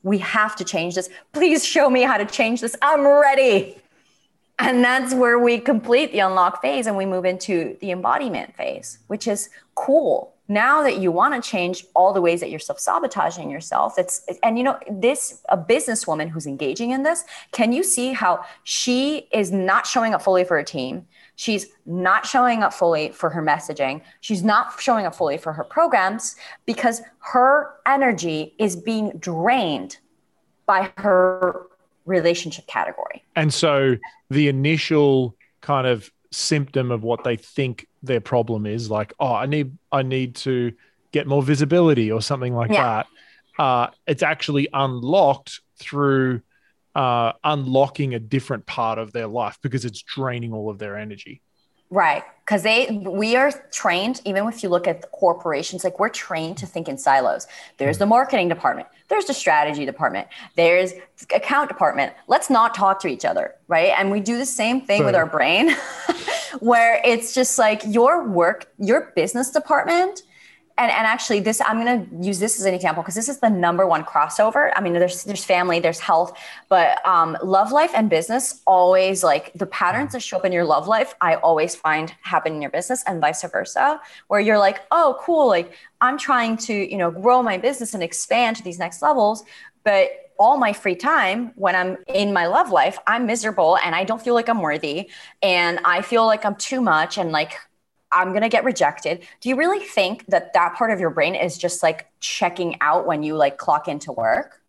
We 0.04 0.18
have 0.18 0.58
to 0.58 0.66
change 0.66 0.96
this. 0.96 1.10
Please 1.32 1.66
show 1.66 1.90
me 1.90 2.02
how 2.02 2.18
to 2.18 2.26
change 2.26 2.60
this. 2.60 2.76
I'm 2.82 3.08
ready. 3.08 3.78
And 4.60 4.84
that's 4.84 5.14
where 5.14 5.40
we 5.40 5.60
complete 5.60 6.12
the 6.12 6.20
unlock 6.20 6.62
phase 6.62 6.88
and 6.88 6.98
we 6.98 7.06
move 7.06 7.24
into 7.24 7.78
the 7.80 7.92
embodiment 7.92 8.54
phase, 8.58 9.00
which 9.08 9.30
is 9.30 9.50
cool 9.76 10.35
now 10.48 10.84
that 10.84 10.98
you 10.98 11.12
want 11.12 11.34
to 11.34 11.50
change 11.50 11.86
all 11.96 12.14
the 12.14 12.22
ways 12.22 12.40
that 12.40 12.50
you're 12.50 12.60
self-sabotaging 12.60 13.50
yourself 13.50 13.96
it's 13.98 14.26
and 14.44 14.58
you 14.58 14.64
know 14.64 14.78
this 14.92 15.42
a 15.50 15.58
businesswoman 15.58 16.30
who's 16.30 16.46
engaging 16.46 16.92
in 16.92 17.04
this 17.04 17.24
can 17.52 17.72
you 17.72 17.84
see 17.84 18.14
how 18.14 18.44
she 18.64 19.28
is 19.32 19.52
not 19.52 19.86
showing 19.88 20.14
up 20.14 20.22
fully 20.22 20.44
for 20.44 20.58
her 20.58 20.64
team? 20.64 21.06
She's 21.36 21.68
not 21.86 22.26
showing 22.26 22.64
up 22.64 22.74
fully 22.74 23.10
for 23.10 23.30
her 23.30 23.42
messaging. 23.42 24.02
She's 24.22 24.44
not 24.44 24.80
showing 24.80 25.06
up 25.06 25.16
fully 25.16 25.38
for 25.38 25.54
her 25.54 25.64
programs 25.64 26.36
because 26.66 27.02
her 27.20 27.72
energy 27.86 28.56
is 28.58 28.76
being 28.76 29.12
drained 29.20 29.98
by 30.66 30.92
her 30.98 31.68
relationship 32.06 32.68
category. 32.68 33.24
And 33.36 33.54
so 33.54 33.98
the 34.30 34.48
initial 34.48 35.36
kind 35.62 35.88
of 35.88 36.12
symptom 36.36 36.92
of 36.92 37.04
what 37.04 37.24
they 37.24 37.38
think 37.38 37.88
their 38.04 38.20
problem 38.20 38.66
is 38.66 38.90
like 38.90 39.14
oh 39.20 39.34
i 39.34 39.46
need 39.46 39.78
i 39.92 40.02
need 40.02 40.36
to 40.36 40.74
get 41.12 41.28
more 41.28 41.42
visibility 41.42 42.12
or 42.12 42.22
something 42.22 42.54
like 42.54 42.72
yeah. 42.72 42.84
that 42.84 43.08
uh, 43.58 43.90
it's 44.06 44.22
actually 44.22 44.68
unlocked 44.74 45.62
through 45.80 46.42
uh, 46.94 47.32
unlocking 47.46 48.14
a 48.14 48.20
different 48.20 48.66
part 48.66 49.00
of 49.00 49.14
their 49.14 49.28
life 49.28 49.58
because 49.62 49.86
it's 49.86 50.02
draining 50.02 50.52
all 50.52 50.70
of 50.70 50.78
their 50.78 50.98
energy 50.98 51.42
Right. 51.90 52.24
Because 52.46 52.62
they 52.62 53.02
we 53.04 53.36
are 53.36 53.52
trained, 53.72 54.22
even 54.24 54.48
if 54.48 54.62
you 54.62 54.70
look 54.70 54.88
at 54.88 55.12
corporations, 55.12 55.84
like 55.84 56.00
we're 56.00 56.10
trained 56.10 56.58
to 56.58 56.68
think 56.68 56.88
in 56.88 56.98
silos. 56.98 57.48
There's 57.78 57.98
the 57.98 58.06
mm-hmm. 58.06 58.10
marketing 58.10 58.50
department, 58.50 58.88
there's 59.08 59.26
the 59.26 59.34
strategy 59.34 59.86
department, 59.86 60.28
there's 60.56 60.94
account 61.34 61.70
department. 61.70 62.14
Let's 62.28 62.52
not 62.52 62.76
talk 62.76 63.00
to 63.02 63.08
each 63.08 63.26
other, 63.26 63.56
right? 63.68 63.94
And 63.98 64.12
we 64.12 64.20
do 64.20 64.38
the 64.38 64.46
same 64.46 64.82
thing 64.82 65.02
right. 65.02 65.08
with 65.08 65.16
our 65.16 65.26
brain, 65.26 65.76
where 66.60 67.02
it's 67.04 67.34
just 67.34 67.58
like 67.58 67.82
your 67.88 68.28
work, 68.28 68.72
your 68.78 69.12
business 69.16 69.50
department 69.50 70.22
and, 70.78 70.92
and 70.92 71.08
actually 71.08 71.40
this 71.40 71.62
i'm 71.66 71.84
going 71.84 72.10
to 72.10 72.26
use 72.26 72.40
this 72.40 72.60
as 72.60 72.66
an 72.66 72.74
example 72.74 73.02
because 73.02 73.16
this 73.16 73.30
is 73.30 73.40
the 73.40 73.50
number 73.50 73.88
one 73.88 74.04
crossover. 74.04 74.72
I 74.76 74.82
mean 74.82 74.94
there's 74.94 75.24
there's 75.24 75.44
family 75.44 75.80
there's 75.80 76.00
health 76.00 76.38
but 76.70 77.06
um, 77.06 77.38
love 77.44 77.72
life 77.72 77.92
and 77.96 78.10
business 78.10 78.62
always 78.66 79.24
like 79.24 79.54
the 79.54 79.66
patterns 79.66 80.14
that 80.14 80.22
show 80.22 80.38
up 80.38 80.46
in 80.46 80.52
your 80.52 80.66
love 80.66 80.88
life 80.88 81.16
i 81.22 81.36
always 81.36 81.76
find 81.76 82.14
happen 82.22 82.54
in 82.54 82.62
your 82.62 82.72
business 82.72 83.04
and 83.08 83.22
vice 83.22 83.44
versa 83.44 84.00
where 84.28 84.40
you're 84.40 84.60
like 84.60 84.82
oh 84.92 85.18
cool 85.22 85.48
like 85.48 85.74
i'm 86.02 86.18
trying 86.18 86.58
to 86.58 86.74
you 86.74 86.98
know 86.98 87.12
grow 87.12 87.42
my 87.42 87.58
business 87.58 87.94
and 87.94 88.04
expand 88.04 88.56
to 88.56 88.64
these 88.64 88.80
next 88.80 89.02
levels 89.02 89.44
but 89.84 90.10
all 90.38 90.58
my 90.58 90.74
free 90.74 90.96
time 90.96 91.52
when 91.56 91.76
I'm 91.76 91.98
in 92.08 92.34
my 92.34 92.48
love 92.48 92.70
life, 92.70 92.98
I'm 93.08 93.26
miserable 93.26 93.78
and 93.78 93.96
I 93.96 94.04
don't 94.04 94.22
feel 94.22 94.34
like 94.34 94.50
I'm 94.50 94.62
worthy 94.62 95.10
and 95.42 95.80
I 95.86 96.02
feel 96.02 96.26
like 96.26 96.46
I'm 96.46 96.56
too 96.56 96.82
much 96.82 97.18
and 97.18 97.32
like 97.32 97.54
I'm 98.16 98.30
going 98.30 98.42
to 98.42 98.50
get 98.50 98.64
rejected. 98.64 99.28
Do 99.42 99.50
you 99.50 99.58
really 99.58 99.86
think 99.86 100.26
that 100.28 100.54
that 100.54 100.76
part 100.76 100.90
of 100.92 101.00
your 101.00 101.10
brain 101.10 101.36
is 101.36 101.58
just 101.58 101.84
like 101.84 102.08
checking 102.22 102.78
out 102.82 103.06
when 103.06 103.22
you 103.22 103.36
like 103.36 103.58
clock 103.58 103.88
into 103.88 104.14
work? 104.14 104.62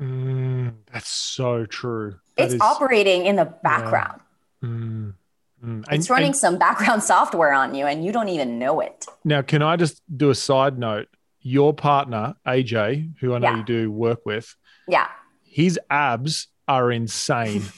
Mm, 0.00 0.72
that's 0.90 1.10
so 1.10 1.66
true. 1.66 2.16
That 2.36 2.44
it's 2.44 2.54
is, 2.54 2.60
operating 2.60 3.26
in 3.26 3.36
the 3.36 3.44
background. 3.44 4.20
Yeah. 4.62 4.68
Mm, 4.68 5.14
mm. 5.62 5.80
It's 5.92 6.06
and, 6.06 6.10
running 6.10 6.26
and, 6.28 6.36
some 6.36 6.58
background 6.58 7.02
software 7.14 7.52
on 7.52 7.74
you 7.74 7.84
and 7.86 8.02
you 8.04 8.12
don't 8.12 8.30
even 8.30 8.58
know 8.58 8.80
it. 8.80 9.04
Now, 9.24 9.42
can 9.42 9.62
I 9.62 9.76
just 9.76 10.00
do 10.16 10.30
a 10.30 10.34
side 10.34 10.78
note? 10.78 11.08
Your 11.42 11.72
partner, 11.72 12.34
AJ, 12.46 13.12
who 13.20 13.34
I 13.34 13.38
know 13.38 13.50
yeah. 13.50 13.56
you 13.58 13.64
do 13.64 13.90
work 13.90 14.26
with, 14.26 14.54
yeah, 14.86 15.08
his 15.42 15.78
abs 15.88 16.48
are 16.68 16.92
insane. 16.92 17.62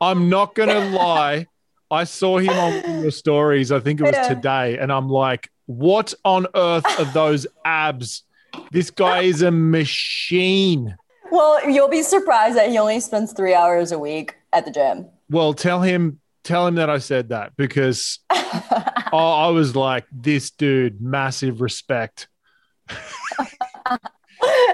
I'm 0.00 0.28
not 0.28 0.54
going 0.54 0.68
to 0.68 0.96
lie. 0.96 1.46
I 1.90 2.04
saw 2.04 2.38
him 2.38 2.50
on 2.50 3.02
your 3.02 3.10
stories. 3.10 3.72
I 3.72 3.80
think 3.80 4.00
it 4.00 4.04
was 4.04 4.12
yeah. 4.12 4.28
today. 4.28 4.78
And 4.78 4.92
I'm 4.92 5.08
like, 5.08 5.50
what 5.66 6.14
on 6.24 6.46
earth 6.54 6.86
are 6.98 7.12
those 7.12 7.46
abs? 7.64 8.22
This 8.70 8.90
guy 8.90 9.22
is 9.22 9.42
a 9.42 9.50
machine. 9.50 10.96
Well, 11.30 11.68
you'll 11.68 11.88
be 11.88 12.02
surprised 12.02 12.56
that 12.56 12.70
he 12.70 12.78
only 12.78 13.00
spends 13.00 13.32
three 13.32 13.54
hours 13.54 13.92
a 13.92 13.98
week 13.98 14.36
at 14.52 14.64
the 14.64 14.70
gym. 14.70 15.06
Well, 15.28 15.54
tell 15.54 15.82
him 15.82 16.20
tell 16.42 16.66
him 16.66 16.76
that 16.76 16.90
I 16.90 16.98
said 16.98 17.28
that 17.28 17.56
because 17.56 18.18
I 18.30 19.50
was 19.52 19.76
like, 19.76 20.06
this 20.10 20.50
dude, 20.50 21.00
massive 21.00 21.60
respect. 21.60 22.28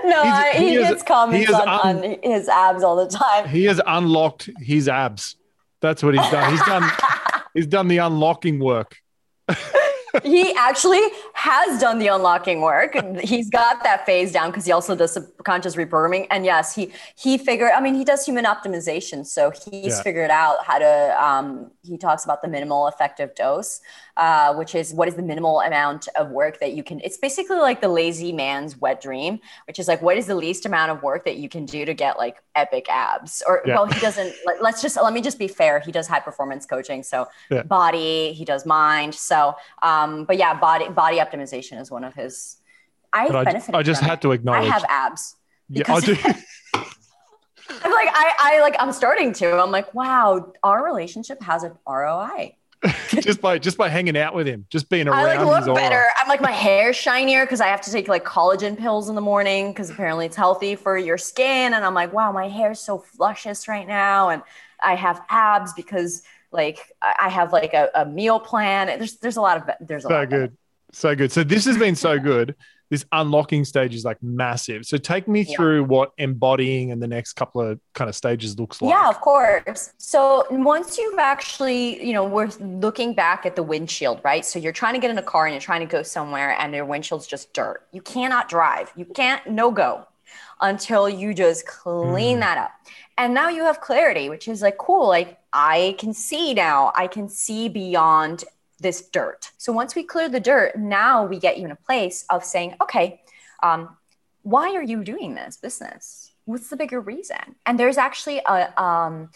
no, 0.04 0.22
I, 0.22 0.52
he, 0.54 0.70
he 0.70 0.74
gets 0.76 1.02
comments 1.02 1.52
on, 1.52 1.68
un- 1.68 2.04
on, 2.04 2.16
his 2.22 2.48
abs 2.48 2.82
all 2.82 2.96
the 2.96 3.08
time. 3.08 3.48
He 3.48 3.64
has 3.64 3.80
unlocked 3.86 4.50
his 4.58 4.88
abs. 4.88 5.36
That's 5.80 6.02
what 6.02 6.14
he's 6.14 6.30
done. 6.30 6.50
He's 6.50 6.64
done. 6.64 6.90
he's 7.54 7.66
done 7.66 7.88
the 7.88 7.98
unlocking 7.98 8.58
work. 8.58 8.96
he 10.24 10.54
actually 10.54 11.02
has 11.34 11.80
done 11.80 11.98
the 11.98 12.08
unlocking 12.08 12.60
work. 12.60 12.96
He's 13.22 13.50
got 13.50 13.82
that 13.82 14.06
phase 14.06 14.32
down 14.32 14.50
because 14.50 14.64
he 14.64 14.72
also 14.72 14.94
does 14.94 15.12
subconscious 15.12 15.76
reprogramming. 15.76 16.26
And 16.30 16.44
yes, 16.44 16.74
he 16.74 16.92
he 17.16 17.38
figured. 17.38 17.72
I 17.72 17.80
mean, 17.80 17.94
he 17.94 18.04
does 18.04 18.24
human 18.24 18.44
optimization, 18.44 19.26
so 19.26 19.50
he's 19.50 19.96
yeah. 19.96 20.02
figured 20.02 20.30
out 20.30 20.64
how 20.64 20.78
to. 20.78 21.24
Um, 21.24 21.70
he 21.82 21.96
talks 21.96 22.24
about 22.24 22.42
the 22.42 22.48
minimal 22.48 22.88
effective 22.88 23.34
dose, 23.34 23.80
uh, 24.16 24.54
which 24.54 24.74
is 24.74 24.92
what 24.92 25.08
is 25.08 25.14
the 25.14 25.22
minimal 25.22 25.60
amount 25.60 26.08
of 26.16 26.30
work 26.30 26.60
that 26.60 26.72
you 26.72 26.82
can. 26.82 27.00
It's 27.00 27.18
basically 27.18 27.58
like 27.58 27.80
the 27.80 27.88
lazy 27.88 28.32
man's 28.32 28.76
wet 28.76 29.00
dream, 29.00 29.40
which 29.66 29.78
is 29.78 29.88
like 29.88 30.02
what 30.02 30.16
is 30.16 30.26
the 30.26 30.34
least 30.34 30.66
amount 30.66 30.90
of 30.90 31.02
work 31.02 31.24
that 31.24 31.36
you 31.36 31.48
can 31.48 31.64
do 31.66 31.84
to 31.84 31.94
get 31.94 32.18
like 32.18 32.36
epic 32.54 32.86
abs. 32.88 33.42
Or 33.46 33.62
yeah. 33.66 33.74
well, 33.74 33.86
he 33.86 34.00
doesn't. 34.00 34.34
Let, 34.46 34.74
us 34.74 34.82
just 34.82 34.96
let 34.96 35.12
me 35.12 35.20
just 35.20 35.38
be 35.38 35.48
fair. 35.48 35.80
He 35.80 35.92
does 35.92 36.06
high 36.06 36.20
performance 36.20 36.66
coaching, 36.66 37.02
so 37.02 37.28
yeah. 37.50 37.62
body. 37.62 38.32
He 38.32 38.44
does 38.44 38.66
mind. 38.66 39.14
So, 39.14 39.54
um, 39.82 40.05
Um, 40.06 40.24
but 40.24 40.36
yeah, 40.36 40.58
body 40.58 40.88
body 40.88 41.18
optimization 41.18 41.80
is 41.80 41.90
one 41.90 42.04
of 42.04 42.14
his. 42.14 42.56
I. 43.12 43.28
I, 43.28 43.78
I 43.78 43.82
just 43.82 44.00
had 44.00 44.22
to 44.22 44.32
acknowledge. 44.32 44.68
I 44.68 44.72
have 44.72 44.84
abs. 44.88 45.36
Yeah, 45.68 45.84
I 45.88 46.00
do. 46.00 46.16
I'm 47.68 47.90
like 47.92 48.08
I, 48.12 48.32
I 48.38 48.60
like 48.60 48.76
I'm 48.78 48.92
starting 48.92 49.32
to. 49.34 49.60
I'm 49.60 49.70
like, 49.70 49.92
wow, 49.94 50.52
our 50.62 50.84
relationship 50.84 51.42
has 51.42 51.62
an 51.62 51.72
ROI. 51.86 52.56
just 53.08 53.40
by 53.40 53.58
just 53.58 53.76
by 53.76 53.88
hanging 53.88 54.16
out 54.16 54.34
with 54.34 54.46
him, 54.46 54.66
just 54.70 54.88
being 54.88 55.08
around. 55.08 55.18
Him. 55.30 55.40
I 55.40 55.44
like 55.44 55.66
look 55.66 55.74
better. 55.74 56.04
I'm 56.16 56.28
like 56.28 56.40
my 56.40 56.52
hair 56.52 56.92
shinier 56.92 57.44
because 57.44 57.60
I 57.60 57.68
have 57.68 57.80
to 57.82 57.90
take 57.90 58.06
like 58.06 58.24
collagen 58.24 58.78
pills 58.78 59.08
in 59.08 59.14
the 59.14 59.20
morning 59.20 59.72
because 59.72 59.90
apparently 59.90 60.26
it's 60.26 60.36
healthy 60.36 60.76
for 60.76 60.96
your 60.96 61.18
skin. 61.18 61.74
And 61.74 61.84
I'm 61.84 61.94
like, 61.94 62.12
wow, 62.12 62.30
my 62.32 62.48
hair's 62.48 62.78
so 62.78 63.04
luscious 63.18 63.66
right 63.66 63.88
now, 63.88 64.28
and 64.28 64.42
I 64.80 64.94
have 64.94 65.22
abs 65.30 65.72
because 65.72 66.22
like 66.52 66.78
I 67.02 67.28
have 67.28 67.52
like 67.52 67.74
a, 67.74 67.90
a 67.94 68.06
meal 68.06 68.40
plan. 68.40 68.86
There's 68.98 69.16
there's 69.16 69.36
a 69.36 69.40
lot 69.40 69.56
of 69.56 69.70
there's 69.86 70.04
a 70.04 70.08
so 70.08 70.14
lot 70.14 70.30
good, 70.30 70.56
so 70.92 71.14
good. 71.14 71.32
So 71.32 71.44
this 71.44 71.64
has 71.64 71.78
been 71.78 71.96
so 71.96 72.18
good 72.18 72.54
this 72.90 73.04
unlocking 73.12 73.64
stage 73.64 73.94
is 73.94 74.04
like 74.04 74.22
massive. 74.22 74.86
So 74.86 74.96
take 74.96 75.26
me 75.26 75.42
yeah. 75.42 75.56
through 75.56 75.84
what 75.84 76.12
embodying 76.18 76.92
and 76.92 77.02
the 77.02 77.08
next 77.08 77.32
couple 77.32 77.60
of 77.60 77.80
kind 77.94 78.08
of 78.08 78.14
stages 78.14 78.58
looks 78.58 78.80
like. 78.80 78.90
Yeah, 78.90 79.08
of 79.08 79.20
course. 79.20 79.92
So 79.98 80.46
once 80.50 80.96
you've 80.96 81.18
actually, 81.18 82.04
you 82.04 82.12
know, 82.12 82.24
we're 82.24 82.50
looking 82.60 83.12
back 83.12 83.44
at 83.44 83.56
the 83.56 83.62
windshield, 83.62 84.20
right? 84.22 84.44
So 84.44 84.58
you're 84.58 84.72
trying 84.72 84.94
to 84.94 85.00
get 85.00 85.10
in 85.10 85.18
a 85.18 85.22
car 85.22 85.46
and 85.46 85.54
you're 85.54 85.60
trying 85.60 85.80
to 85.80 85.86
go 85.86 86.02
somewhere 86.02 86.56
and 86.60 86.72
your 86.74 86.84
windshield's 86.84 87.26
just 87.26 87.52
dirt. 87.52 87.82
You 87.92 88.02
cannot 88.02 88.48
drive. 88.48 88.92
You 88.94 89.04
can't 89.04 89.44
no 89.48 89.72
go 89.72 90.06
until 90.60 91.08
you 91.08 91.34
just 91.34 91.66
clean 91.66 92.38
mm. 92.38 92.40
that 92.40 92.58
up. 92.58 92.70
And 93.18 93.32
now 93.32 93.48
you 93.48 93.64
have 93.64 93.80
clarity, 93.80 94.28
which 94.28 94.46
is 94.46 94.62
like 94.62 94.76
cool. 94.78 95.08
Like 95.08 95.38
I 95.52 95.96
can 95.98 96.12
see 96.12 96.54
now. 96.54 96.92
I 96.94 97.06
can 97.06 97.28
see 97.28 97.68
beyond 97.68 98.44
this 98.78 99.08
dirt. 99.08 99.52
So 99.56 99.72
once 99.72 99.94
we 99.94 100.02
clear 100.02 100.28
the 100.28 100.40
dirt, 100.40 100.76
now 100.76 101.24
we 101.24 101.38
get 101.38 101.56
you 101.58 101.64
in 101.64 101.70
a 101.70 101.76
place 101.76 102.26
of 102.28 102.44
saying, 102.44 102.76
okay, 102.82 103.22
um, 103.62 103.96
why 104.42 104.74
are 104.74 104.82
you 104.82 105.02
doing 105.02 105.34
this 105.34 105.56
business? 105.56 106.32
What's 106.44 106.68
the 106.68 106.76
bigger 106.76 107.00
reason? 107.00 107.56
And 107.64 107.80
there's 107.80 107.98
actually 107.98 108.40
a 108.46 108.80
um, 108.80 109.30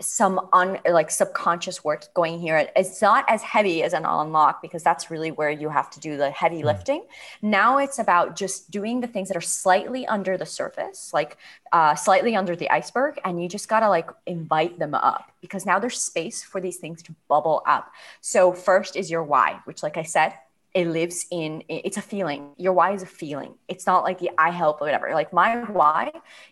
some 0.00 0.48
un 0.52 0.78
like 0.88 1.10
subconscious 1.10 1.84
work 1.84 2.12
going 2.14 2.38
here. 2.40 2.68
It's 2.74 3.00
not 3.02 3.24
as 3.28 3.42
heavy 3.42 3.82
as 3.82 3.92
an 3.92 4.04
unlock 4.04 4.62
because 4.62 4.82
that's 4.82 5.10
really 5.10 5.30
where 5.30 5.50
you 5.50 5.68
have 5.68 5.90
to 5.90 6.00
do 6.00 6.16
the 6.16 6.30
heavy 6.30 6.62
mm. 6.62 6.64
lifting. 6.64 7.04
Now 7.40 7.78
it's 7.78 7.98
about 7.98 8.36
just 8.36 8.70
doing 8.70 9.00
the 9.00 9.06
things 9.06 9.28
that 9.28 9.36
are 9.36 9.40
slightly 9.40 10.06
under 10.06 10.36
the 10.36 10.46
surface, 10.46 11.12
like 11.12 11.36
uh, 11.72 11.94
slightly 11.94 12.34
under 12.36 12.56
the 12.56 12.70
iceberg, 12.70 13.20
and 13.24 13.42
you 13.42 13.48
just 13.48 13.68
gotta 13.68 13.88
like 13.88 14.10
invite 14.26 14.78
them 14.78 14.94
up 14.94 15.32
because 15.40 15.66
now 15.66 15.78
there's 15.78 16.00
space 16.00 16.42
for 16.42 16.60
these 16.60 16.78
things 16.78 17.02
to 17.02 17.14
bubble 17.28 17.62
up. 17.66 17.92
So 18.20 18.52
first 18.52 18.96
is 18.96 19.10
your 19.10 19.24
why, 19.24 19.60
which, 19.64 19.82
like 19.82 19.96
I 19.96 20.02
said, 20.04 20.34
it 20.74 20.86
lives 20.86 21.26
in 21.30 21.62
it's 21.68 21.96
a 21.96 22.02
feeling 22.02 22.50
your 22.56 22.72
why 22.72 22.92
is 22.92 23.02
a 23.02 23.06
feeling 23.06 23.54
it's 23.68 23.86
not 23.86 24.02
like 24.02 24.18
the 24.18 24.30
i 24.38 24.50
help 24.50 24.80
or 24.80 24.84
whatever 24.84 25.10
like 25.12 25.32
my 25.32 25.56
why 25.70 26.10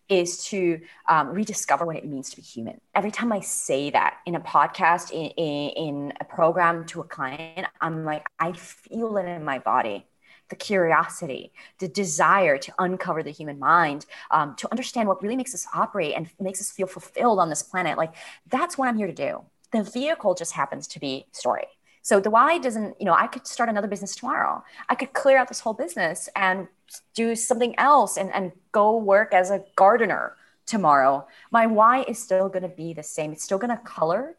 is 0.08 0.44
to 0.44 0.80
um, 1.08 1.28
rediscover 1.28 1.86
what 1.86 1.96
it 1.96 2.04
means 2.04 2.30
to 2.30 2.36
be 2.36 2.42
human 2.42 2.80
every 2.94 3.10
time 3.10 3.32
i 3.32 3.40
say 3.40 3.90
that 3.90 4.18
in 4.26 4.34
a 4.34 4.40
podcast 4.40 5.10
in, 5.10 5.30
in, 5.30 5.70
in 5.70 6.12
a 6.20 6.24
program 6.24 6.84
to 6.84 7.00
a 7.00 7.04
client 7.04 7.66
i'm 7.80 8.04
like 8.04 8.26
i 8.38 8.52
feel 8.52 9.16
it 9.16 9.24
in 9.24 9.44
my 9.44 9.58
body 9.58 10.06
the 10.50 10.56
curiosity, 10.56 11.52
the 11.78 11.88
desire 11.88 12.58
to 12.58 12.74
uncover 12.78 13.22
the 13.22 13.30
human 13.30 13.58
mind, 13.58 14.04
um, 14.32 14.54
to 14.56 14.68
understand 14.70 15.08
what 15.08 15.22
really 15.22 15.36
makes 15.36 15.54
us 15.54 15.66
operate 15.72 16.14
and 16.14 16.28
makes 16.38 16.60
us 16.60 16.70
feel 16.70 16.88
fulfilled 16.88 17.38
on 17.38 17.48
this 17.48 17.62
planet. 17.62 17.96
Like 17.96 18.12
that's 18.48 18.76
what 18.76 18.88
I'm 18.88 18.96
here 18.96 19.06
to 19.06 19.14
do. 19.14 19.44
The 19.72 19.84
vehicle 19.84 20.34
just 20.34 20.52
happens 20.52 20.88
to 20.88 21.00
be 21.00 21.26
story. 21.32 21.66
So 22.02 22.20
the 22.20 22.30
why 22.30 22.58
doesn't, 22.58 22.96
you 22.98 23.06
know, 23.06 23.14
I 23.14 23.26
could 23.26 23.46
start 23.46 23.68
another 23.68 23.88
business 23.88 24.16
tomorrow. 24.16 24.64
I 24.88 24.94
could 24.94 25.12
clear 25.12 25.38
out 25.38 25.48
this 25.48 25.60
whole 25.60 25.74
business 25.74 26.28
and 26.34 26.68
do 27.14 27.36
something 27.36 27.78
else 27.78 28.16
and, 28.16 28.32
and 28.32 28.52
go 28.72 28.96
work 28.96 29.34
as 29.34 29.50
a 29.50 29.64
gardener 29.76 30.36
tomorrow. 30.66 31.26
My 31.50 31.66
why 31.66 32.04
is 32.04 32.22
still 32.22 32.48
going 32.48 32.62
to 32.62 32.68
be 32.68 32.94
the 32.94 33.02
same. 33.02 33.32
It's 33.32 33.44
still 33.44 33.58
going 33.58 33.76
to 33.76 33.82
color 33.82 34.36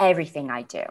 everything 0.00 0.50
I 0.50 0.62
do. 0.62 0.82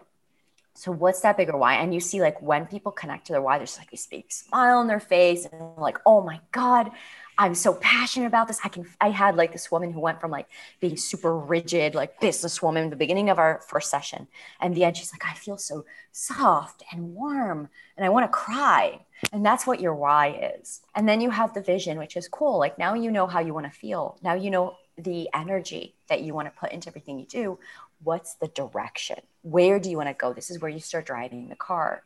So 0.76 0.92
what's 0.92 1.22
that 1.22 1.38
bigger 1.38 1.58
why? 1.58 1.76
And 1.76 1.94
you 1.94 2.02
see 2.02 2.22
like 2.22 2.42
when 2.42 2.66
people 2.66 2.92
connect 2.92 3.28
to 3.28 3.34
their 3.34 3.42
why, 3.42 3.58
there's 3.58 3.78
like 3.78 3.92
this 3.92 4.08
big 4.08 4.32
smile 4.32 4.80
on 4.80 4.88
their 4.88 5.00
face 5.00 5.46
and 5.46 5.78
like, 5.78 6.00
oh 6.06 6.22
my 6.22 6.42
God, 6.52 6.92
I'm 7.38 7.56
so 7.56 7.74
passionate 7.74 8.28
about 8.28 8.48
this. 8.48 8.60
I 8.64 8.70
can, 8.70 8.86
I 9.02 9.10
had 9.10 9.36
like 9.36 9.52
this 9.52 9.70
woman 9.70 9.92
who 9.92 10.00
went 10.00 10.22
from 10.22 10.32
like 10.32 10.48
being 10.80 10.96
super 10.96 11.38
rigid, 11.38 11.94
like 11.94 12.22
businesswoman, 12.22 12.90
the 12.90 12.96
beginning 12.96 13.30
of 13.30 13.40
our 13.40 13.62
first 13.68 13.90
session. 13.90 14.28
And 14.62 14.74
the 14.74 14.86
end, 14.86 14.98
she's 14.98 15.12
like, 15.12 15.26
I 15.26 15.34
feel 15.34 15.58
so 15.58 15.86
soft 16.12 16.84
and 16.92 17.14
warm 17.14 17.70
and 17.98 18.06
I 18.06 18.10
want 18.10 18.26
to 18.26 18.30
cry. 18.30 19.02
And 19.34 19.46
that's 19.46 19.68
what 19.68 19.82
your 19.82 19.94
why 19.94 20.56
is. 20.60 20.82
And 20.96 21.08
then 21.08 21.20
you 21.20 21.30
have 21.30 21.54
the 21.54 21.62
vision, 21.62 21.98
which 21.98 22.16
is 22.16 22.28
cool. 22.28 22.58
Like 22.58 22.78
now 22.78 22.94
you 22.94 23.12
know 23.12 23.28
how 23.28 23.42
you 23.42 23.54
want 23.54 23.66
to 23.66 23.80
feel. 23.80 24.18
Now 24.22 24.34
you 24.34 24.50
know 24.50 24.78
the 24.98 25.30
energy 25.34 25.96
that 26.08 26.22
you 26.22 26.34
want 26.34 26.48
to 26.48 26.60
put 26.60 26.72
into 26.72 26.88
everything 26.90 27.20
you 27.20 27.26
do. 27.26 27.60
What's 28.04 28.36
the 28.36 28.48
direction? 28.48 29.20
Where 29.42 29.80
do 29.80 29.90
you 29.90 29.98
want 29.98 30.10
to 30.10 30.14
go? 30.14 30.32
This 30.32 30.50
is 30.50 30.60
where 30.60 30.72
you 30.72 30.80
start 30.80 31.06
driving 31.06 31.50
the 31.50 31.56
car. 31.56 32.04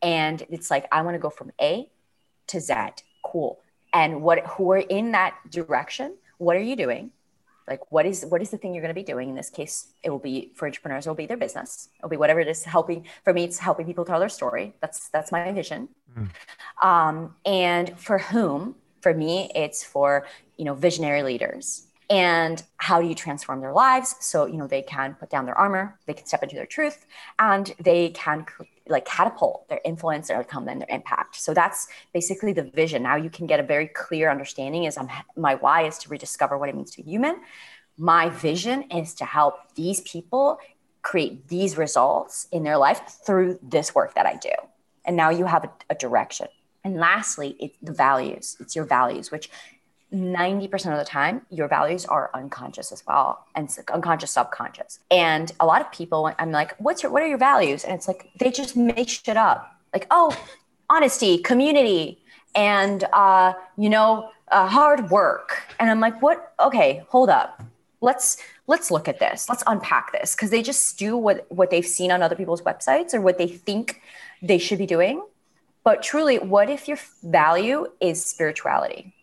And 0.00 0.44
it's 0.50 0.70
like, 0.70 0.86
I 0.90 1.02
want 1.02 1.14
to 1.14 1.20
go 1.20 1.30
from 1.30 1.52
A 1.60 1.88
to 2.48 2.60
Z. 2.60 2.74
Cool 3.22 3.60
and 3.92 4.22
what 4.22 4.46
who 4.46 4.72
are 4.72 4.78
in 4.78 5.12
that 5.12 5.34
direction 5.50 6.14
what 6.42 6.56
are 6.56 6.60
you 6.60 6.76
doing? 6.76 7.12
Like 7.68 7.92
what 7.92 8.04
is 8.04 8.26
what 8.28 8.42
is 8.42 8.50
the 8.50 8.58
thing 8.58 8.74
you're 8.74 8.82
going 8.82 8.94
to 8.94 9.00
be 9.00 9.04
doing? 9.04 9.28
In 9.28 9.34
this 9.36 9.48
case 9.48 9.92
it 10.02 10.10
will 10.10 10.18
be 10.18 10.50
for 10.54 10.66
entrepreneurs 10.66 11.06
it 11.06 11.10
will 11.10 11.14
be 11.14 11.26
their 11.26 11.36
business. 11.36 11.88
It'll 11.98 12.10
be 12.10 12.16
whatever 12.16 12.40
it 12.40 12.48
is 12.48 12.64
helping 12.64 13.06
for 13.22 13.32
me 13.32 13.44
it's 13.44 13.58
helping 13.58 13.86
people 13.86 14.04
tell 14.04 14.18
their 14.18 14.28
story. 14.28 14.74
That's 14.80 15.08
that's 15.08 15.30
my 15.30 15.52
vision. 15.52 15.88
Mm. 16.18 16.28
um, 16.82 17.34
and 17.46 17.98
for 17.98 18.18
whom? 18.18 18.74
For 19.00 19.14
me 19.14 19.50
it's 19.54 19.84
for 19.84 20.26
you 20.56 20.64
know 20.64 20.74
visionary 20.74 21.22
leaders. 21.22 21.86
And 22.10 22.62
how 22.76 23.00
do 23.00 23.06
you 23.06 23.14
transform 23.14 23.60
their 23.60 23.72
lives? 23.72 24.16
So 24.20 24.46
you 24.46 24.56
know 24.56 24.66
they 24.66 24.82
can 24.82 25.14
put 25.14 25.30
down 25.30 25.46
their 25.46 25.56
armor 25.56 25.98
they 26.06 26.14
can 26.14 26.26
step 26.26 26.42
into 26.42 26.56
their 26.56 26.66
truth 26.66 27.06
and 27.38 27.72
they 27.78 28.10
can 28.10 28.44
like 28.92 29.04
catapult 29.04 29.68
their 29.68 29.80
influence 29.84 30.28
their 30.28 30.38
outcome 30.38 30.68
and 30.68 30.80
their 30.80 30.88
impact. 30.90 31.36
So 31.36 31.52
that's 31.52 31.88
basically 32.12 32.52
the 32.52 32.62
vision. 32.62 33.02
Now 33.02 33.16
you 33.16 33.30
can 33.30 33.46
get 33.46 33.58
a 33.58 33.62
very 33.62 33.88
clear 33.88 34.30
understanding 34.30 34.84
is 34.84 34.96
I'm, 34.96 35.08
my 35.36 35.56
why 35.56 35.86
is 35.86 35.98
to 35.98 36.08
rediscover 36.08 36.56
what 36.58 36.68
it 36.68 36.76
means 36.76 36.90
to 36.92 37.02
be 37.02 37.10
human. 37.10 37.40
My 37.98 38.28
vision 38.28 38.82
is 38.90 39.14
to 39.14 39.24
help 39.24 39.74
these 39.74 40.00
people 40.02 40.58
create 41.02 41.48
these 41.48 41.76
results 41.76 42.46
in 42.52 42.62
their 42.62 42.78
life 42.78 43.00
through 43.26 43.58
this 43.62 43.94
work 43.94 44.14
that 44.14 44.26
i 44.26 44.36
do. 44.36 44.54
And 45.04 45.16
now 45.16 45.30
you 45.30 45.46
have 45.46 45.64
a, 45.64 45.70
a 45.90 45.94
direction. 45.96 46.46
And 46.84 46.96
lastly 46.96 47.56
it's 47.58 47.76
the 47.82 47.92
values. 47.92 48.56
It's 48.60 48.76
your 48.76 48.84
values 48.84 49.30
which 49.30 49.50
90% 50.12 50.92
of 50.92 50.98
the 50.98 51.04
time, 51.04 51.42
your 51.50 51.68
values 51.68 52.04
are 52.04 52.30
unconscious 52.34 52.92
as 52.92 53.02
well 53.06 53.46
and 53.54 53.74
unconscious, 53.92 54.30
subconscious. 54.30 54.98
And 55.10 55.52
a 55.58 55.66
lot 55.66 55.80
of 55.80 55.90
people, 55.90 56.30
I'm 56.38 56.52
like, 56.52 56.74
what's 56.78 57.02
your, 57.02 57.10
what 57.10 57.22
are 57.22 57.28
your 57.28 57.38
values? 57.38 57.84
And 57.84 57.94
it's 57.94 58.06
like, 58.06 58.30
they 58.38 58.50
just 58.50 58.76
make 58.76 59.08
shit 59.08 59.36
up. 59.36 59.80
Like, 59.92 60.06
oh, 60.10 60.36
honesty, 60.90 61.38
community, 61.38 62.18
and, 62.54 63.04
uh, 63.12 63.54
you 63.78 63.88
know, 63.88 64.30
uh, 64.48 64.68
hard 64.68 65.10
work. 65.10 65.62
And 65.80 65.90
I'm 65.90 66.00
like, 66.00 66.20
what? 66.20 66.52
Okay, 66.60 67.02
hold 67.08 67.30
up. 67.30 67.62
Let's, 68.02 68.36
let's 68.66 68.90
look 68.90 69.08
at 69.08 69.18
this. 69.18 69.48
Let's 69.48 69.62
unpack 69.66 70.12
this. 70.12 70.34
Cause 70.34 70.50
they 70.50 70.62
just 70.62 70.98
do 70.98 71.16
what, 71.16 71.46
what 71.50 71.70
they've 71.70 71.86
seen 71.86 72.10
on 72.10 72.22
other 72.22 72.36
people's 72.36 72.60
websites 72.62 73.14
or 73.14 73.20
what 73.20 73.38
they 73.38 73.46
think 73.46 74.02
they 74.42 74.58
should 74.58 74.78
be 74.78 74.86
doing. 74.86 75.22
But 75.84 76.02
truly, 76.02 76.38
what 76.38 76.68
if 76.68 76.86
your 76.86 76.98
value 77.22 77.86
is 78.00 78.24
spirituality? 78.24 79.14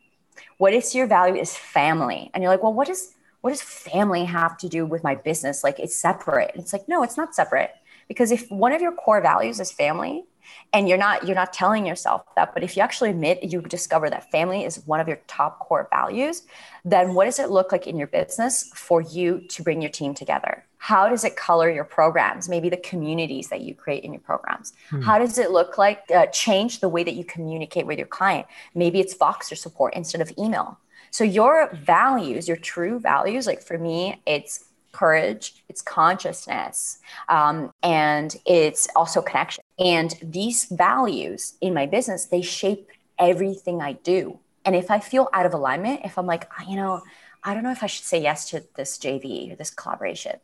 What 0.59 0.73
is 0.73 0.93
your 0.93 1.07
value 1.07 1.39
is 1.39 1.55
family? 1.55 2.29
And 2.33 2.43
you're 2.43 2.51
like, 2.51 2.61
well, 2.61 2.73
what 2.73 2.89
is 2.89 3.15
what 3.39 3.51
does 3.51 3.61
family 3.61 4.25
have 4.25 4.57
to 4.57 4.67
do 4.67 4.85
with 4.85 5.05
my 5.05 5.15
business? 5.15 5.63
Like 5.63 5.79
it's 5.79 5.95
separate. 5.95 6.51
It's 6.55 6.73
like, 6.73 6.89
no, 6.89 7.01
it's 7.01 7.15
not 7.15 7.33
separate. 7.33 7.71
Because 8.09 8.29
if 8.29 8.51
one 8.51 8.73
of 8.73 8.81
your 8.81 8.91
core 8.91 9.21
values 9.21 9.61
is 9.61 9.71
family, 9.71 10.25
and 10.73 10.89
you're 10.89 10.97
not 10.97 11.25
you're 11.25 11.35
not 11.35 11.53
telling 11.53 11.85
yourself 11.85 12.23
that 12.35 12.53
but 12.53 12.63
if 12.63 12.75
you 12.75 12.81
actually 12.81 13.11
admit 13.11 13.43
you 13.43 13.61
discover 13.61 14.09
that 14.09 14.31
family 14.31 14.63
is 14.63 14.85
one 14.87 14.99
of 14.99 15.07
your 15.07 15.19
top 15.27 15.59
core 15.59 15.87
values 15.91 16.43
then 16.83 17.13
what 17.13 17.25
does 17.25 17.37
it 17.39 17.51
look 17.51 17.71
like 17.71 17.85
in 17.85 17.97
your 17.97 18.07
business 18.07 18.71
for 18.73 19.01
you 19.01 19.41
to 19.47 19.61
bring 19.61 19.79
your 19.81 19.91
team 19.91 20.13
together 20.13 20.65
how 20.79 21.07
does 21.09 21.23
it 21.23 21.35
color 21.35 21.69
your 21.69 21.83
programs 21.83 22.49
maybe 22.49 22.69
the 22.69 22.77
communities 22.77 23.49
that 23.49 23.61
you 23.61 23.75
create 23.75 24.03
in 24.03 24.11
your 24.11 24.21
programs 24.21 24.73
hmm. 24.89 25.01
how 25.01 25.19
does 25.19 25.37
it 25.37 25.51
look 25.51 25.77
like 25.77 26.01
uh, 26.15 26.25
change 26.27 26.79
the 26.79 26.89
way 26.89 27.03
that 27.03 27.13
you 27.13 27.23
communicate 27.23 27.85
with 27.85 27.97
your 27.97 28.07
client 28.07 28.47
maybe 28.73 28.99
it's 28.99 29.15
Voxer 29.15 29.57
support 29.57 29.93
instead 29.93 30.21
of 30.21 30.31
email 30.37 30.79
so 31.11 31.23
your 31.23 31.69
values, 31.73 32.47
your 32.47 32.57
true 32.57 32.99
values, 32.99 33.47
like 33.47 33.61
for 33.61 33.77
me, 33.77 34.21
it's 34.25 34.65
courage, 34.91 35.63
it's 35.69 35.81
consciousness, 35.81 36.99
um, 37.27 37.71
and 37.83 38.35
it's 38.45 38.87
also 38.95 39.21
connection. 39.21 39.63
And 39.77 40.13
these 40.21 40.65
values 40.65 41.55
in 41.61 41.73
my 41.73 41.85
business, 41.85 42.25
they 42.25 42.41
shape 42.41 42.89
everything 43.17 43.81
I 43.81 43.93
do. 43.93 44.39
And 44.65 44.75
if 44.75 44.91
I 44.91 44.99
feel 44.99 45.29
out 45.33 45.45
of 45.45 45.53
alignment, 45.53 46.01
if 46.03 46.17
I'm 46.17 46.25
like, 46.25 46.49
you 46.67 46.75
know, 46.75 47.01
I 47.43 47.53
don't 47.53 47.63
know 47.63 47.71
if 47.71 47.83
I 47.83 47.87
should 47.87 48.05
say 48.05 48.21
yes 48.21 48.49
to 48.49 48.63
this 48.75 48.97
JV 48.97 49.51
or 49.51 49.55
this 49.55 49.69
collaboration. 49.69 50.39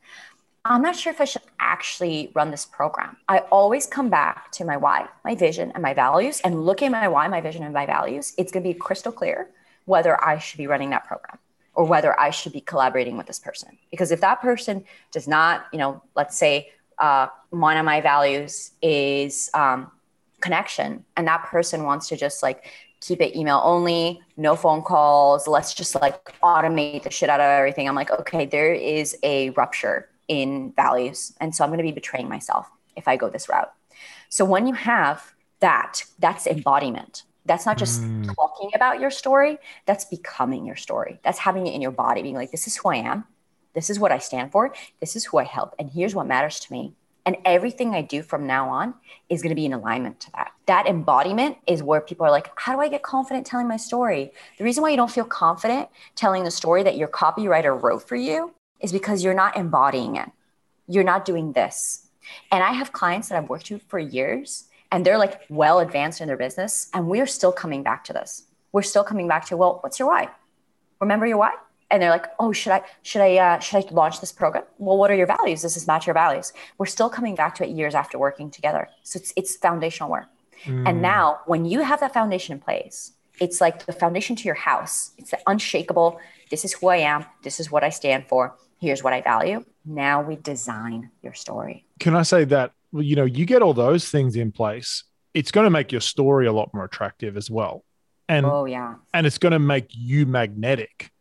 I'm 0.64 0.82
not 0.82 0.96
sure 0.96 1.14
if 1.14 1.22
I 1.22 1.26
should 1.26 1.44
actually 1.60 2.32
run 2.34 2.50
this 2.50 2.66
program. 2.66 3.18
I 3.28 3.40
always 3.52 3.86
come 3.86 4.10
back 4.10 4.52
to 4.54 4.66
my 4.66 4.78
why, 4.78 5.08
my 5.24 5.36
vision, 5.36 5.72
and 5.74 5.84
my 5.84 5.94
values, 5.94 6.42
and 6.42 6.66
look 6.66 6.82
at 6.82 6.92
my 6.92 7.08
why, 7.08 7.28
my 7.28 7.40
vision, 7.40 7.64
and 7.64 7.74
my 7.74 7.86
values. 7.86 8.34
It's 8.38 8.52
going 8.52 8.64
to 8.64 8.74
be 8.74 8.74
crystal 8.74 9.12
clear 9.12 9.50
whether 9.86 10.22
I 10.24 10.40
should 10.40 10.58
be 10.58 10.66
running 10.66 10.90
that 10.90 11.06
program 11.06 11.38
or 11.76 11.86
whether 11.86 12.20
I 12.20 12.32
should 12.32 12.54
be 12.54 12.62
collaborating 12.62 13.16
with 13.16 13.28
this 13.28 13.38
person. 13.38 13.78
Because 13.92 14.12
if 14.12 14.22
that 14.22 14.42
person 14.42 14.86
does 15.12 15.28
not, 15.28 15.68
you 15.72 15.78
know, 15.78 16.02
let's 16.16 16.36
say 16.36 16.72
uh, 16.98 17.28
one 17.52 17.78
of 17.78 17.86
my 17.86 18.02
values 18.02 18.72
is 18.82 19.52
um, 19.54 19.92
connection, 20.42 21.06
and 21.16 21.28
that 21.28 21.44
person 21.44 21.84
wants 21.84 22.08
to 22.10 22.18
just 22.18 22.42
like 22.42 22.66
keep 23.06 23.22
it 23.22 23.38
email 23.38 23.62
only, 23.64 24.22
no 24.36 24.56
phone 24.56 24.82
calls, 24.82 25.48
let's 25.48 25.74
just 25.74 25.96
like 25.96 26.24
automate 26.42 27.04
the 27.04 27.12
shit 27.12 27.30
out 27.30 27.40
of 27.40 27.46
everything. 27.46 27.88
I'm 27.88 27.96
like, 27.96 28.12
okay, 28.12 28.46
there 28.46 28.74
is 28.74 29.16
a 29.22 29.52
rupture 29.52 30.10
in 30.28 30.74
values. 30.76 31.34
And 31.40 31.54
so 31.54 31.64
I'm 31.64 31.70
going 31.70 31.78
to 31.78 31.84
be 31.84 31.92
betraying 31.92 32.28
myself 32.28 32.68
if 32.96 33.08
I 33.08 33.16
go 33.16 33.30
this 33.30 33.48
route. 33.48 33.72
So 34.30 34.44
when 34.44 34.66
you 34.66 34.74
have 34.74 35.34
that, 35.60 36.04
that's 36.20 36.48
embodiment. 36.48 37.24
That's 37.46 37.66
not 37.66 37.78
just 37.78 38.02
mm. 38.02 38.34
talking 38.36 38.72
about 38.74 39.00
your 39.00 39.12
story, 39.12 39.60
that's 39.86 40.06
becoming 40.06 40.66
your 40.66 40.76
story. 40.76 41.20
That's 41.24 41.38
having 41.38 41.68
it 41.68 41.76
in 41.76 41.82
your 41.82 41.92
body, 41.92 42.24
being 42.24 42.34
like, 42.36 42.50
this 42.50 42.66
is 42.66 42.76
who 42.76 42.90
I 42.90 42.96
am. 42.96 43.26
This 43.76 43.92
is 43.92 44.00
what 44.00 44.12
I 44.12 44.18
stand 44.18 44.52
for. 44.52 44.74
This 45.00 45.16
is 45.16 45.26
who 45.26 45.38
I 45.38 45.44
help. 45.44 45.76
And 45.78 45.92
here's 45.92 46.16
what 46.16 46.26
matters 46.26 46.60
to 46.62 46.74
me. 46.74 46.94
And 47.26 47.38
everything 47.44 47.96
I 47.96 48.02
do 48.02 48.22
from 48.22 48.46
now 48.46 48.70
on 48.70 48.94
is 49.30 49.42
going 49.42 49.50
to 49.50 49.56
be 49.56 49.66
in 49.66 49.74
alignment 49.74 50.20
to 50.22 50.32
that. 50.34 50.52
That 50.68 50.88
embodiment 50.88 51.58
is 51.66 51.82
where 51.82 52.02
people 52.02 52.26
are 52.26 52.32
like, 52.32 52.50
how 52.56 52.74
do 52.74 52.82
I 52.82 52.88
get 52.88 53.02
confident 53.02 53.48
telling 53.48 53.68
my 53.68 53.78
story? 53.78 54.32
The 54.58 54.64
reason 54.64 54.84
why 54.84 54.92
you 54.92 54.98
don't 54.98 55.12
feel 55.12 55.26
confident 55.26 55.90
telling 56.16 56.44
the 56.44 56.52
story 56.52 56.84
that 56.84 56.98
your 56.98 57.08
copywriter 57.08 57.82
wrote 57.82 58.08
for 58.08 58.16
you 58.16 58.54
is 58.80 58.92
because 58.92 59.24
you're 59.24 59.34
not 59.34 59.58
embodying 59.58 60.18
it. 60.18 60.30
You're 60.88 61.04
not 61.04 61.26
doing 61.26 61.54
this. 61.54 62.08
And 62.52 62.64
I 62.64 62.74
have 62.74 62.92
clients 62.92 63.30
that 63.30 63.38
I've 63.38 63.50
worked 63.50 63.72
with 63.72 63.84
for 63.84 63.98
years 63.98 64.66
and 64.92 65.06
they're 65.06 65.18
like 65.18 65.42
well 65.50 65.80
advanced 65.80 66.22
in 66.22 66.28
their 66.28 66.38
business 66.38 66.90
and 66.94 67.08
we're 67.08 67.28
still 67.28 67.52
coming 67.52 67.84
back 67.84 68.04
to 68.06 68.14
this 68.14 68.44
we're 68.72 68.82
still 68.82 69.04
coming 69.04 69.28
back 69.28 69.46
to 69.46 69.58
well 69.58 69.80
what's 69.82 70.00
your 70.00 70.08
why 70.08 70.30
remember 71.00 71.26
your 71.26 71.38
why 71.38 71.54
and 71.96 72.02
they're 72.04 72.12
like 72.12 72.28
oh 72.40 72.52
should 72.52 72.72
i 72.72 72.82
should 73.02 73.22
i 73.22 73.38
uh, 73.38 73.60
should 73.60 73.78
i 73.78 73.94
launch 73.94 74.22
this 74.22 74.32
program? 74.32 74.64
Well 74.78 74.98
what 74.98 75.10
are 75.12 75.16
your 75.16 75.28
values? 75.28 75.62
Does 75.62 75.74
this 75.74 75.88
match 75.88 76.06
your 76.06 76.14
values? 76.14 76.54
We're 76.78 76.86
still 76.86 77.10
coming 77.10 77.36
back 77.36 77.56
to 77.56 77.64
it 77.66 77.70
years 77.70 77.96
after 77.96 78.20
working 78.20 78.52
together. 78.52 78.88
So 79.04 79.18
it's, 79.18 79.34
it's 79.36 79.56
foundational 79.56 80.10
work. 80.12 80.28
Mm. 80.64 80.88
and 80.88 81.02
now 81.02 81.42
when 81.46 81.66
you 81.66 81.82
have 81.82 82.00
that 82.00 82.14
foundation 82.14 82.54
in 82.54 82.60
place 82.60 83.12
it's 83.42 83.60
like 83.60 83.86
the 83.86 83.92
foundation 83.92 84.38
to 84.38 84.44
your 84.46 84.56
house. 84.56 85.12
It's 85.18 85.32
the 85.32 85.40
unshakable 85.48 86.20
this 86.52 86.64
is 86.64 86.74
who 86.74 86.88
i 86.88 86.98
am. 86.98 87.26
This 87.44 87.60
is 87.60 87.72
what 87.72 87.84
i 87.84 87.90
stand 87.90 88.28
for. 88.28 88.56
Here's 88.80 89.04
what 89.04 89.14
i 89.14 89.22
value. 89.22 89.66
Now 89.84 90.22
we 90.22 90.36
design 90.36 91.12
your 91.24 91.34
story. 91.34 91.86
Can 92.00 92.16
i 92.16 92.24
say 92.24 92.46
that 92.46 92.72
you 93.02 93.16
know, 93.16 93.26
you 93.26 93.46
get 93.46 93.62
all 93.62 93.74
those 93.74 94.10
things 94.10 94.36
in 94.36 94.52
place, 94.52 95.04
it's 95.34 95.52
going 95.52 95.66
to 95.66 95.70
make 95.70 95.92
your 95.92 96.02
story 96.02 96.48
a 96.48 96.54
lot 96.54 96.74
more 96.74 96.86
attractive 96.86 97.38
as 97.38 97.50
well. 97.50 97.84
And 98.28 98.46
oh 98.46 98.66
yeah. 98.66 98.96
And 99.14 99.28
it's 99.28 99.38
going 99.38 99.52
to 99.52 99.60
make 99.60 99.88
you 99.92 100.26
magnetic 100.26 101.12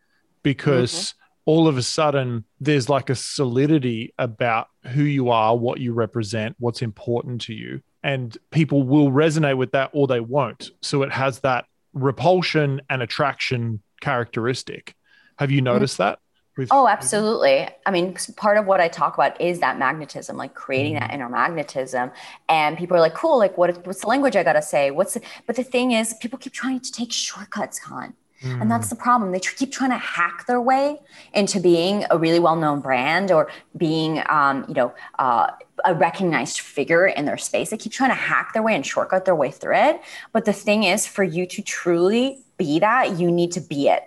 because 0.45 0.93
mm-hmm. 0.93 1.19
all 1.47 1.67
of 1.67 1.77
a 1.77 1.83
sudden 1.83 2.45
there's 2.61 2.89
like 2.89 3.11
a 3.11 3.17
solidity 3.17 4.15
about 4.17 4.69
who 4.87 5.03
you 5.03 5.31
are, 5.31 5.57
what 5.57 5.81
you 5.81 5.93
represent, 5.93 6.55
what's 6.61 6.83
important 6.83 7.41
to 7.41 7.55
you. 7.55 7.81
And 8.05 8.37
people 8.53 8.85
will 8.85 9.11
resonate 9.11 9.57
with 9.57 9.73
that 9.73 9.91
or 9.93 10.07
they 10.07 10.21
won't. 10.21 10.71
So 10.83 11.03
it 11.03 11.11
has 11.11 11.41
that 11.41 11.65
repulsion 11.95 12.83
and 12.89 13.03
attraction 13.03 13.83
characteristic. 14.01 14.95
Have 15.39 15.51
you 15.51 15.59
mm-hmm. 15.59 15.65
noticed 15.65 15.95
mm-hmm. 15.95 16.11
that? 16.11 16.19
With- 16.57 16.69
oh, 16.71 16.87
absolutely. 16.87 17.67
I 17.85 17.91
mean, 17.91 18.17
part 18.37 18.59
of 18.59 18.67
what 18.67 18.81
I 18.81 18.87
talk 18.87 19.15
about 19.15 19.41
is 19.41 19.59
that 19.59 19.77
magnetism, 19.77 20.37
like 20.37 20.55
creating 20.55 20.95
that 20.95 21.05
mm-hmm. 21.05 21.15
inner 21.15 21.29
magnetism. 21.29 22.13
And 22.49 22.79
people 22.79 22.97
are 22.97 23.01
like, 23.01 23.15
cool, 23.15 23.39
like 23.39 23.59
what, 23.59 23.85
what's 23.87 24.03
the 24.03 24.07
language 24.07 24.37
I 24.37 24.45
got 24.45 24.53
to 24.53 24.63
say? 24.63 24.93
What's 24.93 25.15
the, 25.15 25.23
but 25.47 25.57
the 25.57 25.65
thing 25.65 25.93
is, 25.93 26.15
people 26.21 26.39
keep 26.39 26.53
trying 26.53 26.79
to 26.79 26.93
take 26.93 27.11
shortcuts, 27.11 27.81
Khan. 27.81 28.15
Mm. 28.43 28.63
And 28.63 28.71
that's 28.71 28.87
mm. 28.87 28.91
the 28.91 28.97
problem. 28.97 29.33
They 29.33 29.41
keep 29.41 29.73
trying 29.73 29.91
to 29.91 29.99
hack 29.99 30.47
their 30.47 30.61
way 30.61 31.01
into 31.33 31.61
being 31.61 32.05
a 32.11 32.19
really 32.19 32.41
well-known 32.41 32.81
brand 32.81 33.31
or 33.31 33.51
being, 33.77 34.23
um, 34.29 34.65
you 34.69 34.75
know, 34.75 34.95
uh, 35.19 35.51
a 35.85 35.95
recognized 35.95 36.61
figure 36.61 37.07
in 37.07 37.25
their 37.25 37.39
space. 37.39 37.71
They 37.71 37.77
keep 37.77 37.93
trying 37.93 38.11
to 38.11 38.17
hack 38.17 38.53
their 38.53 38.63
way 38.63 38.75
and 38.75 38.85
shortcut 38.85 39.25
their 39.25 39.37
way 39.37 39.51
through 39.51 39.77
it. 39.77 40.01
But 40.33 40.45
the 40.45 40.53
thing 40.53 40.85
is, 40.85 41.07
for 41.07 41.25
you 41.25 41.47
to 41.47 41.63
truly 41.63 42.43
be 42.57 42.79
that, 42.79 43.19
you 43.19 43.31
need 43.31 43.53
to 43.53 43.61
be 43.61 43.89
it 43.89 44.05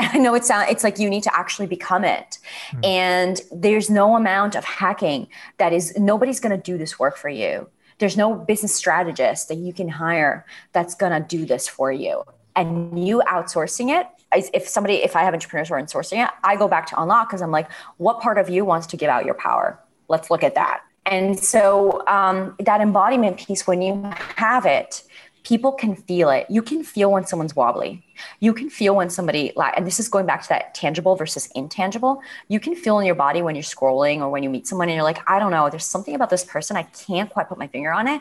I 0.12 0.18
know 0.18 0.34
it 0.34 0.44
sounds 0.44 0.70
it's 0.70 0.84
like 0.84 0.98
you 0.98 1.10
need 1.10 1.22
to 1.24 1.36
actually 1.36 1.66
become 1.66 2.04
it. 2.04 2.38
Mm. 2.72 2.86
And 2.86 3.40
there's 3.52 3.90
no 3.90 4.16
amount 4.16 4.54
of 4.54 4.64
hacking 4.64 5.28
that 5.58 5.72
is 5.72 5.96
nobody's 5.98 6.40
going 6.40 6.56
to 6.56 6.62
do 6.62 6.78
this 6.78 6.98
work 6.98 7.16
for 7.16 7.28
you. 7.28 7.68
There's 7.98 8.16
no 8.16 8.34
business 8.34 8.74
strategist 8.74 9.48
that 9.48 9.58
you 9.58 9.72
can 9.74 9.88
hire 9.88 10.46
that's 10.72 10.94
going 10.94 11.12
to 11.12 11.26
do 11.26 11.44
this 11.44 11.68
for 11.68 11.92
you. 11.92 12.24
And 12.60 13.06
you 13.06 13.22
outsourcing 13.26 13.88
it, 13.98 14.06
if 14.54 14.68
somebody, 14.68 14.96
if 14.96 15.16
I 15.16 15.22
have 15.22 15.32
entrepreneurs 15.32 15.68
who 15.68 15.74
are 15.74 15.82
outsourcing 15.82 16.22
it, 16.22 16.30
I 16.44 16.56
go 16.56 16.68
back 16.68 16.86
to 16.88 17.00
unlock 17.00 17.28
because 17.28 17.40
I'm 17.40 17.50
like, 17.50 17.72
what 17.96 18.20
part 18.20 18.36
of 18.36 18.50
you 18.50 18.64
wants 18.66 18.86
to 18.88 18.96
give 18.96 19.08
out 19.08 19.24
your 19.24 19.34
power? 19.34 19.80
Let's 20.08 20.30
look 20.30 20.44
at 20.44 20.54
that. 20.56 20.82
And 21.06 21.38
so 21.38 22.06
um, 22.06 22.54
that 22.60 22.82
embodiment 22.82 23.38
piece, 23.38 23.66
when 23.66 23.80
you 23.80 24.02
have 24.36 24.66
it, 24.66 25.02
people 25.42 25.72
can 25.72 25.96
feel 25.96 26.28
it. 26.28 26.46
You 26.50 26.62
can 26.62 26.84
feel 26.84 27.10
when 27.10 27.24
someone's 27.24 27.56
wobbly. 27.56 28.04
You 28.40 28.52
can 28.52 28.68
feel 28.68 28.94
when 28.94 29.08
somebody 29.08 29.52
and 29.56 29.86
this 29.86 29.98
is 29.98 30.08
going 30.08 30.26
back 30.26 30.42
to 30.42 30.48
that 30.50 30.74
tangible 30.74 31.16
versus 31.16 31.48
intangible. 31.54 32.22
You 32.48 32.60
can 32.60 32.74
feel 32.74 32.98
in 32.98 33.06
your 33.06 33.14
body 33.14 33.40
when 33.40 33.54
you're 33.54 33.62
scrolling 33.62 34.20
or 34.20 34.28
when 34.28 34.42
you 34.42 34.50
meet 34.50 34.66
someone 34.66 34.88
and 34.88 34.96
you're 34.96 35.04
like, 35.04 35.18
I 35.28 35.38
don't 35.38 35.50
know, 35.50 35.70
there's 35.70 35.86
something 35.86 36.14
about 36.14 36.28
this 36.28 36.44
person. 36.44 36.76
I 36.76 36.82
can't 36.82 37.30
quite 37.30 37.48
put 37.48 37.58
my 37.58 37.68
finger 37.68 37.90
on 37.90 38.06
it, 38.06 38.20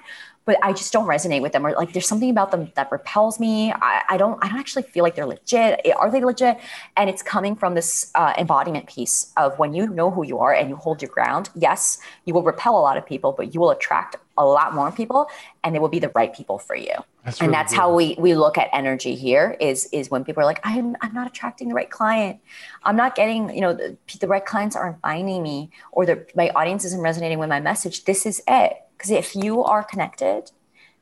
but 0.49 0.57
I 0.63 0.73
just 0.73 0.91
don't 0.91 1.05
resonate 1.05 1.43
with 1.43 1.51
them. 1.51 1.63
Or 1.63 1.73
like, 1.73 1.93
there's 1.93 2.07
something 2.07 2.31
about 2.31 2.49
them 2.49 2.71
that 2.73 2.91
repels 2.91 3.39
me. 3.39 3.71
I, 3.71 4.01
I 4.09 4.17
don't, 4.17 4.43
I 4.43 4.49
don't 4.49 4.57
actually 4.57 4.81
feel 4.81 5.03
like 5.03 5.13
they're 5.13 5.27
legit. 5.27 5.79
Are 5.95 6.09
they 6.09 6.23
legit? 6.23 6.59
And 6.97 7.07
it's 7.07 7.21
coming 7.21 7.55
from 7.55 7.75
this 7.75 8.11
uh, 8.15 8.33
embodiment 8.35 8.87
piece 8.87 9.31
of 9.37 9.59
when 9.59 9.75
you 9.75 9.85
know 9.85 10.09
who 10.09 10.25
you 10.25 10.39
are 10.39 10.51
and 10.51 10.67
you 10.67 10.75
hold 10.75 11.03
your 11.03 11.11
ground. 11.11 11.51
Yes, 11.53 11.99
you 12.25 12.33
will 12.33 12.41
repel 12.41 12.79
a 12.79 12.81
lot 12.81 12.97
of 12.97 13.05
people, 13.05 13.31
but 13.31 13.53
you 13.53 13.59
will 13.59 13.69
attract 13.69 14.15
a 14.39 14.43
lot 14.43 14.73
more 14.73 14.91
people 14.91 15.29
and 15.63 15.75
they 15.75 15.79
will 15.79 15.87
be 15.87 15.99
the 15.99 16.11
right 16.15 16.33
people 16.33 16.57
for 16.57 16.75
you. 16.75 16.95
That's 17.25 17.39
and 17.41 17.49
really 17.49 17.51
that's 17.51 17.73
how 17.73 17.93
we 17.93 18.15
we 18.17 18.33
look 18.33 18.57
at 18.57 18.69
energy 18.73 19.13
here 19.13 19.55
is 19.59 19.87
is 19.91 20.09
when 20.09 20.23
people 20.23 20.41
are 20.41 20.47
like 20.47 20.61
I'm 20.63 20.95
I'm 21.01 21.13
not 21.13 21.27
attracting 21.27 21.67
the 21.67 21.75
right 21.75 21.91
client. 21.91 22.39
I'm 22.83 22.95
not 22.95 23.13
getting, 23.13 23.53
you 23.53 23.61
know, 23.61 23.73
the, 23.73 23.97
the 24.19 24.27
right 24.27 24.43
clients 24.43 24.75
aren't 24.75 24.99
finding 25.01 25.43
me 25.43 25.69
or 25.91 26.07
the 26.07 26.25
my 26.33 26.49
audience 26.55 26.85
isn't 26.85 27.01
resonating 27.01 27.37
with 27.37 27.49
my 27.49 27.59
message. 27.59 28.05
This 28.05 28.25
is 28.25 28.41
it. 28.47 28.81
Because 28.99 29.11
if 29.11 29.33
you 29.33 29.63
are 29.63 29.81
connected, 29.81 30.51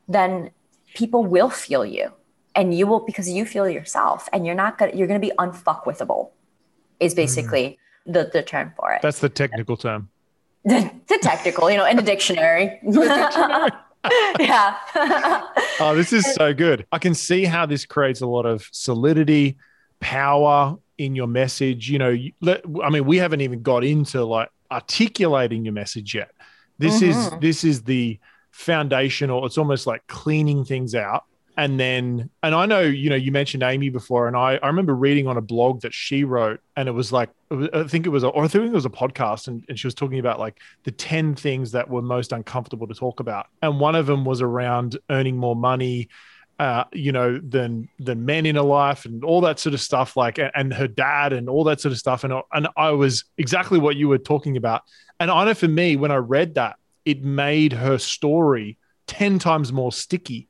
then 0.06 0.52
people 0.94 1.24
will 1.24 1.50
feel 1.50 1.84
you 1.84 2.12
and 2.54 2.72
you 2.72 2.86
will 2.86 3.00
because 3.00 3.28
you 3.28 3.44
feel 3.44 3.68
yourself 3.68 4.28
and 4.32 4.46
you're 4.46 4.54
not 4.54 4.78
gonna 4.78 4.92
you're 4.94 5.08
gonna 5.08 5.18
be 5.18 5.32
unfuckwithable 5.36 6.30
is 7.00 7.12
basically 7.12 7.76
mm. 8.06 8.12
the, 8.12 8.30
the 8.32 8.42
term 8.42 8.72
for 8.76 8.92
it. 8.92 9.02
That's 9.02 9.18
the 9.18 9.28
technical 9.28 9.76
term. 9.76 10.10
the, 10.64 10.90
the 11.08 11.18
technical, 11.20 11.68
you 11.70 11.76
know, 11.76 11.86
in 11.86 11.96
the 11.96 12.02
dictionary. 12.02 12.78
yeah. 14.38 14.76
oh, 15.80 15.94
this 15.96 16.12
is 16.12 16.32
so 16.34 16.54
good. 16.54 16.86
I 16.92 16.98
can 16.98 17.14
see 17.14 17.44
how 17.44 17.66
this 17.66 17.84
creates 17.84 18.20
a 18.20 18.26
lot 18.26 18.46
of 18.46 18.68
solidity, 18.70 19.56
power 19.98 20.76
in 20.98 21.16
your 21.16 21.26
message. 21.26 21.90
You 21.90 21.98
know, 21.98 22.16
I 22.82 22.90
mean, 22.90 23.06
we 23.06 23.16
haven't 23.16 23.40
even 23.40 23.62
got 23.62 23.82
into 23.82 24.24
like 24.24 24.50
articulating 24.70 25.64
your 25.64 25.74
message 25.74 26.14
yet. 26.14 26.30
This 26.78 27.00
mm-hmm. 27.00 27.36
is 27.36 27.40
this 27.40 27.64
is 27.64 27.82
the 27.82 28.18
foundation, 28.50 29.30
or 29.30 29.46
it's 29.46 29.58
almost 29.58 29.86
like 29.86 30.06
cleaning 30.06 30.64
things 30.64 30.94
out 30.94 31.24
and 31.58 31.78
then 31.78 32.30
and 32.44 32.54
i 32.54 32.64
know 32.64 32.80
you 32.80 33.10
know 33.10 33.16
you 33.16 33.32
mentioned 33.32 33.62
amy 33.62 33.90
before 33.90 34.28
and 34.28 34.36
i 34.36 34.58
i 34.62 34.68
remember 34.68 34.94
reading 34.94 35.26
on 35.26 35.36
a 35.36 35.40
blog 35.40 35.80
that 35.82 35.92
she 35.92 36.22
wrote 36.22 36.60
and 36.76 36.88
it 36.88 36.92
was 36.92 37.12
like 37.12 37.28
i 37.74 37.82
think 37.82 38.06
it 38.06 38.10
was 38.10 38.22
a, 38.22 38.28
or 38.28 38.44
i 38.44 38.48
think 38.48 38.64
it 38.64 38.72
was 38.72 38.86
a 38.86 38.90
podcast 38.90 39.48
and, 39.48 39.64
and 39.68 39.78
she 39.78 39.86
was 39.86 39.94
talking 39.94 40.20
about 40.20 40.38
like 40.38 40.60
the 40.84 40.92
10 40.92 41.34
things 41.34 41.72
that 41.72 41.90
were 41.90 42.00
most 42.00 42.32
uncomfortable 42.32 42.86
to 42.86 42.94
talk 42.94 43.20
about 43.20 43.48
and 43.60 43.80
one 43.80 43.96
of 43.96 44.06
them 44.06 44.24
was 44.24 44.40
around 44.40 44.96
earning 45.10 45.36
more 45.36 45.56
money 45.56 46.08
uh, 46.58 46.84
you 46.92 47.12
know, 47.12 47.38
than 47.38 47.88
than 48.00 48.26
men 48.26 48.44
in 48.44 48.56
her 48.56 48.62
life 48.62 49.04
and 49.04 49.22
all 49.22 49.40
that 49.42 49.60
sort 49.60 49.74
of 49.74 49.80
stuff, 49.80 50.16
like 50.16 50.38
and 50.54 50.74
her 50.74 50.88
dad 50.88 51.32
and 51.32 51.48
all 51.48 51.64
that 51.64 51.80
sort 51.80 51.92
of 51.92 51.98
stuff. 51.98 52.24
And 52.24 52.34
and 52.52 52.68
I 52.76 52.90
was 52.90 53.24
exactly 53.36 53.78
what 53.78 53.96
you 53.96 54.08
were 54.08 54.18
talking 54.18 54.56
about. 54.56 54.82
And 55.20 55.30
I 55.30 55.44
know 55.44 55.54
for 55.54 55.68
me, 55.68 55.96
when 55.96 56.10
I 56.10 56.16
read 56.16 56.56
that, 56.56 56.76
it 57.04 57.22
made 57.22 57.72
her 57.72 57.96
story 57.98 58.76
ten 59.06 59.38
times 59.38 59.72
more 59.72 59.92
sticky, 59.92 60.48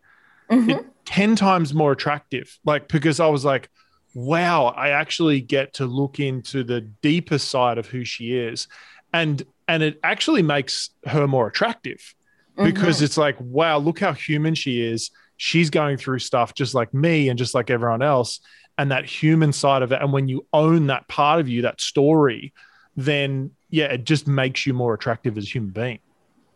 mm-hmm. 0.50 0.70
it, 0.70 0.86
ten 1.04 1.36
times 1.36 1.74
more 1.74 1.92
attractive. 1.92 2.58
Like 2.64 2.88
because 2.88 3.20
I 3.20 3.26
was 3.26 3.44
like, 3.44 3.68
wow, 4.14 4.66
I 4.66 4.90
actually 4.90 5.42
get 5.42 5.74
to 5.74 5.84
look 5.84 6.20
into 6.20 6.64
the 6.64 6.80
deeper 6.80 7.36
side 7.36 7.76
of 7.76 7.86
who 7.86 8.04
she 8.06 8.34
is, 8.34 8.66
and 9.12 9.42
and 9.68 9.82
it 9.82 10.00
actually 10.02 10.42
makes 10.42 10.88
her 11.06 11.26
more 11.26 11.48
attractive 11.48 12.14
because 12.56 12.96
mm-hmm. 12.96 13.04
it's 13.04 13.18
like, 13.18 13.36
wow, 13.38 13.76
look 13.76 14.00
how 14.00 14.14
human 14.14 14.54
she 14.54 14.80
is 14.80 15.10
she's 15.38 15.70
going 15.70 15.96
through 15.96 16.18
stuff 16.18 16.52
just 16.52 16.74
like 16.74 16.92
me 16.92 17.30
and 17.30 17.38
just 17.38 17.54
like 17.54 17.70
everyone 17.70 18.02
else 18.02 18.40
and 18.76 18.90
that 18.90 19.06
human 19.06 19.52
side 19.52 19.82
of 19.82 19.90
it. 19.92 20.02
And 20.02 20.12
when 20.12 20.28
you 20.28 20.46
own 20.52 20.88
that 20.88 21.08
part 21.08 21.40
of 21.40 21.48
you 21.48 21.62
that 21.62 21.80
story 21.80 22.52
then 22.96 23.52
yeah 23.70 23.84
it 23.84 24.02
just 24.02 24.26
makes 24.26 24.66
you 24.66 24.74
more 24.74 24.92
attractive 24.92 25.38
as 25.38 25.44
a 25.44 25.48
human 25.48 25.70
being. 25.70 26.00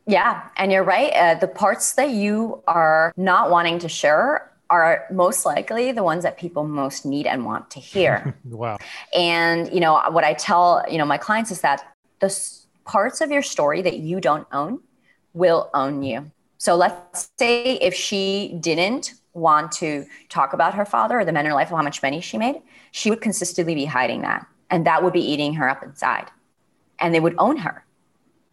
Yeah 0.06 0.48
and 0.56 0.70
you're 0.70 0.84
right. 0.84 1.12
Uh, 1.12 1.34
the 1.36 1.48
parts 1.48 1.92
that 1.94 2.10
you 2.10 2.62
are 2.66 3.12
not 3.16 3.50
wanting 3.50 3.78
to 3.78 3.88
share 3.88 4.50
are 4.68 5.04
most 5.12 5.46
likely 5.46 5.92
the 5.92 6.02
ones 6.02 6.24
that 6.24 6.38
people 6.38 6.64
most 6.64 7.06
need 7.06 7.26
and 7.26 7.44
want 7.44 7.70
to 7.70 7.80
hear. 7.80 8.36
Wow. 8.44 8.78
And 9.14 9.72
you 9.72 9.80
know 9.80 10.02
what 10.10 10.24
i 10.24 10.34
tell 10.34 10.84
you 10.90 10.98
know 10.98 11.06
my 11.06 11.18
clients 11.18 11.50
is 11.50 11.60
that 11.60 11.94
the 12.20 12.30
parts 12.84 13.20
of 13.20 13.30
your 13.30 13.42
story 13.42 13.82
that 13.82 13.98
you 13.98 14.20
don't 14.20 14.46
own 14.52 14.80
will 15.32 15.70
own 15.72 16.02
you 16.02 16.30
so 16.62 16.76
let's 16.76 17.28
say 17.40 17.74
if 17.78 17.92
she 17.92 18.56
didn't 18.60 19.14
want 19.32 19.72
to 19.72 20.06
talk 20.28 20.52
about 20.52 20.74
her 20.74 20.84
father 20.84 21.18
or 21.18 21.24
the 21.24 21.32
men 21.32 21.44
in 21.44 21.50
her 21.50 21.56
life 21.56 21.72
or 21.72 21.76
how 21.76 21.82
much 21.82 22.00
money 22.04 22.20
she 22.20 22.38
made, 22.38 22.62
she 22.92 23.10
would 23.10 23.20
consistently 23.20 23.74
be 23.74 23.84
hiding 23.84 24.22
that. 24.22 24.46
And 24.70 24.86
that 24.86 25.02
would 25.02 25.12
be 25.12 25.20
eating 25.20 25.54
her 25.54 25.68
up 25.68 25.82
inside. 25.82 26.30
And 27.00 27.12
they 27.12 27.18
would 27.18 27.34
own 27.36 27.56
her 27.56 27.84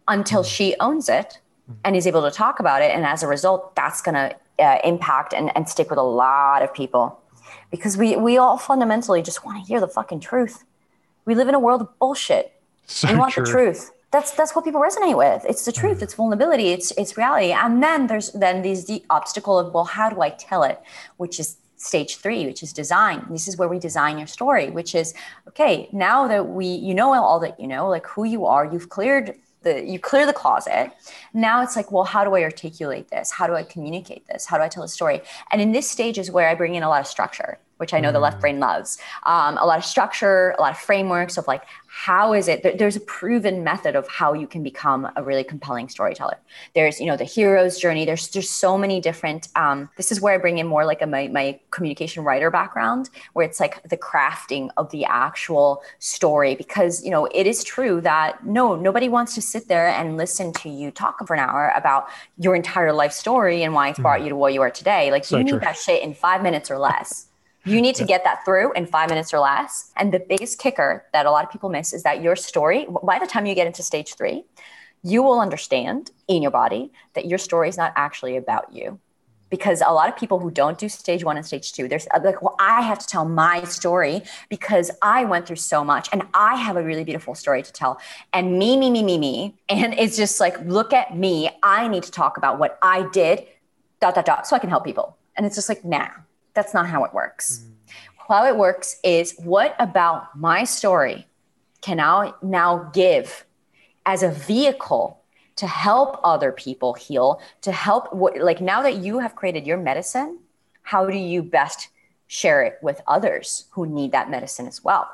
until 0.08 0.42
she 0.42 0.74
owns 0.80 1.08
it 1.08 1.38
and 1.84 1.94
is 1.94 2.04
able 2.04 2.28
to 2.28 2.32
talk 2.32 2.58
about 2.58 2.82
it. 2.82 2.90
And 2.90 3.06
as 3.06 3.22
a 3.22 3.28
result, 3.28 3.76
that's 3.76 4.02
going 4.02 4.16
to 4.16 4.36
uh, 4.58 4.78
impact 4.82 5.32
and, 5.32 5.56
and 5.56 5.68
stick 5.68 5.88
with 5.88 6.00
a 6.00 6.02
lot 6.02 6.64
of 6.64 6.74
people 6.74 7.16
because 7.70 7.96
we, 7.96 8.16
we 8.16 8.38
all 8.38 8.58
fundamentally 8.58 9.22
just 9.22 9.44
want 9.44 9.64
to 9.64 9.68
hear 9.68 9.78
the 9.78 9.86
fucking 9.86 10.18
truth. 10.18 10.64
We 11.26 11.36
live 11.36 11.46
in 11.46 11.54
a 11.54 11.60
world 11.60 11.80
of 11.80 11.96
bullshit. 12.00 12.60
So 12.86 13.08
we 13.08 13.16
want 13.16 13.34
true. 13.34 13.44
the 13.44 13.52
truth 13.52 13.92
that's 14.10 14.32
that's 14.32 14.54
what 14.56 14.64
people 14.64 14.80
resonate 14.80 15.16
with. 15.16 15.44
It's 15.48 15.64
the 15.64 15.72
truth. 15.72 15.98
Mm. 15.98 16.02
it's 16.02 16.14
vulnerability. 16.14 16.68
It's 16.68 16.90
it's 16.92 17.16
reality. 17.16 17.52
And 17.52 17.82
then 17.82 18.06
there's 18.08 18.32
then 18.32 18.62
these 18.62 18.86
the 18.86 19.04
obstacle 19.10 19.58
of 19.58 19.72
well 19.72 19.84
how 19.84 20.10
do 20.10 20.20
i 20.20 20.30
tell 20.30 20.62
it? 20.62 20.80
Which 21.16 21.38
is 21.38 21.56
stage 21.76 22.16
three 22.16 22.44
which 22.46 22.62
is 22.62 22.72
design. 22.72 23.26
This 23.30 23.46
is 23.48 23.56
where 23.56 23.68
we 23.68 23.78
design 23.78 24.18
your 24.18 24.26
story 24.26 24.70
which 24.70 24.94
is 24.94 25.14
okay 25.48 25.88
now 25.92 26.26
that 26.28 26.48
we 26.48 26.66
you 26.66 26.94
know 26.94 27.12
all 27.14 27.40
that 27.40 27.58
you 27.58 27.66
know 27.66 27.88
like 27.88 28.06
who 28.06 28.24
you 28.24 28.46
are 28.46 28.70
you've 28.70 28.88
cleared 28.88 29.36
the 29.62 29.84
you 29.84 29.98
clear 29.98 30.26
the 30.26 30.32
closet. 30.32 30.92
Now 31.32 31.62
it's 31.62 31.76
like 31.76 31.92
well 31.92 32.04
how 32.04 32.24
do 32.24 32.34
i 32.34 32.42
articulate 32.42 33.08
this? 33.10 33.30
How 33.30 33.46
do 33.46 33.54
i 33.54 33.62
communicate 33.62 34.26
this? 34.26 34.46
How 34.46 34.56
do 34.58 34.64
i 34.64 34.68
tell 34.68 34.82
a 34.82 34.88
story? 34.88 35.22
And 35.52 35.62
in 35.62 35.72
this 35.72 35.88
stage 35.88 36.18
is 36.18 36.30
where 36.30 36.48
i 36.48 36.54
bring 36.54 36.74
in 36.74 36.82
a 36.82 36.88
lot 36.88 37.00
of 37.00 37.06
structure 37.06 37.58
which 37.80 37.94
I 37.94 38.00
know 38.00 38.10
mm. 38.10 38.12
the 38.12 38.20
left 38.20 38.38
mm. 38.38 38.42
brain 38.42 38.60
loves. 38.60 38.98
Um, 39.24 39.56
a 39.56 39.64
lot 39.64 39.78
of 39.78 39.84
structure, 39.84 40.54
a 40.58 40.60
lot 40.60 40.72
of 40.72 40.78
frameworks 40.78 41.38
of 41.38 41.46
like, 41.46 41.62
how 41.92 42.34
is 42.34 42.46
it? 42.46 42.78
There's 42.78 42.94
a 42.94 43.00
proven 43.00 43.64
method 43.64 43.96
of 43.96 44.06
how 44.06 44.32
you 44.32 44.46
can 44.46 44.62
become 44.62 45.10
a 45.16 45.24
really 45.24 45.42
compelling 45.42 45.88
storyteller. 45.88 46.36
There's, 46.74 47.00
you 47.00 47.06
know, 47.06 47.16
the 47.16 47.24
hero's 47.24 47.78
journey. 47.78 48.04
There's 48.04 48.28
just 48.28 48.60
so 48.60 48.78
many 48.78 49.00
different. 49.00 49.48
Um, 49.56 49.90
this 49.96 50.12
is 50.12 50.20
where 50.20 50.34
I 50.34 50.38
bring 50.38 50.58
in 50.58 50.68
more 50.68 50.84
like 50.84 51.02
a, 51.02 51.06
my, 51.06 51.26
my 51.28 51.58
communication 51.72 52.22
writer 52.22 52.48
background, 52.48 53.10
where 53.32 53.44
it's 53.44 53.58
like 53.58 53.82
the 53.88 53.96
crafting 53.96 54.68
of 54.76 54.88
the 54.92 55.04
actual 55.04 55.82
story. 55.98 56.54
Because 56.54 57.04
you 57.04 57.10
know, 57.10 57.26
it 57.34 57.48
is 57.48 57.64
true 57.64 58.00
that 58.02 58.46
no, 58.46 58.76
nobody 58.76 59.08
wants 59.08 59.34
to 59.34 59.42
sit 59.42 59.66
there 59.66 59.88
and 59.88 60.16
listen 60.16 60.52
to 60.52 60.68
you 60.68 60.92
talk 60.92 61.26
for 61.26 61.34
an 61.34 61.40
hour 61.40 61.72
about 61.74 62.08
your 62.38 62.54
entire 62.54 62.92
life 62.92 63.12
story 63.12 63.64
and 63.64 63.74
why 63.74 63.88
it's 63.88 63.98
brought 63.98 64.20
mm. 64.20 64.24
you 64.24 64.28
to 64.28 64.36
where 64.36 64.50
you 64.50 64.60
are 64.60 64.70
today. 64.70 65.10
Like 65.10 65.24
so 65.24 65.38
you 65.38 65.44
need 65.44 65.50
true. 65.50 65.60
that 65.60 65.76
shit 65.76 66.02
in 66.04 66.14
five 66.14 66.40
minutes 66.42 66.70
or 66.70 66.78
less. 66.78 67.29
You 67.64 67.82
need 67.82 67.94
to 67.96 68.04
get 68.04 68.24
that 68.24 68.44
through 68.44 68.72
in 68.72 68.86
five 68.86 69.10
minutes 69.10 69.34
or 69.34 69.38
less. 69.38 69.92
And 69.96 70.12
the 70.12 70.18
biggest 70.20 70.58
kicker 70.58 71.04
that 71.12 71.26
a 71.26 71.30
lot 71.30 71.44
of 71.44 71.50
people 71.50 71.68
miss 71.68 71.92
is 71.92 72.02
that 72.04 72.22
your 72.22 72.34
story, 72.34 72.86
by 73.02 73.18
the 73.18 73.26
time 73.26 73.44
you 73.44 73.54
get 73.54 73.66
into 73.66 73.82
stage 73.82 74.14
three, 74.14 74.44
you 75.02 75.22
will 75.22 75.40
understand 75.40 76.10
in 76.28 76.42
your 76.42 76.50
body 76.50 76.90
that 77.14 77.26
your 77.26 77.38
story 77.38 77.68
is 77.68 77.76
not 77.76 77.92
actually 77.96 78.36
about 78.36 78.72
you. 78.72 78.98
Because 79.50 79.82
a 79.84 79.92
lot 79.92 80.08
of 80.08 80.16
people 80.16 80.38
who 80.38 80.50
don't 80.50 80.78
do 80.78 80.88
stage 80.88 81.24
one 81.24 81.36
and 81.36 81.44
stage 81.44 81.72
two, 81.72 81.88
there's 81.88 82.06
uh, 82.14 82.20
like, 82.22 82.40
well, 82.40 82.54
I 82.60 82.82
have 82.82 83.00
to 83.00 83.06
tell 83.06 83.24
my 83.24 83.64
story 83.64 84.22
because 84.48 84.92
I 85.02 85.24
went 85.24 85.46
through 85.46 85.56
so 85.56 85.82
much 85.82 86.08
and 86.12 86.22
I 86.34 86.54
have 86.54 86.76
a 86.76 86.82
really 86.82 87.02
beautiful 87.02 87.34
story 87.34 87.62
to 87.64 87.72
tell. 87.72 88.00
And 88.32 88.60
me, 88.60 88.76
me, 88.76 88.90
me, 88.90 89.02
me, 89.02 89.18
me. 89.18 89.56
And 89.68 89.92
it's 89.94 90.16
just 90.16 90.38
like, 90.38 90.58
look 90.64 90.92
at 90.92 91.16
me. 91.16 91.50
I 91.64 91.88
need 91.88 92.04
to 92.04 92.12
talk 92.12 92.36
about 92.36 92.60
what 92.60 92.78
I 92.80 93.08
did, 93.10 93.44
dot, 94.00 94.14
dot, 94.14 94.24
dot, 94.24 94.46
so 94.46 94.54
I 94.54 94.60
can 94.60 94.70
help 94.70 94.84
people. 94.84 95.16
And 95.36 95.44
it's 95.44 95.56
just 95.56 95.68
like, 95.68 95.84
nah, 95.84 96.08
that's 96.60 96.74
not 96.74 96.86
how 96.86 97.04
it 97.04 97.14
works. 97.14 97.64
Mm. 97.64 97.92
How 98.28 98.46
it 98.46 98.56
works 98.56 98.96
is 99.02 99.34
what 99.38 99.74
about 99.78 100.38
my 100.38 100.64
story 100.64 101.26
can 101.80 101.98
I 101.98 102.34
now 102.42 102.90
give 102.92 103.46
as 104.04 104.22
a 104.22 104.30
vehicle 104.30 105.22
to 105.56 105.66
help 105.66 106.20
other 106.22 106.52
people 106.52 106.92
heal, 106.92 107.40
to 107.62 107.72
help 107.72 108.08
like 108.12 108.60
now 108.60 108.82
that 108.82 108.96
you 108.96 109.20
have 109.20 109.34
created 109.34 109.66
your 109.66 109.78
medicine, 109.78 110.38
how 110.82 111.06
do 111.06 111.16
you 111.16 111.42
best 111.42 111.88
share 112.26 112.62
it 112.62 112.78
with 112.82 113.00
others 113.06 113.64
who 113.70 113.86
need 113.86 114.12
that 114.12 114.30
medicine 114.30 114.66
as 114.66 114.84
well? 114.84 115.08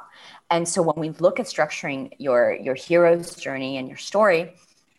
And 0.50 0.68
so 0.68 0.82
when 0.82 0.96
we 0.96 1.10
look 1.20 1.38
at 1.38 1.46
structuring 1.46 2.12
your 2.18 2.54
your 2.56 2.74
hero's 2.74 3.36
journey 3.36 3.76
and 3.76 3.86
your 3.86 3.98
story, 3.98 4.52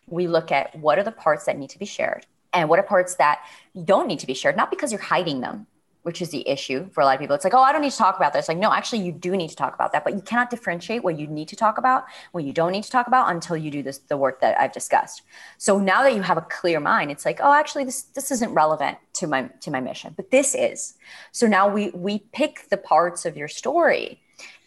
we 0.06 0.26
look 0.26 0.50
at 0.50 0.74
what 0.76 0.98
are 0.98 1.04
the 1.04 1.12
parts 1.12 1.44
that 1.44 1.58
need 1.58 1.70
to 1.70 1.78
be 1.78 1.84
shared 1.84 2.24
and 2.54 2.68
what 2.70 2.78
are 2.78 2.88
parts 2.96 3.16
that 3.16 3.40
don't 3.84 4.08
need 4.08 4.20
to 4.20 4.26
be 4.26 4.34
shared, 4.34 4.56
not 4.56 4.70
because 4.70 4.90
you're 4.90 5.00
hiding 5.00 5.40
them, 5.40 5.66
which 6.08 6.22
is 6.22 6.30
the 6.30 6.48
issue 6.48 6.88
for 6.92 7.02
a 7.02 7.04
lot 7.04 7.16
of 7.16 7.20
people. 7.20 7.36
It's 7.36 7.44
like, 7.44 7.52
oh, 7.52 7.60
I 7.60 7.70
don't 7.70 7.82
need 7.82 7.90
to 7.90 7.98
talk 7.98 8.16
about 8.16 8.32
this. 8.32 8.48
Like, 8.48 8.56
no, 8.56 8.72
actually, 8.72 9.02
you 9.02 9.12
do 9.12 9.36
need 9.36 9.50
to 9.50 9.56
talk 9.56 9.74
about 9.74 9.92
that, 9.92 10.04
but 10.04 10.14
you 10.14 10.22
cannot 10.22 10.48
differentiate 10.48 11.04
what 11.04 11.18
you 11.18 11.26
need 11.26 11.48
to 11.48 11.56
talk 11.56 11.76
about, 11.76 12.06
what 12.32 12.44
you 12.44 12.52
don't 12.54 12.72
need 12.72 12.84
to 12.84 12.90
talk 12.90 13.08
about 13.08 13.30
until 13.30 13.58
you 13.58 13.70
do 13.70 13.82
this, 13.82 13.98
the 13.98 14.16
work 14.16 14.40
that 14.40 14.58
I've 14.58 14.72
discussed. 14.72 15.20
So 15.58 15.78
now 15.78 16.02
that 16.04 16.14
you 16.14 16.22
have 16.22 16.38
a 16.38 16.46
clear 16.48 16.80
mind, 16.80 17.10
it's 17.10 17.26
like, 17.26 17.40
oh, 17.42 17.52
actually, 17.52 17.84
this 17.84 18.04
this 18.04 18.30
isn't 18.30 18.54
relevant 18.54 18.96
to 19.18 19.26
my 19.26 19.50
to 19.60 19.70
my 19.70 19.80
mission, 19.80 20.14
but 20.16 20.30
this 20.30 20.54
is. 20.54 20.94
So 21.32 21.46
now 21.46 21.68
we 21.68 21.90
we 21.90 22.20
pick 22.32 22.70
the 22.70 22.78
parts 22.78 23.26
of 23.26 23.36
your 23.36 23.48
story, 23.48 24.18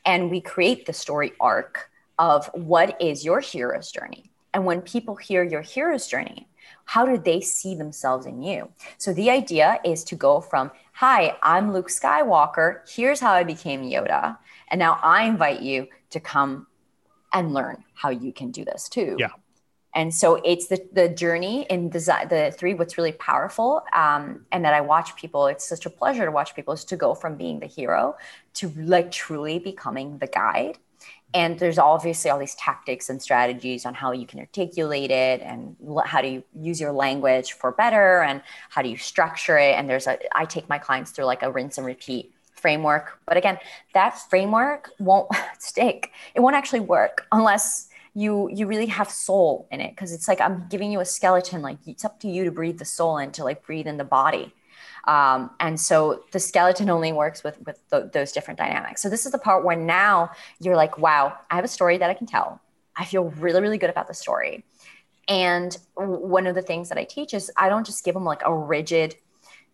and 0.06 0.30
we 0.30 0.42
create 0.42 0.86
the 0.86 0.94
story 0.94 1.34
arc 1.39 1.89
of 2.20 2.52
what 2.54 3.02
is 3.02 3.26
your 3.26 3.39
hero's 3.39 3.92
journey. 3.92 4.30
And 4.54 4.64
when 4.64 4.80
people 4.82 5.16
hear 5.16 5.42
your 5.44 5.64
hero's 5.64 6.06
journey, 6.06 6.48
how 6.86 7.06
do 7.06 7.18
they 7.18 7.42
see 7.42 7.74
themselves 7.76 8.26
in 8.26 8.42
you? 8.42 8.70
So 8.98 9.14
the 9.14 9.30
idea 9.30 9.80
is 9.84 10.04
to 10.06 10.16
go 10.16 10.42
from 10.42 10.72
Hi, 11.02 11.36
I'm 11.41 11.74
Luke 11.74 11.88
Skywalker. 11.88 12.88
Here's 12.88 13.20
how 13.20 13.32
I 13.32 13.43
became 13.43 13.82
Yoda. 13.82 14.38
And 14.68 14.78
now 14.78 14.99
I 15.02 15.24
invite 15.24 15.64
you 15.64 15.88
to 16.12 16.20
come 16.20 16.68
and 17.34 17.56
learn 17.56 17.84
how 17.95 18.12
you 18.12 18.32
can 18.32 18.52
do 18.52 18.64
this 18.64 18.88
too. 18.88 19.16
Yeah. 19.18 19.30
And 19.95 20.14
so 20.14 20.36
it's 20.45 20.68
the, 20.68 20.88
the 20.93 21.10
journey 21.10 21.66
in 21.72 21.89
design, 21.89 22.28
the 22.28 22.54
three, 22.56 22.76
what's 22.76 22.99
really 22.99 23.14
powerful, 23.14 23.82
um, 23.93 24.45
and 24.52 24.64
that 24.64 24.76
I 24.76 24.82
watch 24.82 25.16
people, 25.16 25.47
it's 25.47 25.68
such 25.68 25.88
a 25.88 25.89
pleasure 25.89 26.24
to 26.24 26.32
watch 26.32 26.56
people 26.56 26.76
is 26.76 26.86
to 26.86 26.95
go 26.95 27.16
from 27.16 27.36
being 27.36 27.60
the 27.60 27.66
hero 27.66 28.16
to 28.54 28.70
like 28.78 29.10
truly 29.10 29.58
becoming 29.58 30.20
the 30.20 30.28
guide 30.28 30.78
and 31.34 31.58
there's 31.60 31.78
obviously 31.78 32.30
all 32.30 32.40
these 32.40 32.56
tactics 32.56 33.10
and 33.10 33.22
strategies 33.22 33.86
on 33.86 33.94
how 33.94 34.12
you 34.12 34.26
can 34.26 34.40
articulate 34.40 35.12
it 35.12 35.42
and 35.42 35.76
how 36.06 36.22
do 36.22 36.28
you 36.28 36.44
use 36.60 36.80
your 36.80 36.92
language 36.92 37.54
for 37.54 37.72
better 37.72 38.22
and 38.22 38.42
how 38.70 38.82
do 38.82 38.90
you 38.90 38.98
structure 38.98 39.58
it. 39.58 39.74
And 39.74 39.90
there's 39.90 40.08
a 40.08 40.18
i 40.38 40.46
take 40.46 40.68
my 40.68 40.78
clients 40.78 41.12
through 41.12 41.26
like 41.26 41.44
a 41.44 41.52
rinse 41.52 41.78
and 41.78 41.88
repeat 41.88 42.34
framework. 42.54 43.20
But 43.26 43.38
again 43.38 43.58
that 43.94 44.20
framework 44.30 44.90
won't 45.00 45.30
stick. 45.60 46.12
It 46.36 46.42
won't 46.42 46.56
actually 46.56 46.82
work 46.82 47.28
unless 47.32 47.88
you 48.14 48.50
you 48.52 48.68
really 48.68 48.88
have 48.88 49.10
soul 49.10 49.68
in 49.72 49.80
it. 49.80 49.92
Because 49.92 50.12
it's 50.12 50.28
like 50.28 50.42
i'm 50.42 50.68
giving 50.70 50.92
you 50.92 51.00
a 51.00 51.06
skeleton 51.06 51.62
like 51.62 51.78
it's 51.88 52.04
up 52.04 52.20
to 52.20 52.28
you 52.28 52.44
to 52.44 52.52
breathe 52.52 52.78
the 52.78 52.86
soul 52.86 53.18
in 53.20 53.32
to 53.32 53.44
like 53.44 53.66
breathe 53.66 53.88
in 53.88 53.98
the 53.98 54.04
body 54.04 54.54
um, 55.06 55.49
and 55.60 55.80
so 55.80 56.24
the 56.32 56.39
skeleton 56.39 56.89
only 56.89 57.12
works 57.12 57.43
with, 57.43 57.58
with 57.66 57.80
the, 57.89 58.10
those 58.14 58.32
different 58.32 58.58
dynamics. 58.58 59.02
So 59.02 59.10
this 59.10 59.26
is 59.26 59.32
the 59.32 59.38
part 59.38 59.66
where 59.66 59.76
now 59.76 60.32
you're 60.60 60.76
like, 60.76 60.97
wow, 60.97 61.38
I 61.49 61.56
have 61.56 61.66
a 61.66 61.70
story 61.70 61.97
that 61.97 62.10
I 62.10 62.14
can 62.14 62.28
tell. 62.28 62.62
I 62.95 63.06
feel 63.06 63.26
really, 63.32 63.62
really 63.62 63.78
good 63.78 63.89
about 63.89 64.08
the 64.08 64.14
story. 64.14 64.64
And 65.28 65.78
one 65.95 66.45
of 66.45 66.56
the 66.56 66.62
things 66.62 66.89
that 66.89 66.97
I 66.97 67.04
teach 67.04 67.34
is 67.34 67.52
I 67.58 67.70
don't 67.70 67.86
just 67.86 68.04
give 68.04 68.14
them 68.14 68.26
like 68.26 68.41
a 68.45 68.54
rigid 68.54 69.16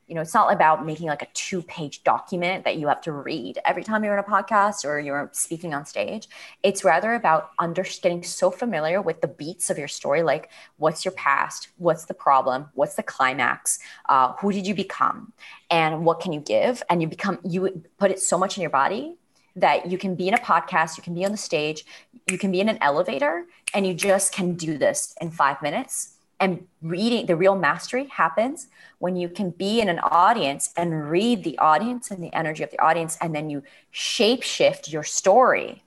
you 0.08 0.16
know, 0.16 0.22
it's 0.22 0.34
not 0.34 0.52
about 0.54 0.86
making 0.86 1.08
like 1.08 1.22
a 1.22 1.28
two 1.34 1.62
page 1.62 2.04
document 2.04 2.64
that 2.64 2.78
you 2.78 2.88
have 2.88 3.02
to 3.02 3.12
read 3.12 3.60
every 3.66 3.84
time 3.84 4.04
you're 4.04 4.14
in 4.14 4.20
a 4.20 4.24
podcast 4.24 4.86
or 4.86 5.00
you're 5.00 5.30
speaking 5.34 5.74
on 5.74 5.86
stage. 5.86 6.30
It's 6.64 6.84
rather 6.84 7.14
about 7.14 7.52
under 7.60 7.84
getting 8.02 8.24
so 8.24 8.50
familiar 8.50 9.02
with 9.02 9.20
the 9.20 9.28
beats 9.28 9.70
of 9.70 9.78
your 9.78 9.90
story, 9.90 10.24
like 10.24 10.50
what's 10.78 11.04
your 11.04 11.12
past, 11.14 11.70
what's 11.78 12.06
the 12.06 12.14
problem, 12.14 12.70
what's 12.74 12.96
the 12.96 13.04
climax, 13.04 13.80
uh, 14.08 14.34
who 14.40 14.54
did 14.54 14.66
you 14.66 14.74
become, 14.74 15.34
and 15.70 16.06
what 16.06 16.22
can 16.22 16.32
you 16.32 16.40
give? 16.40 16.82
And 16.90 17.02
you 17.02 17.08
become, 17.08 17.40
you 17.44 17.84
put 17.98 18.10
it 18.10 18.20
so 18.20 18.38
much 18.38 18.58
in 18.58 18.62
your 18.62 18.70
body 18.70 19.18
that 19.58 19.88
you 19.92 19.98
can 19.98 20.16
be 20.16 20.30
in 20.30 20.34
a 20.34 20.40
podcast, 20.40 20.98
you 20.98 21.04
can 21.04 21.16
be 21.16 21.26
on 21.26 21.32
the 21.32 21.38
stage, 21.38 21.84
you 22.30 22.38
can 22.38 22.52
be 22.52 22.62
in 22.62 22.70
an 22.70 22.78
elevator, 22.80 23.46
and 23.74 23.86
you 23.86 23.94
just 23.94 24.32
can 24.32 24.54
do 24.54 24.78
this 24.78 25.16
in 25.20 25.32
five 25.32 25.62
minutes 25.62 26.17
and 26.40 26.68
reading 26.82 27.26
the 27.26 27.36
real 27.36 27.56
mastery 27.56 28.06
happens 28.08 28.68
when 29.00 29.16
you 29.16 29.28
can 29.28 29.50
be 29.50 29.82
in 29.82 29.90
an 29.90 30.00
audience 30.00 30.72
and 30.78 31.10
read 31.10 31.44
the 31.44 31.58
audience 31.58 32.12
and 32.12 32.24
the 32.24 32.34
energy 32.34 32.64
of 32.64 32.72
the 32.72 32.80
audience 32.80 33.18
and 33.22 33.34
then 33.34 33.50
you 33.50 33.64
shape 33.92 34.44
shift 34.44 34.90
your 34.90 35.04
story 35.04 35.84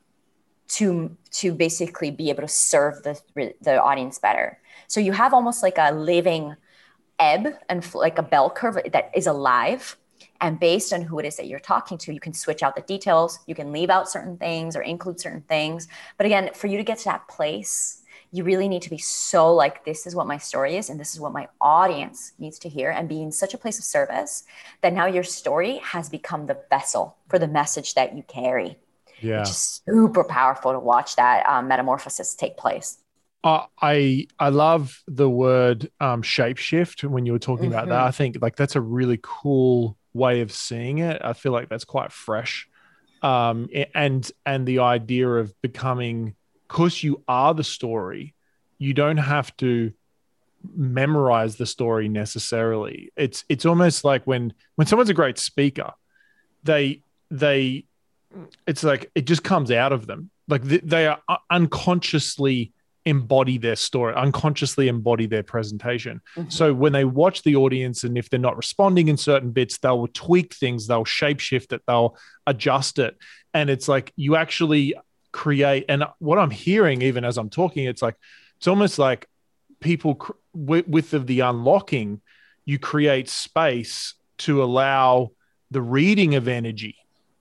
to 0.71 1.17
to 1.31 1.53
basically 1.53 2.11
be 2.11 2.31
able 2.31 2.43
to 2.43 2.49
serve 2.49 3.03
the 3.03 3.21
the 3.61 3.81
audience 3.81 4.19
better. 4.19 4.59
So 4.87 5.01
you 5.01 5.13
have 5.13 5.35
almost 5.35 5.63
like 5.63 5.79
a 5.79 5.93
living 5.93 6.57
ebb 7.19 7.55
and 7.69 7.95
like 7.95 8.19
a 8.19 8.23
bell 8.23 8.51
curve 8.51 8.79
that 8.93 9.11
is 9.15 9.27
alive 9.27 9.97
and 10.41 10.59
based 10.59 10.93
on 10.93 11.03
who 11.03 11.19
it 11.19 11.27
is 11.27 11.37
that 11.37 11.47
you're 11.49 11.61
talking 11.61 11.99
to 11.99 12.15
you 12.15 12.21
can 12.21 12.33
switch 12.33 12.63
out 12.63 12.75
the 12.75 12.83
details 12.83 13.41
you 13.47 13.55
can 13.55 13.73
leave 13.73 13.91
out 13.91 14.09
certain 14.09 14.39
things 14.39 14.75
or 14.75 14.83
include 14.83 15.21
certain 15.21 15.43
things. 15.43 15.87
But 16.17 16.27
again 16.27 16.51
for 16.55 16.67
you 16.67 16.77
to 16.79 16.85
get 16.85 16.99
to 16.99 17.05
that 17.05 17.29
place 17.29 18.00
you 18.33 18.45
really 18.45 18.69
need 18.69 18.83
to 18.83 18.91
be 18.91 18.99
so 18.99 19.53
like 19.53 19.85
this 19.85 20.07
is 20.07 20.15
what 20.15 20.27
my 20.27 20.39
story 20.39 20.77
is 20.77 20.91
and 20.91 21.01
this 21.01 21.15
is 21.15 21.21
what 21.21 21.33
my 21.33 21.49
audience 21.61 22.33
needs 22.39 22.59
to 22.59 22.69
hear 22.69 22.91
and 22.91 23.09
be 23.09 23.23
in 23.23 23.33
such 23.33 23.55
a 23.55 23.59
place 23.59 23.79
of 23.79 23.85
service 23.85 24.45
that 24.83 24.93
now 24.93 25.07
your 25.07 25.23
story 25.23 25.79
has 25.79 26.09
become 26.09 26.47
the 26.47 26.59
vessel 26.71 27.17
for 27.29 27.39
the 27.39 27.49
message 27.49 27.95
that 27.95 28.17
you 28.17 28.23
carry 28.23 28.79
yeah 29.21 29.41
it's 29.41 29.83
super 29.89 30.25
powerful 30.25 30.73
to 30.73 30.79
watch 30.79 31.17
that 31.17 31.47
um, 31.47 31.69
metamorphosis 31.69 32.35
take 32.35 32.57
place 32.57 32.99
uh, 33.43 33.65
I 33.81 34.27
I 34.39 34.51
love 34.51 35.03
the 35.07 35.29
word 35.29 35.91
um, 35.99 36.23
shapeshift 36.23 37.09
when 37.09 37.25
you 37.25 37.33
were 37.33 37.39
talking 37.39 37.71
mm-hmm. 37.71 37.73
about 37.73 37.89
that. 37.89 37.95
Mm-hmm. 37.95 38.09
I 38.09 38.11
think 38.11 38.37
like 38.43 38.57
that's 38.57 38.77
a 38.77 38.83
really 38.83 39.19
cool 39.23 39.97
way 40.13 40.43
of 40.43 40.53
seeing 40.53 40.99
it. 40.99 41.23
I 41.25 41.33
feel 41.33 41.53
like 41.53 41.71
that's 41.71 41.87
quite 41.87 42.13
fresh, 42.13 42.69
um, 43.23 43.71
and 43.95 44.31
and 44.45 44.67
the 44.67 44.81
idea 44.81 45.27
of 45.27 45.59
becoming 45.63 46.35
because 46.71 47.03
you 47.03 47.23
are 47.27 47.53
the 47.53 47.65
story, 47.65 48.35
you 48.79 48.95
don't 48.95 49.17
have 49.17 49.55
to 49.57 49.93
memorize 50.77 51.57
the 51.57 51.67
story 51.67 52.09
necessarily. 52.09 53.13
It's 53.17 53.45
it's 53.49 53.67
almost 53.67 54.05
like 54.05 54.25
when 54.27 54.53
when 54.77 54.87
someone's 54.87 55.11
a 55.11 55.15
great 55.15 55.39
speaker, 55.39 55.93
they 56.63 57.03
they 57.31 57.87
it's 58.67 58.85
like 58.85 59.11
it 59.15 59.27
just 59.27 59.43
comes 59.43 59.71
out 59.73 59.93
of 59.93 60.07
them. 60.07 60.31
Like 60.47 60.63
they, 60.63 60.79
they 60.79 61.07
are 61.09 61.21
unconsciously 61.51 62.73
embody 63.05 63.59
their 63.59 63.77
story, 63.77 64.15
unconsciously 64.15 64.87
embody 64.87 65.27
their 65.27 65.43
presentation. 65.43 66.21
Mm-hmm. 66.37 66.51
So 66.51 66.73
when 66.73 66.93
they 66.93 67.05
watch 67.05 67.43
the 67.43 67.57
audience 67.57 68.05
and 68.05 68.17
if 68.17 68.31
they're 68.31 68.39
not 68.39 68.57
responding 68.57 69.09
in 69.09 69.17
certain 69.17 69.51
bits, 69.51 69.79
they'll 69.79 70.07
tweak 70.09 70.55
things, 70.55 70.87
they'll 70.87 71.05
shapeshift 71.05 71.73
it, 71.73 71.83
they'll 71.89 72.17
adjust 72.47 72.99
it. 73.01 73.17
And 73.55 73.71
it's 73.71 73.89
like 73.89 74.13
you 74.15 74.37
actually 74.37 74.95
create 75.33 75.85
and 75.89 76.05
what 76.19 76.39
i'm 76.39 76.51
hearing 76.51 77.03
even 77.03 77.25
as 77.25 77.39
i'm 77.39 77.51
talking 77.51 77.85
it's 77.85 78.03
like 78.03 78.17
it's 78.59 78.69
almost 78.69 78.99
like 78.99 79.29
people 79.81 80.17
cr- 80.17 80.33
with, 80.53 80.87
with 80.89 81.11
the, 81.11 81.19
the 81.21 81.41
unlocking 81.41 82.21
you 82.65 82.79
create 82.79 83.29
space 83.29 84.15
to 84.39 84.63
allow 84.63 85.31
the 85.71 85.81
reading 85.81 86.35
of 86.35 86.49
energy 86.49 86.97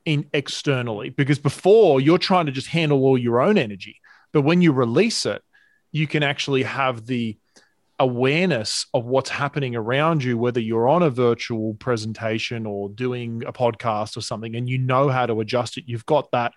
in 0.06 0.26
externally 0.34 1.10
because 1.10 1.40
before 1.40 2.00
you're 2.00 2.18
trying 2.18 2.46
to 2.46 2.52
just 2.52 2.68
handle 2.68 3.04
all 3.04 3.18
your 3.18 3.42
own 3.42 3.58
energy 3.58 4.00
but 4.32 4.42
when 4.42 4.62
you 4.62 4.72
release 4.72 5.26
it 5.26 5.44
you 5.92 6.08
can 6.08 6.24
actually 6.24 6.64
have 6.64 7.06
the 7.06 7.38
awareness 8.00 8.86
of 8.94 9.06
what's 9.06 9.30
happening 9.30 9.76
around 9.76 10.24
you 10.24 10.38
whether 10.38 10.60
you're 10.60 10.88
on 10.88 11.04
a 11.04 11.10
virtual 11.10 11.74
presentation 11.76 12.66
or 12.66 12.88
doing 12.90 13.44
a 13.46 13.52
podcast 13.52 14.16
or 14.16 14.22
something 14.22 14.56
and 14.56 14.70
you 14.70 14.78
know 14.78 15.10
how 15.10 15.26
to 15.26 15.42
adjust 15.42 15.78
it. 15.78 15.84
You've 15.86 16.06
got 16.06 16.32
that 16.32 16.54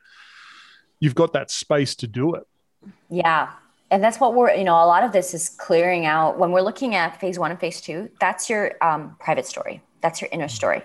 you've 1.02 1.16
got 1.16 1.32
that 1.32 1.50
space 1.50 1.96
to 1.96 2.06
do 2.06 2.34
it. 2.36 2.46
Yeah. 3.10 3.50
And 3.90 4.02
that's 4.04 4.20
what 4.20 4.34
we're, 4.34 4.54
you 4.54 4.62
know, 4.62 4.74
a 4.74 4.86
lot 4.86 5.02
of 5.02 5.10
this 5.10 5.34
is 5.34 5.48
clearing 5.48 6.06
out 6.06 6.38
when 6.38 6.52
we're 6.52 6.62
looking 6.62 6.94
at 6.94 7.20
phase 7.20 7.40
one 7.40 7.50
and 7.50 7.58
phase 7.58 7.80
two. 7.80 8.08
That's 8.20 8.48
your 8.48 8.76
um, 8.80 9.16
private 9.18 9.44
story. 9.44 9.82
That's 10.00 10.20
your 10.20 10.30
inner 10.32 10.46
story. 10.46 10.80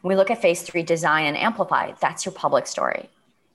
When 0.00 0.08
we 0.08 0.16
look 0.16 0.30
at 0.30 0.40
phase 0.40 0.62
three, 0.62 0.82
design 0.82 1.26
and 1.26 1.36
amplify, 1.36 1.92
that's 2.00 2.24
your 2.24 2.32
public 2.32 2.66
story. 2.66 3.10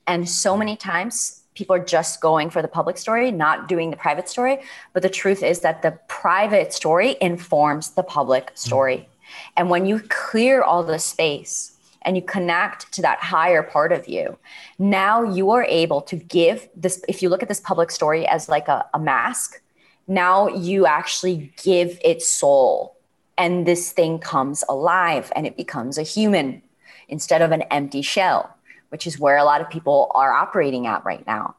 And 0.06 0.30
so 0.30 0.56
many 0.56 0.76
times 0.76 1.42
people 1.56 1.76
are 1.76 1.84
just 1.84 2.22
going 2.22 2.52
for 2.52 2.62
the 2.62 2.68
public 2.68 3.00
story, 3.00 3.32
not 3.32 3.68
doing 3.68 3.90
the 3.90 3.98
private 3.98 4.30
story. 4.30 4.60
But 4.94 5.02
the 5.02 5.10
truth 5.10 5.42
is 5.42 5.62
that 5.62 5.82
the 5.82 5.98
private 6.08 6.74
story 6.74 7.16
informs 7.22 7.90
the 7.92 8.04
public 8.04 8.52
story. 8.54 9.10
And 9.58 9.68
when 9.68 9.88
you 9.88 10.00
clear 10.10 10.62
all 10.62 10.84
the 10.84 11.00
space 11.00 11.73
and 12.06 12.16
you 12.16 12.22
connect 12.22 12.92
to 12.94 13.02
that 13.02 13.20
higher 13.20 13.64
part 13.64 13.92
of 13.92 14.08
you, 14.08 14.38
now 14.78 15.24
you 15.24 15.52
are 15.52 15.64
able 15.66 16.02
to 16.02 16.16
give 16.16 16.70
this. 16.76 17.04
If 17.08 17.22
you 17.22 17.30
look 17.30 17.42
at 17.42 17.50
this 17.50 17.60
public 17.60 17.92
story 17.92 18.28
as 18.28 18.50
like 18.50 18.68
a, 18.68 18.86
a 18.94 19.00
mask, 19.00 19.62
now 20.08 20.48
you 20.50 20.86
actually 20.86 21.54
give 21.64 22.00
it 22.04 22.22
soul. 22.22 22.98
And 23.38 23.66
this 23.66 23.92
thing 23.92 24.20
comes 24.20 24.64
alive 24.70 25.32
and 25.36 25.48
it 25.48 25.58
becomes 25.58 25.98
a 25.98 26.04
human 26.04 26.62
instead 27.08 27.42
of 27.42 27.52
an 27.52 27.64
empty 27.64 28.02
shell, 28.02 28.56
which 28.90 29.08
is 29.08 29.20
where 29.20 29.38
a 29.38 29.44
lot 29.44 29.62
of 29.62 29.70
people 29.70 30.12
are 30.14 30.32
operating 30.32 30.88
at 30.88 31.04
right 31.04 31.26
now. 31.26 31.56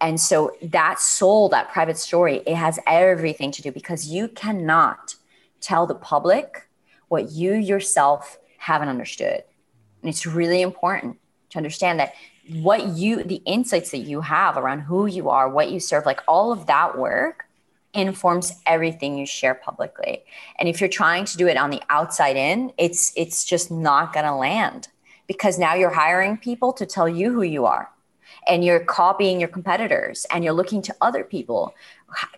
And 0.00 0.20
so 0.20 0.52
that 0.62 1.00
soul, 1.00 1.48
that 1.48 1.72
private 1.72 1.96
story, 1.96 2.42
it 2.46 2.54
has 2.54 2.78
everything 2.86 3.50
to 3.52 3.62
do 3.62 3.72
because 3.72 4.06
you 4.06 4.28
cannot 4.28 5.14
tell 5.60 5.86
the 5.86 5.94
public 5.94 6.68
what 7.08 7.30
you 7.30 7.54
yourself 7.54 8.38
haven't 8.58 8.88
understood. 8.88 9.42
And 10.06 10.14
it's 10.14 10.24
really 10.24 10.62
important 10.62 11.18
to 11.50 11.58
understand 11.58 11.98
that 11.98 12.14
what 12.60 12.90
you, 12.90 13.24
the 13.24 13.42
insights 13.44 13.90
that 13.90 14.02
you 14.02 14.20
have 14.20 14.56
around 14.56 14.82
who 14.82 15.06
you 15.06 15.30
are, 15.30 15.48
what 15.48 15.72
you 15.72 15.80
serve, 15.80 16.06
like 16.06 16.20
all 16.28 16.52
of 16.52 16.68
that 16.68 16.96
work 16.96 17.46
informs 17.92 18.52
everything 18.66 19.18
you 19.18 19.26
share 19.26 19.56
publicly. 19.56 20.22
And 20.60 20.68
if 20.68 20.80
you're 20.80 20.88
trying 20.88 21.24
to 21.24 21.36
do 21.36 21.48
it 21.48 21.56
on 21.56 21.70
the 21.70 21.82
outside 21.90 22.36
in, 22.36 22.72
it's 22.78 23.12
it's 23.16 23.44
just 23.44 23.72
not 23.72 24.12
going 24.12 24.26
to 24.26 24.32
land 24.36 24.86
because 25.26 25.58
now 25.58 25.74
you're 25.74 25.90
hiring 25.90 26.36
people 26.36 26.72
to 26.74 26.86
tell 26.86 27.08
you 27.08 27.32
who 27.32 27.42
you 27.42 27.66
are. 27.66 27.90
And 28.46 28.64
you're 28.64 28.84
copying 28.84 29.40
your 29.40 29.48
competitors 29.48 30.24
and 30.30 30.44
you're 30.44 30.52
looking 30.52 30.82
to 30.82 30.94
other 31.00 31.24
people 31.24 31.74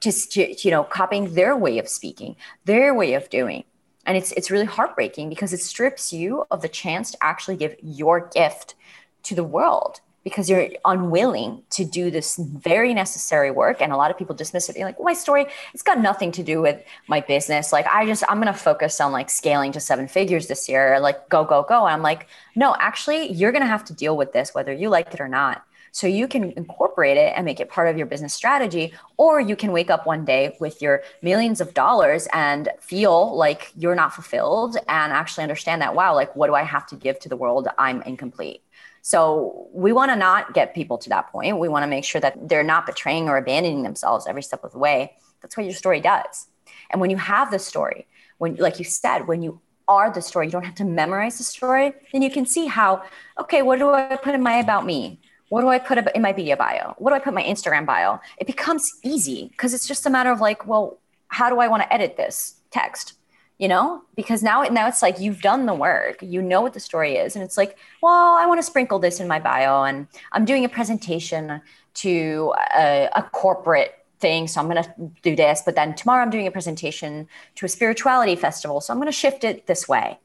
just 0.00 0.32
to, 0.32 0.54
you 0.64 0.70
know 0.70 0.84
copying 0.84 1.34
their 1.34 1.54
way 1.54 1.78
of 1.78 1.86
speaking, 1.86 2.34
their 2.64 2.94
way 2.94 3.12
of 3.12 3.28
doing 3.28 3.64
and 4.08 4.16
it's 4.16 4.32
it's 4.32 4.50
really 4.50 4.64
heartbreaking 4.64 5.28
because 5.28 5.52
it 5.52 5.60
strips 5.60 6.12
you 6.12 6.44
of 6.50 6.62
the 6.62 6.68
chance 6.68 7.12
to 7.12 7.18
actually 7.20 7.56
give 7.56 7.76
your 7.82 8.28
gift 8.34 8.74
to 9.22 9.34
the 9.34 9.44
world 9.44 10.00
because 10.24 10.50
you're 10.50 10.68
unwilling 10.84 11.62
to 11.70 11.84
do 11.84 12.10
this 12.10 12.36
very 12.36 12.92
necessary 12.92 13.50
work. 13.50 13.80
And 13.80 13.92
a 13.92 13.96
lot 13.96 14.10
of 14.10 14.18
people 14.18 14.34
dismiss 14.34 14.68
it 14.68 14.74
being 14.74 14.86
like 14.86 14.98
well, 14.98 15.04
my 15.04 15.12
story 15.12 15.46
it's 15.74 15.82
got 15.82 16.00
nothing 16.00 16.32
to 16.32 16.42
do 16.42 16.60
with 16.60 16.82
my 17.06 17.20
business. 17.20 17.70
Like 17.70 17.86
i 17.86 18.06
just 18.06 18.24
i'm 18.30 18.40
going 18.40 18.52
to 18.52 18.58
focus 18.58 18.98
on 19.00 19.12
like 19.12 19.28
scaling 19.28 19.72
to 19.72 19.80
seven 19.80 20.08
figures 20.08 20.48
this 20.48 20.68
year. 20.68 20.98
Like 21.00 21.28
go 21.28 21.44
go 21.44 21.62
go. 21.68 21.84
And 21.84 21.92
i'm 21.92 22.02
like 22.02 22.26
no 22.56 22.74
actually 22.80 23.30
you're 23.30 23.52
going 23.52 23.62
to 23.62 23.68
have 23.68 23.84
to 23.84 23.92
deal 23.92 24.16
with 24.16 24.32
this 24.32 24.54
whether 24.54 24.72
you 24.72 24.88
like 24.88 25.12
it 25.12 25.20
or 25.20 25.28
not 25.28 25.64
so 25.98 26.06
you 26.06 26.28
can 26.28 26.52
incorporate 26.52 27.16
it 27.16 27.32
and 27.34 27.44
make 27.44 27.58
it 27.58 27.68
part 27.68 27.88
of 27.88 27.98
your 27.98 28.06
business 28.06 28.32
strategy, 28.32 28.94
or 29.16 29.40
you 29.40 29.56
can 29.56 29.72
wake 29.72 29.90
up 29.90 30.06
one 30.06 30.24
day 30.24 30.56
with 30.60 30.80
your 30.80 31.02
millions 31.22 31.60
of 31.60 31.74
dollars 31.74 32.28
and 32.32 32.68
feel 32.78 33.36
like 33.36 33.72
you're 33.76 33.96
not 33.96 34.14
fulfilled 34.14 34.76
and 34.76 35.12
actually 35.12 35.42
understand 35.42 35.82
that, 35.82 35.96
wow, 35.96 36.14
like 36.14 36.36
what 36.36 36.46
do 36.46 36.54
I 36.54 36.62
have 36.62 36.86
to 36.86 36.94
give 36.94 37.18
to 37.18 37.28
the 37.28 37.36
world? 37.36 37.66
I'm 37.78 38.00
incomplete. 38.02 38.62
So 39.02 39.66
we 39.72 39.92
want 39.92 40.12
to 40.12 40.16
not 40.16 40.54
get 40.54 40.72
people 40.72 40.98
to 40.98 41.08
that 41.08 41.32
point. 41.32 41.58
We 41.58 41.68
want 41.68 41.82
to 41.82 41.88
make 41.88 42.04
sure 42.04 42.20
that 42.20 42.48
they're 42.48 42.62
not 42.62 42.86
betraying 42.86 43.28
or 43.28 43.36
abandoning 43.36 43.82
themselves 43.82 44.28
every 44.28 44.44
step 44.44 44.62
of 44.62 44.70
the 44.70 44.78
way. 44.78 45.14
That's 45.42 45.56
what 45.56 45.66
your 45.66 45.74
story 45.74 46.00
does. 46.00 46.46
And 46.90 47.00
when 47.00 47.10
you 47.10 47.16
have 47.16 47.50
the 47.50 47.58
story, 47.58 48.06
when 48.38 48.54
like 48.54 48.78
you 48.78 48.84
said, 48.84 49.26
when 49.26 49.42
you 49.42 49.60
are 49.88 50.12
the 50.12 50.22
story, 50.22 50.46
you 50.46 50.52
don't 50.52 50.64
have 50.64 50.76
to 50.76 50.84
memorize 50.84 51.38
the 51.38 51.44
story, 51.44 51.92
then 52.12 52.22
you 52.22 52.30
can 52.30 52.46
see 52.46 52.66
how, 52.66 53.02
okay, 53.40 53.62
what 53.62 53.80
do 53.80 53.90
I 53.90 54.14
put 54.14 54.36
in 54.36 54.44
my 54.44 54.58
about 54.58 54.86
me? 54.86 55.18
What 55.48 55.62
do 55.62 55.68
I 55.68 55.78
put 55.78 55.98
in 55.98 56.22
my 56.22 56.32
media 56.32 56.56
bio? 56.56 56.94
What 56.98 57.10
do 57.10 57.16
I 57.16 57.18
put 57.18 57.28
in 57.30 57.34
my 57.34 57.44
Instagram 57.44 57.86
bio? 57.86 58.20
It 58.38 58.46
becomes 58.46 58.90
easy 59.02 59.48
because 59.50 59.74
it's 59.74 59.88
just 59.88 60.06
a 60.06 60.10
matter 60.10 60.30
of 60.30 60.40
like, 60.40 60.66
well, 60.66 60.98
how 61.28 61.48
do 61.48 61.60
I 61.60 61.68
want 61.68 61.82
to 61.82 61.92
edit 61.92 62.16
this 62.16 62.60
text? 62.70 63.14
You 63.58 63.66
know, 63.66 64.02
because 64.14 64.42
now 64.42 64.62
now 64.62 64.86
it's 64.86 65.02
like 65.02 65.18
you've 65.18 65.40
done 65.40 65.66
the 65.66 65.74
work, 65.74 66.18
you 66.22 66.40
know 66.40 66.60
what 66.60 66.74
the 66.74 66.80
story 66.80 67.16
is, 67.16 67.34
and 67.34 67.44
it's 67.44 67.56
like, 67.56 67.76
well, 68.00 68.36
I 68.36 68.46
want 68.46 68.58
to 68.58 68.62
sprinkle 68.62 69.00
this 69.00 69.18
in 69.18 69.26
my 69.26 69.40
bio, 69.40 69.82
and 69.82 70.06
I'm 70.30 70.44
doing 70.44 70.64
a 70.64 70.68
presentation 70.68 71.60
to 71.94 72.54
a, 72.76 73.08
a 73.16 73.22
corporate 73.32 73.98
thing, 74.20 74.46
so 74.46 74.60
I'm 74.60 74.68
going 74.68 74.84
to 74.84 75.10
do 75.22 75.34
this. 75.34 75.62
But 75.64 75.74
then 75.74 75.96
tomorrow 75.96 76.22
I'm 76.22 76.30
doing 76.30 76.46
a 76.46 76.52
presentation 76.52 77.26
to 77.56 77.66
a 77.66 77.68
spirituality 77.68 78.36
festival, 78.36 78.80
so 78.80 78.92
I'm 78.92 79.00
going 79.00 79.06
to 79.06 79.12
shift 79.12 79.42
it 79.42 79.66
this 79.66 79.88
way 79.88 80.18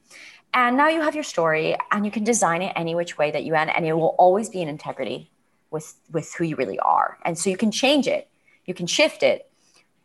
And 0.54 0.76
now 0.76 0.88
you 0.88 1.00
have 1.00 1.16
your 1.16 1.24
story 1.24 1.76
and 1.90 2.04
you 2.06 2.12
can 2.12 2.22
design 2.22 2.62
it 2.62 2.72
any 2.76 2.94
which 2.94 3.18
way 3.18 3.32
that 3.32 3.44
you 3.44 3.52
want, 3.52 3.70
and 3.74 3.84
it 3.84 3.92
will 3.92 4.14
always 4.18 4.48
be 4.48 4.62
in 4.62 4.68
integrity 4.68 5.30
with, 5.70 5.94
with 6.12 6.32
who 6.34 6.44
you 6.44 6.54
really 6.54 6.78
are. 6.78 7.18
And 7.24 7.36
so 7.36 7.50
you 7.50 7.56
can 7.56 7.72
change 7.72 8.06
it, 8.06 8.28
you 8.64 8.72
can 8.72 8.86
shift 8.86 9.24
it, 9.24 9.50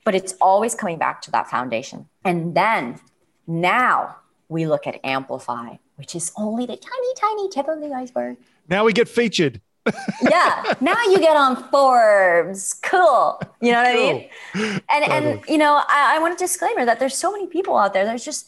but 0.04 0.16
it's 0.16 0.34
always 0.42 0.74
coming 0.74 0.98
back 0.98 1.22
to 1.24 1.32
that 1.32 1.50
foundation. 1.50 2.10
And 2.26 2.56
then 2.56 3.00
now 3.46 4.18
we 4.50 4.66
look 4.66 4.88
at 4.88 5.00
Amplify, 5.04 5.76
which 5.96 6.16
is 6.16 6.32
only 6.36 6.66
the 6.66 6.76
tiny, 6.76 7.14
tiny 7.16 7.50
tip 7.50 7.68
of 7.68 7.80
the 7.80 7.94
iceberg. 7.94 8.38
Now 8.68 8.86
we 8.86 8.94
get 8.94 9.08
featured. 9.08 9.62
yeah. 10.24 10.74
Now 10.82 11.02
you 11.04 11.20
get 11.20 11.38
on 11.38 11.64
Forbes. 11.70 12.74
Cool. 12.84 13.40
You 13.62 13.72
know 13.72 13.84
what 13.84 13.96
cool. 13.96 14.10
I 14.10 14.14
mean? 14.14 14.82
And 14.90 15.06
totally. 15.06 15.32
and 15.32 15.42
you 15.48 15.58
know, 15.58 15.76
I, 15.88 16.16
I 16.16 16.20
want 16.20 16.34
a 16.34 16.38
disclaimer 16.38 16.86
that 16.86 17.00
there's 17.00 17.16
so 17.16 17.32
many 17.32 17.48
people 17.48 17.78
out 17.78 17.94
there. 17.94 18.06
There's 18.06 18.26
just 18.26 18.48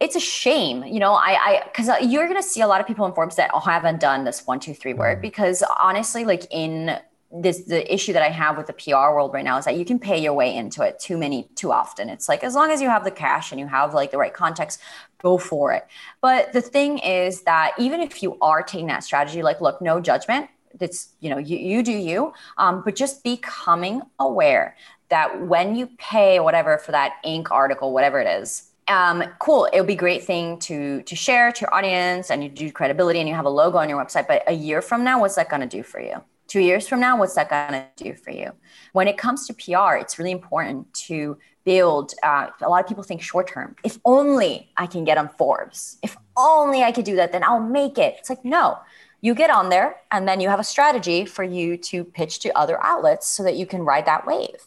it's 0.00 0.16
a 0.16 0.20
shame, 0.20 0.82
you 0.84 0.98
know. 0.98 1.12
I, 1.12 1.36
I, 1.38 1.62
because 1.64 1.90
you're 2.02 2.26
gonna 2.26 2.42
see 2.42 2.62
a 2.62 2.66
lot 2.66 2.80
of 2.80 2.86
people 2.86 3.04
in 3.06 3.12
Forbes 3.12 3.36
that 3.36 3.50
haven't 3.64 4.00
done 4.00 4.24
this 4.24 4.46
one, 4.46 4.58
two, 4.58 4.74
three 4.74 4.94
work. 4.94 5.18
Mm. 5.18 5.22
Because 5.22 5.62
honestly, 5.78 6.24
like 6.24 6.46
in 6.50 6.98
this, 7.30 7.64
the 7.64 7.92
issue 7.92 8.12
that 8.14 8.22
I 8.22 8.30
have 8.30 8.56
with 8.56 8.66
the 8.66 8.72
PR 8.72 9.12
world 9.14 9.32
right 9.32 9.44
now 9.44 9.58
is 9.58 9.64
that 9.66 9.76
you 9.76 9.84
can 9.84 9.98
pay 9.98 10.20
your 10.20 10.32
way 10.32 10.56
into 10.56 10.82
it 10.82 10.98
too 10.98 11.16
many, 11.16 11.48
too 11.54 11.70
often. 11.70 12.08
It's 12.08 12.28
like 12.28 12.42
as 12.42 12.54
long 12.54 12.70
as 12.70 12.80
you 12.80 12.88
have 12.88 13.04
the 13.04 13.10
cash 13.10 13.52
and 13.52 13.60
you 13.60 13.66
have 13.66 13.94
like 13.94 14.10
the 14.10 14.18
right 14.18 14.34
context, 14.34 14.80
go 15.22 15.38
for 15.38 15.72
it. 15.72 15.86
But 16.22 16.52
the 16.52 16.62
thing 16.62 16.98
is 16.98 17.42
that 17.42 17.72
even 17.78 18.00
if 18.00 18.22
you 18.22 18.36
are 18.40 18.62
taking 18.62 18.86
that 18.88 19.04
strategy, 19.04 19.42
like, 19.42 19.60
look, 19.60 19.80
no 19.80 20.00
judgment. 20.00 20.48
It's 20.80 21.10
you 21.18 21.30
know, 21.30 21.38
you 21.38 21.58
you 21.58 21.82
do 21.82 21.92
you, 21.92 22.32
um, 22.56 22.82
but 22.84 22.94
just 22.94 23.24
becoming 23.24 24.02
aware 24.20 24.76
that 25.08 25.48
when 25.48 25.74
you 25.74 25.88
pay 25.98 26.38
whatever 26.38 26.78
for 26.78 26.92
that 26.92 27.14
Inc. 27.24 27.48
article, 27.50 27.92
whatever 27.92 28.20
it 28.20 28.28
is, 28.28 28.69
um, 28.90 29.22
cool. 29.38 29.66
It 29.72 29.78
would 29.78 29.86
be 29.86 29.94
a 29.94 29.96
great 29.96 30.24
thing 30.24 30.58
to 30.60 31.02
to 31.02 31.16
share 31.16 31.52
to 31.52 31.60
your 31.62 31.72
audience, 31.72 32.30
and 32.30 32.42
you 32.42 32.50
do 32.50 32.70
credibility, 32.72 33.20
and 33.20 33.28
you 33.28 33.34
have 33.34 33.44
a 33.44 33.50
logo 33.50 33.78
on 33.78 33.88
your 33.88 34.02
website. 34.02 34.26
But 34.26 34.42
a 34.46 34.52
year 34.52 34.82
from 34.82 35.04
now, 35.04 35.20
what's 35.20 35.36
that 35.36 35.48
going 35.48 35.62
to 35.62 35.68
do 35.68 35.82
for 35.82 36.00
you? 36.00 36.16
Two 36.48 36.60
years 36.60 36.88
from 36.88 36.98
now, 36.98 37.16
what's 37.16 37.34
that 37.36 37.48
going 37.48 37.72
to 37.72 38.04
do 38.04 38.14
for 38.14 38.32
you? 38.32 38.50
When 38.92 39.06
it 39.06 39.16
comes 39.16 39.46
to 39.46 39.54
PR, 39.54 39.94
it's 39.94 40.18
really 40.18 40.32
important 40.32 40.92
to 41.06 41.38
build. 41.64 42.12
Uh, 42.24 42.48
a 42.60 42.68
lot 42.68 42.82
of 42.82 42.88
people 42.88 43.04
think 43.04 43.22
short 43.22 43.46
term. 43.46 43.76
If 43.84 43.98
only 44.04 44.68
I 44.76 44.86
can 44.88 45.04
get 45.04 45.16
on 45.16 45.28
Forbes. 45.28 45.98
If 46.02 46.16
only 46.36 46.82
I 46.82 46.90
could 46.90 47.04
do 47.04 47.14
that, 47.16 47.30
then 47.30 47.44
I'll 47.44 47.60
make 47.60 47.96
it. 47.96 48.16
It's 48.18 48.28
like 48.28 48.44
no. 48.44 48.78
You 49.22 49.34
get 49.34 49.50
on 49.50 49.68
there, 49.68 49.96
and 50.10 50.26
then 50.26 50.40
you 50.40 50.48
have 50.48 50.58
a 50.58 50.64
strategy 50.64 51.26
for 51.26 51.44
you 51.44 51.76
to 51.76 52.04
pitch 52.04 52.40
to 52.40 52.58
other 52.58 52.82
outlets 52.82 53.28
so 53.28 53.42
that 53.44 53.54
you 53.54 53.66
can 53.66 53.82
ride 53.82 54.06
that 54.06 54.26
wave, 54.26 54.64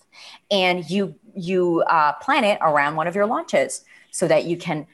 and 0.50 0.90
you 0.90 1.16
you 1.36 1.84
uh, 1.88 2.14
plan 2.14 2.44
it 2.44 2.60
around 2.62 2.96
one 2.96 3.08
of 3.08 3.16
your 3.16 3.26
launches 3.26 3.84
so 4.14 4.28
that 4.30 4.46
you 4.46 4.56
can 4.56 4.88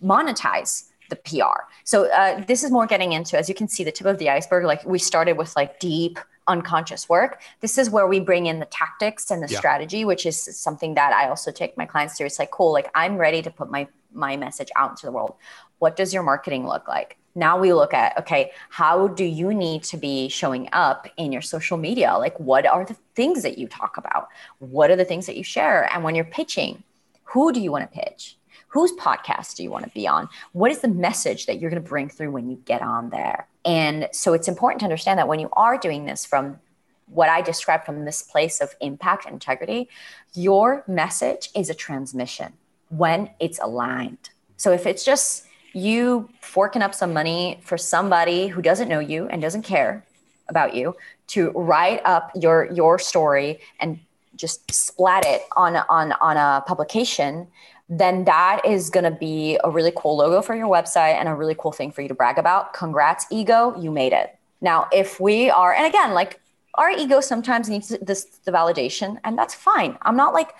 monetize 0.00 0.84
the 1.08 1.16
PR. 1.16 1.62
So 1.82 2.10
uh, 2.12 2.44
this 2.44 2.62
is 2.62 2.70
more 2.70 2.86
getting 2.86 3.12
into, 3.12 3.36
as 3.38 3.48
you 3.48 3.54
can 3.54 3.68
see, 3.68 3.82
the 3.82 3.90
tip 3.90 4.06
of 4.06 4.18
the 4.18 4.28
iceberg. 4.30 4.64
Like 4.64 4.84
we 4.84 4.98
started 4.98 5.38
with 5.38 5.56
like 5.56 5.80
deep 5.80 6.18
unconscious 6.46 7.08
work. 7.08 7.40
This 7.60 7.78
is 7.78 7.90
where 7.90 8.06
we 8.06 8.20
bring 8.20 8.46
in 8.46 8.60
the 8.60 8.66
tactics 8.66 9.30
and 9.30 9.42
the 9.42 9.48
yeah. 9.48 9.58
strategy, 9.58 10.04
which 10.04 10.26
is 10.26 10.36
something 10.56 10.94
that 10.94 11.12
I 11.12 11.28
also 11.28 11.50
take 11.50 11.76
my 11.76 11.86
clients 11.86 12.16
through. 12.16 12.26
It's 12.26 12.38
like, 12.38 12.50
cool, 12.50 12.72
like 12.72 12.90
I'm 12.94 13.16
ready 13.16 13.42
to 13.42 13.50
put 13.50 13.70
my 13.70 13.88
my 14.12 14.36
message 14.36 14.70
out 14.76 14.90
into 14.90 15.06
the 15.06 15.12
world. 15.12 15.34
What 15.78 15.96
does 15.96 16.14
your 16.14 16.22
marketing 16.22 16.66
look 16.66 16.88
like? 16.88 17.18
Now 17.34 17.58
we 17.58 17.74
look 17.74 17.92
at, 17.92 18.16
okay, 18.18 18.52
how 18.70 19.08
do 19.08 19.24
you 19.24 19.52
need 19.52 19.82
to 19.84 19.98
be 19.98 20.28
showing 20.28 20.70
up 20.72 21.06
in 21.18 21.32
your 21.32 21.42
social 21.42 21.76
media? 21.76 22.16
Like, 22.16 22.40
what 22.40 22.64
are 22.66 22.86
the 22.86 22.96
things 23.14 23.42
that 23.42 23.58
you 23.58 23.68
talk 23.68 23.98
about? 23.98 24.28
What 24.58 24.90
are 24.90 24.96
the 24.96 25.04
things 25.04 25.26
that 25.26 25.36
you 25.36 25.44
share? 25.44 25.92
And 25.92 26.02
when 26.02 26.14
you're 26.14 26.24
pitching, 26.24 26.82
who 27.24 27.52
do 27.52 27.60
you 27.60 27.70
want 27.70 27.92
to 27.92 27.98
pitch? 27.98 28.35
Whose 28.76 28.92
podcast 28.92 29.56
do 29.56 29.62
you 29.62 29.70
want 29.70 29.84
to 29.84 29.90
be 29.92 30.06
on? 30.06 30.28
What 30.52 30.70
is 30.70 30.80
the 30.80 30.88
message 30.88 31.46
that 31.46 31.58
you're 31.58 31.70
going 31.70 31.82
to 31.82 31.88
bring 31.88 32.10
through 32.10 32.30
when 32.30 32.50
you 32.50 32.56
get 32.66 32.82
on 32.82 33.08
there? 33.08 33.48
And 33.64 34.08
so 34.12 34.34
it's 34.34 34.48
important 34.48 34.80
to 34.80 34.84
understand 34.84 35.18
that 35.18 35.28
when 35.28 35.40
you 35.40 35.48
are 35.52 35.78
doing 35.78 36.04
this 36.04 36.26
from 36.26 36.58
what 37.06 37.30
I 37.30 37.40
described 37.40 37.86
from 37.86 38.04
this 38.04 38.20
place 38.20 38.60
of 38.60 38.74
impact 38.82 39.24
and 39.24 39.32
integrity, 39.32 39.88
your 40.34 40.84
message 40.86 41.48
is 41.54 41.70
a 41.70 41.74
transmission 41.74 42.52
when 42.90 43.30
it's 43.40 43.58
aligned. 43.60 44.28
So 44.58 44.72
if 44.72 44.84
it's 44.84 45.04
just 45.04 45.46
you 45.72 46.28
forking 46.42 46.82
up 46.82 46.94
some 46.94 47.14
money 47.14 47.60
for 47.62 47.78
somebody 47.78 48.48
who 48.48 48.60
doesn't 48.60 48.88
know 48.88 49.00
you 49.00 49.26
and 49.28 49.40
doesn't 49.40 49.62
care 49.62 50.04
about 50.48 50.74
you 50.74 50.94
to 51.28 51.50
write 51.52 52.02
up 52.04 52.30
your 52.34 52.70
your 52.72 52.98
story 52.98 53.60
and 53.80 54.00
just 54.36 54.70
splat 54.70 55.24
it 55.26 55.42
on 55.56 55.76
on 55.76 56.12
on 56.12 56.36
a 56.36 56.62
publication 56.66 57.48
then 57.88 58.24
that 58.24 58.62
is 58.64 58.90
going 58.90 59.04
to 59.04 59.12
be 59.12 59.58
a 59.62 59.70
really 59.70 59.92
cool 59.94 60.16
logo 60.16 60.42
for 60.42 60.56
your 60.56 60.66
website 60.66 61.14
and 61.14 61.28
a 61.28 61.34
really 61.34 61.54
cool 61.56 61.72
thing 61.72 61.92
for 61.92 62.02
you 62.02 62.08
to 62.08 62.14
brag 62.14 62.38
about. 62.38 62.72
Congrats, 62.72 63.26
ego, 63.30 63.78
you 63.80 63.90
made 63.92 64.12
it. 64.12 64.36
Now, 64.60 64.88
if 64.92 65.20
we 65.20 65.50
are, 65.50 65.72
and 65.72 65.86
again, 65.86 66.12
like 66.12 66.40
our 66.74 66.90
ego 66.90 67.20
sometimes 67.20 67.68
needs 67.68 67.88
this 68.02 68.24
the 68.44 68.52
validation, 68.52 69.18
and 69.24 69.38
that's 69.38 69.54
fine. 69.54 69.98
I'm 70.02 70.16
not 70.16 70.34
like 70.34 70.54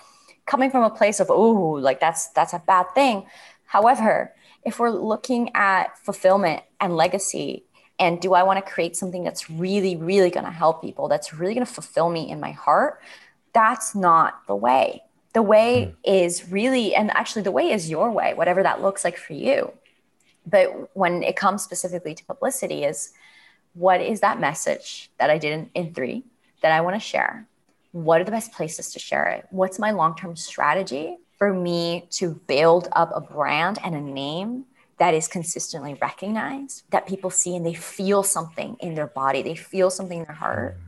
coming 0.45 0.71
from 0.71 0.83
a 0.83 0.89
place 0.89 1.19
of 1.19 1.29
oh, 1.29 1.71
like 1.71 1.99
that's 1.99 2.29
that's 2.29 2.53
a 2.53 2.59
bad 2.65 2.85
thing. 2.95 3.25
However, 3.65 4.33
if 4.63 4.79
we're 4.79 4.91
looking 4.91 5.53
at 5.53 5.97
fulfillment 5.97 6.63
and 6.79 6.95
legacy, 6.95 7.65
and 7.99 8.21
do 8.21 8.33
I 8.33 8.43
want 8.43 8.63
to 8.63 8.71
create 8.71 8.95
something 8.95 9.23
that's 9.23 9.49
really, 9.49 9.95
really 9.97 10.29
going 10.29 10.45
to 10.45 10.51
help 10.51 10.81
people, 10.81 11.07
that's 11.07 11.33
really 11.33 11.53
going 11.53 11.65
to 11.65 11.71
fulfill 11.71 12.09
me 12.09 12.29
in 12.29 12.39
my 12.39 12.51
heart, 12.51 13.01
that's 13.53 13.95
not 13.95 14.45
the 14.47 14.55
way 14.55 15.01
the 15.37 15.43
way 15.43 15.93
mm. 15.93 16.23
is 16.25 16.51
really 16.51 16.95
and 16.95 17.11
actually 17.11 17.43
the 17.43 17.51
way 17.51 17.69
is 17.69 17.91
your 17.91 18.09
way 18.09 18.33
whatever 18.33 18.63
that 18.63 18.81
looks 18.81 19.03
like 19.03 19.17
for 19.25 19.33
you 19.33 19.71
but 20.47 20.65
when 20.95 21.21
it 21.21 21.35
comes 21.35 21.61
specifically 21.61 22.15
to 22.15 22.25
publicity 22.25 22.83
is 22.83 23.13
what 23.75 24.01
is 24.01 24.19
that 24.21 24.39
message 24.39 25.11
that 25.19 25.29
i 25.29 25.37
did 25.37 25.51
in, 25.53 25.69
in 25.75 25.93
three 25.93 26.23
that 26.63 26.71
i 26.71 26.81
want 26.81 26.95
to 26.95 26.99
share 26.99 27.45
what 27.91 28.19
are 28.19 28.23
the 28.23 28.31
best 28.31 28.51
places 28.51 28.91
to 28.91 28.97
share 28.97 29.27
it 29.27 29.45
what's 29.51 29.77
my 29.77 29.91
long-term 29.91 30.35
strategy 30.35 31.17
for 31.37 31.53
me 31.53 32.07
to 32.09 32.33
build 32.47 32.87
up 32.93 33.11
a 33.13 33.21
brand 33.21 33.77
and 33.83 33.93
a 33.93 34.01
name 34.01 34.65
that 34.97 35.13
is 35.13 35.27
consistently 35.27 35.93
recognized 36.01 36.81
that 36.89 37.05
people 37.07 37.29
see 37.29 37.55
and 37.55 37.63
they 37.63 37.75
feel 37.75 38.23
something 38.23 38.75
in 38.79 38.95
their 38.95 39.11
body 39.21 39.43
they 39.43 39.55
feel 39.55 39.91
something 39.91 40.17
in 40.21 40.25
their 40.25 40.41
heart 40.47 40.75
mm. 40.75 40.86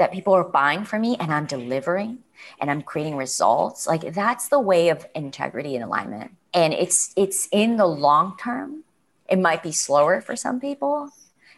That 0.00 0.12
people 0.12 0.34
are 0.34 0.44
buying 0.44 0.84
from 0.84 1.02
me 1.02 1.16
and 1.20 1.32
i'm 1.32 1.46
delivering 1.46 2.18
and 2.60 2.70
I'm 2.70 2.82
creating 2.82 3.16
results, 3.16 3.86
like 3.86 4.12
that's 4.12 4.48
the 4.48 4.60
way 4.60 4.88
of 4.88 5.06
integrity 5.14 5.74
and 5.74 5.84
alignment. 5.84 6.32
And 6.52 6.72
it's 6.72 7.12
it's 7.16 7.48
in 7.52 7.76
the 7.76 7.86
long 7.86 8.36
term. 8.38 8.84
It 9.28 9.38
might 9.38 9.62
be 9.62 9.72
slower 9.72 10.20
for 10.20 10.34
some 10.34 10.60
people, 10.60 11.10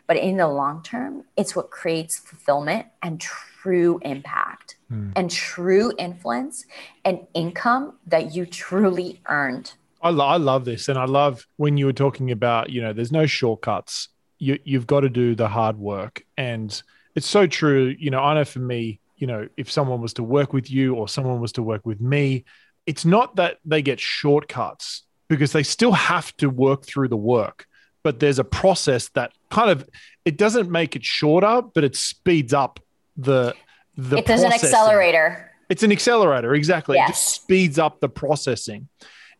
but 0.07 0.17
in 0.17 0.37
the 0.37 0.49
long 0.49 0.83
term, 0.83 1.25
it's 1.37 1.57
what 1.57 1.71
creates 1.71 2.19
fulfillment 2.19 2.87
and 3.03 3.21
true 3.21 3.99
impact 4.03 4.77
mm. 4.93 5.13
and 5.17 5.31
true 5.31 5.93
influence 5.99 6.67
and 7.05 7.21
income 7.33 7.95
that 8.07 8.35
you 8.35 8.45
truly 8.45 9.21
earned. 9.27 9.73
I, 10.03 10.11
lo- 10.11 10.27
I 10.27 10.37
love 10.37 10.65
this. 10.65 10.89
And 10.89 10.99
I 10.99 11.05
love 11.05 11.47
when 11.57 11.77
you 11.77 11.87
were 11.87 11.93
talking 11.93 12.31
about, 12.31 12.71
you 12.71 12.83
know, 12.83 12.93
there's 12.93 13.13
no 13.13 13.25
shortcuts. 13.25 14.09
You, 14.39 14.59
you've 14.65 14.89
got 14.89 15.01
to 15.01 15.09
do 15.09 15.35
the 15.35 15.49
hard 15.49 15.79
work. 15.79 16.25
And 16.37 16.83
it's 17.15 17.29
so 17.29 17.47
true. 17.47 17.95
You 17.99 18.11
know, 18.11 18.21
I 18.21 18.35
know 18.35 18.45
for 18.45 18.59
me, 18.59 19.01
you 19.17 19.27
know, 19.27 19.49
if 19.57 19.71
someone 19.71 20.01
was 20.01 20.15
to 20.15 20.23
work 20.23 20.53
with 20.53 20.71
you 20.71 20.95
or 20.95 21.09
someone 21.09 21.41
was 21.41 21.53
to 21.53 21.63
work 21.63 21.87
with 21.87 22.01
me, 22.01 22.45
it's 22.87 23.05
not 23.05 23.37
that 23.37 23.59
they 23.65 23.83
get 23.83 24.01
shortcuts 24.01 25.05
because 25.29 25.53
they 25.53 25.63
still 25.63 25.93
have 25.93 26.37
to 26.39 26.51
work 26.51 26.85
through 26.85 27.09
the 27.09 27.17
work. 27.17 27.67
But 28.03 28.19
there's 28.19 28.41
a 28.41 28.45
process 28.45 29.09
that 29.11 29.33
kind 29.51 29.71
of 29.71 29.89
it 30.25 30.37
doesn't 30.37 30.71
make 30.71 30.97
it 30.97 31.05
shorter, 31.05 31.63
but 31.63 31.85
it 31.85 31.95
speeds 31.95 32.53
up 32.53 32.81
the 33.17 33.55
the. 33.97 34.19
It 34.19 34.27
does 34.27 34.43
an 34.43 34.53
accelerator. 34.53 35.51
It's 35.69 35.83
an 35.83 35.93
accelerator, 35.93 36.55
exactly. 36.55 36.97
Yes. 36.97 37.09
It 37.09 37.13
just 37.13 37.29
speeds 37.29 37.79
up 37.79 38.01
the 38.01 38.09
processing, 38.09 38.89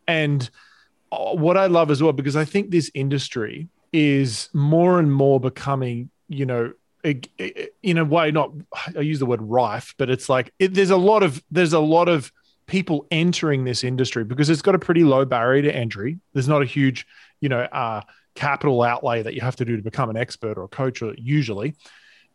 and 0.07 0.49
uh, 1.11 1.35
what 1.35 1.57
I 1.57 1.67
love 1.67 1.91
as 1.91 2.01
well 2.01 2.13
because 2.13 2.35
I 2.35 2.45
think 2.45 2.71
this 2.71 2.89
industry 2.93 3.67
is 3.91 4.49
more 4.53 4.97
and 4.97 5.13
more 5.13 5.39
becoming, 5.39 6.09
you 6.27 6.45
know, 6.45 6.73
in 7.03 7.97
a 7.97 8.05
way 8.05 8.31
not 8.31 8.51
i 8.95 9.01
use 9.01 9.19
the 9.19 9.25
word 9.25 9.41
rife 9.41 9.93
but 9.97 10.09
it's 10.09 10.29
like 10.29 10.53
it, 10.57 10.73
there's 10.73 10.89
a 10.89 10.95
lot 10.95 11.21
of 11.21 11.43
there's 11.51 11.73
a 11.73 11.79
lot 11.79 12.07
of 12.07 12.31
people 12.67 13.05
entering 13.11 13.63
this 13.63 13.83
industry 13.83 14.23
because 14.23 14.49
it's 14.49 14.61
got 14.61 14.75
a 14.75 14.79
pretty 14.79 15.03
low 15.03 15.25
barrier 15.25 15.61
to 15.63 15.75
entry. 15.75 16.19
There's 16.33 16.47
not 16.47 16.61
a 16.61 16.65
huge 16.65 17.05
you 17.41 17.49
know 17.49 17.61
uh, 17.61 18.01
capital 18.35 18.81
outlay 18.81 19.23
that 19.23 19.33
you 19.33 19.41
have 19.41 19.55
to 19.57 19.65
do 19.65 19.75
to 19.77 19.83
become 19.83 20.09
an 20.09 20.17
expert 20.17 20.57
or 20.57 20.63
a 20.63 20.67
coach 20.67 21.01
or 21.01 21.13
usually. 21.17 21.75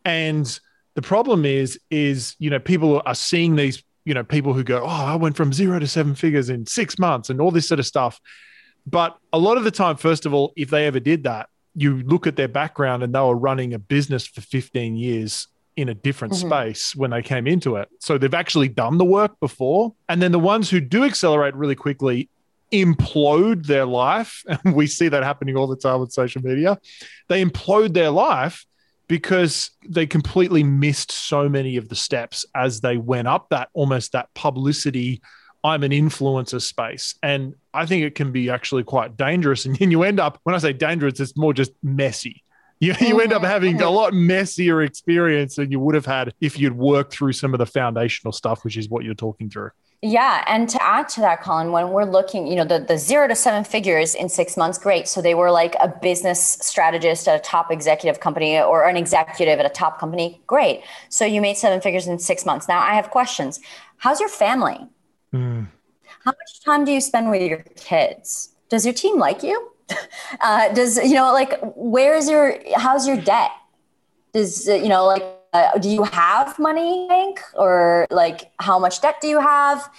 And 0.05 0.59
the 0.95 1.03
problem 1.03 1.45
is 1.45 1.81
is 1.91 2.37
you 2.39 2.51
know 2.51 2.59
people 2.59 3.03
are 3.05 3.15
seeing 3.15 3.57
these 3.57 3.83
you 4.05 4.15
know 4.15 4.25
people 4.25 4.53
who 4.53 4.65
go 4.65 4.83
oh 4.83 4.87
i 4.87 5.15
went 5.17 5.37
from 5.37 5.53
zero 5.53 5.79
to 5.79 5.87
seven 5.87 6.15
figures 6.15 6.49
in 6.49 6.67
six 6.67 6.99
months 6.99 7.31
and 7.31 7.41
all 7.41 7.51
this 7.51 7.69
sort 7.69 7.81
of 7.81 7.87
stuff. 7.87 8.21
But 8.87 9.19
a 9.33 9.39
lot 9.39 9.57
of 9.57 9.65
the 9.65 9.71
time 9.71 9.97
first 9.97 10.27
of 10.27 10.35
all 10.35 10.53
if 10.57 10.71
they 10.71 10.87
ever 10.87 11.01
did 11.01 11.25
that 11.25 11.49
you 11.79 12.03
look 12.03 12.27
at 12.27 12.37
their 12.37 12.49
background 12.49 13.03
and 13.03 13.15
they 13.15 13.21
were 13.21 13.37
running 13.37 13.73
a 13.75 13.79
business 13.79 14.27
for 14.27 14.41
15 14.41 14.97
years 14.97 15.47
in 15.77 15.89
a 15.89 15.95
different 15.95 16.35
mm-hmm. 16.35 16.49
space 16.49 16.97
when 16.97 17.11
they 17.11 17.23
came 17.23 17.47
into 17.47 17.77
it. 17.77 17.89
So 18.01 18.19
they've 18.19 18.35
actually 18.35 18.69
done 18.69 18.99
the 18.99 19.05
work 19.05 19.39
before. 19.39 19.95
And 20.09 20.21
then 20.21 20.33
the 20.33 20.39
ones 20.39 20.69
who 20.69 20.81
do 20.81 21.05
accelerate 21.05 21.55
really 21.55 21.77
quickly, 21.77 22.29
implode 22.73 23.67
their 23.67 23.87
life. 23.87 24.45
And 24.65 24.75
we 24.75 24.87
see 24.87 25.09
that 25.09 25.23
happening 25.23 25.57
all 25.57 25.69
the 25.69 25.77
time 25.77 26.01
with 26.01 26.13
social 26.13 26.43
media. 26.43 26.79
They 27.29 27.45
implode 27.45 27.95
their 27.95 28.11
life 28.11 28.67
because 29.07 29.71
they 29.89 30.07
completely 30.07 30.63
missed 30.63 31.13
so 31.13 31.49
many 31.49 31.77
of 31.77 31.89
the 31.89 31.95
steps 31.95 32.45
as 32.55 32.81
they 32.81 32.97
went 32.97 33.29
up 33.29 33.49
that 33.51 33.69
almost 33.73 34.13
that 34.13 34.35
publicity 34.35 35.23
I'm 35.65 35.83
an 35.83 35.91
influencer 35.91 36.61
space. 36.61 37.15
And 37.23 37.55
I 37.75 37.87
think 37.87 38.05
it 38.05 38.15
can 38.15 38.33
be 38.33 38.51
actually 38.51 38.85
quite 38.85 39.17
dangerous. 39.17 39.65
And 39.67 39.79
you 39.81 40.03
end 40.03 40.21
up, 40.21 40.41
when 40.45 40.55
I 40.55 40.59
say 40.59 40.73
dangerous, 40.73 41.21
it's 41.21 41.37
more 41.37 41.53
just 41.53 41.73
messy. 41.83 42.43
You, 42.81 42.95
you 43.01 43.21
end 43.21 43.33
up 43.33 43.43
mm-hmm. 43.43 43.51
having 43.51 43.75
a 43.81 43.87
mm-hmm. 43.87 43.93
lot 43.93 44.15
messier 44.15 44.83
experience 44.83 45.57
than 45.57 45.73
you 45.73 45.81
would 45.81 45.97
have 45.97 46.07
had 46.07 46.33
if 46.41 46.61
you'd 46.61 46.77
worked 46.77 47.13
through 47.13 47.33
some 47.33 47.53
of 47.53 47.59
the 47.59 47.67
foundational 47.67 48.31
stuff, 48.31 48.63
which 48.63 48.77
is 48.77 48.89
what 48.89 49.03
you're 49.03 49.15
talking 49.15 49.51
through. 49.51 49.73
Yeah. 50.01 50.45
And 50.47 50.69
to 50.69 50.81
add 50.81 51.09
to 51.11 51.21
that, 51.23 51.43
Colin, 51.43 51.73
when 51.73 51.91
we're 51.91 52.05
looking, 52.05 52.47
you 52.47 52.55
know, 52.55 52.65
the, 52.65 52.79
the 52.79 52.97
zero 52.97 53.27
to 53.27 53.35
seven 53.35 53.65
figures 53.65 54.15
in 54.15 54.29
six 54.29 54.57
months, 54.57 54.79
great. 54.79 55.09
So 55.09 55.21
they 55.21 55.35
were 55.35 55.51
like 55.51 55.75
a 55.81 55.89
business 55.89 56.41
strategist 56.41 57.27
at 57.27 57.35
a 57.35 57.43
top 57.43 57.73
executive 57.73 58.21
company 58.21 58.61
or 58.61 58.89
an 58.89 58.97
executive 58.97 59.59
at 59.59 59.67
a 59.67 59.71
top 59.71 59.99
company. 59.99 60.41
Great. 60.47 60.83
So 61.09 61.25
you 61.25 61.41
made 61.41 61.57
seven 61.57 61.81
figures 61.81 62.07
in 62.07 62.21
six 62.21 62.47
months. 62.47 62.69
Now 62.69 62.79
I 62.79 62.95
have 62.95 63.11
questions. 63.11 63.59
How's 63.97 64.21
your 64.21 64.29
family? 64.29 64.87
Mm. 65.33 65.69
How 66.25 66.33
much 66.33 66.65
time 66.65 66.85
do 66.85 66.93
you 66.93 67.01
spend 67.01 67.31
with 67.31 67.43
your 67.43 67.65
kids? 67.77 68.51
Does 68.69 68.85
your 68.85 68.95
team 68.95 69.19
like 69.19 69.43
you? 69.43 69.73
Uh, 70.43 70.73
does, 70.75 70.99
you 70.99 71.15
know, 71.15 71.33
like, 71.33 71.59
where's 71.75 72.29
your, 72.29 72.59
how's 72.77 73.09
your 73.09 73.17
debt? 73.17 73.51
Does, 74.35 74.69
you 74.69 74.89
know, 74.89 75.07
like, 75.07 75.25
uh, 75.53 75.79
do 75.79 75.89
you 75.89 76.03
have 76.03 76.59
money 76.59 77.07
bank 77.09 77.41
or 77.55 78.07
like 78.11 78.51
how 78.59 78.79
much 78.79 79.01
debt 79.01 79.17
do 79.21 79.29
you 79.29 79.41
have 79.41 79.91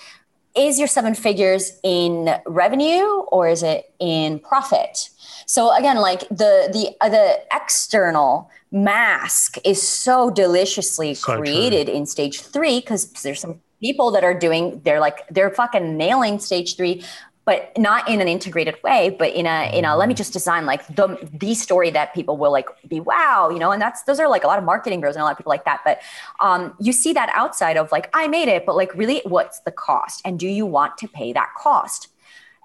is 0.56 0.78
your 0.78 0.88
seven 0.88 1.16
figures 1.16 1.80
in 1.84 2.36
revenue 2.46 3.06
or 3.32 3.48
is 3.48 3.64
it 3.64 3.94
in 4.00 4.40
profit 4.40 5.10
so 5.46 5.76
again 5.76 5.98
like 5.98 6.22
the 6.30 6.70
the 6.72 6.96
uh, 7.02 7.10
the 7.10 7.40
external 7.52 8.50
mask 8.72 9.58
is 9.66 9.82
so 9.82 10.30
deliciously 10.30 11.14
so 11.14 11.38
created 11.38 11.88
true. 11.88 11.96
in 11.96 12.06
stage 12.06 12.42
three 12.42 12.80
because 12.80 13.12
there's 13.24 13.40
some 13.40 13.60
people 13.82 14.12
that 14.12 14.24
are 14.24 14.38
doing 14.38 14.82
they're 14.84 15.00
like 15.00 15.28
they're 15.30 15.50
fucking 15.50 15.98
nailing 15.98 16.40
stage 16.40 16.76
three 16.76 17.04
but 17.46 17.76
not 17.80 18.08
in 18.08 18.22
an 18.22 18.28
integrated 18.28 18.76
way 18.84 19.16
but 19.18 19.34
in 19.34 19.48
a 19.48 19.76
in 19.76 19.84
a 19.84 19.98
let 19.98 20.08
me 20.08 20.14
just 20.14 20.34
design 20.34 20.66
like 20.66 20.86
the 20.96 21.18
the 21.34 21.56
story 21.56 21.90
that 21.90 22.14
people 22.14 22.38
will 22.38 22.52
like 22.52 22.68
be 22.88 23.00
wow 23.00 23.50
you 23.50 23.58
know 23.58 23.72
and 23.72 23.82
that's 23.82 24.04
those 24.04 24.20
are 24.20 24.30
like 24.30 24.44
a 24.44 24.48
lot 24.48 24.60
of 24.60 24.66
marketing 24.66 25.02
bros 25.02 25.16
and 25.16 25.22
a 25.22 25.26
lot 25.26 25.32
of 25.32 25.38
people 25.38 25.50
like 25.50 25.66
that 25.66 25.82
but 25.84 26.00
um, 26.40 26.74
you 26.80 26.94
see 26.94 27.12
that 27.14 27.32
outside 27.34 27.76
of 27.76 27.92
like 27.92 28.10
i 28.14 28.28
made 28.28 28.48
it 28.48 28.66
but 28.66 28.76
like 28.76 28.94
really 28.94 29.22
what's 29.26 29.60
the 29.62 29.72
cost 29.72 30.22
and 30.26 30.38
do 30.40 30.48
you 30.48 30.66
want 30.66 30.98
to 30.98 31.08
pay 31.08 31.34
that 31.34 31.50
cost? 31.58 32.10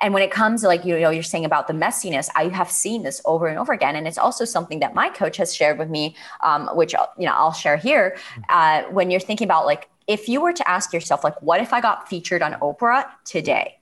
And 0.00 0.12
when 0.12 0.22
it 0.22 0.30
comes 0.30 0.60
to 0.60 0.66
like 0.66 0.84
you 0.84 0.98
know 0.98 1.08
you're 1.08 1.22
saying 1.22 1.46
about 1.46 1.66
the 1.66 1.72
messiness 1.72 2.28
i 2.36 2.48
have 2.48 2.70
seen 2.70 3.04
this 3.04 3.22
over 3.24 3.46
and 3.46 3.58
over 3.58 3.72
again 3.72 3.96
and 3.96 4.06
it's 4.06 4.18
also 4.18 4.44
something 4.44 4.80
that 4.80 4.92
my 4.94 5.08
coach 5.08 5.38
has 5.38 5.54
shared 5.54 5.78
with 5.78 5.88
me 5.88 6.14
um, 6.42 6.68
which 6.74 6.92
you 7.16 7.24
know 7.26 7.32
i'll 7.32 7.52
share 7.52 7.78
here 7.78 8.18
uh, 8.50 8.82
when 8.90 9.10
you're 9.10 9.20
thinking 9.28 9.46
about 9.46 9.64
like 9.64 9.88
if 10.06 10.28
you 10.28 10.40
were 10.40 10.52
to 10.52 10.68
ask 10.68 10.92
yourself 10.92 11.24
like 11.24 11.40
what 11.42 11.60
if 11.60 11.72
i 11.72 11.80
got 11.80 12.08
featured 12.08 12.42
on 12.42 12.52
Oprah 12.54 13.06
today 13.24 13.78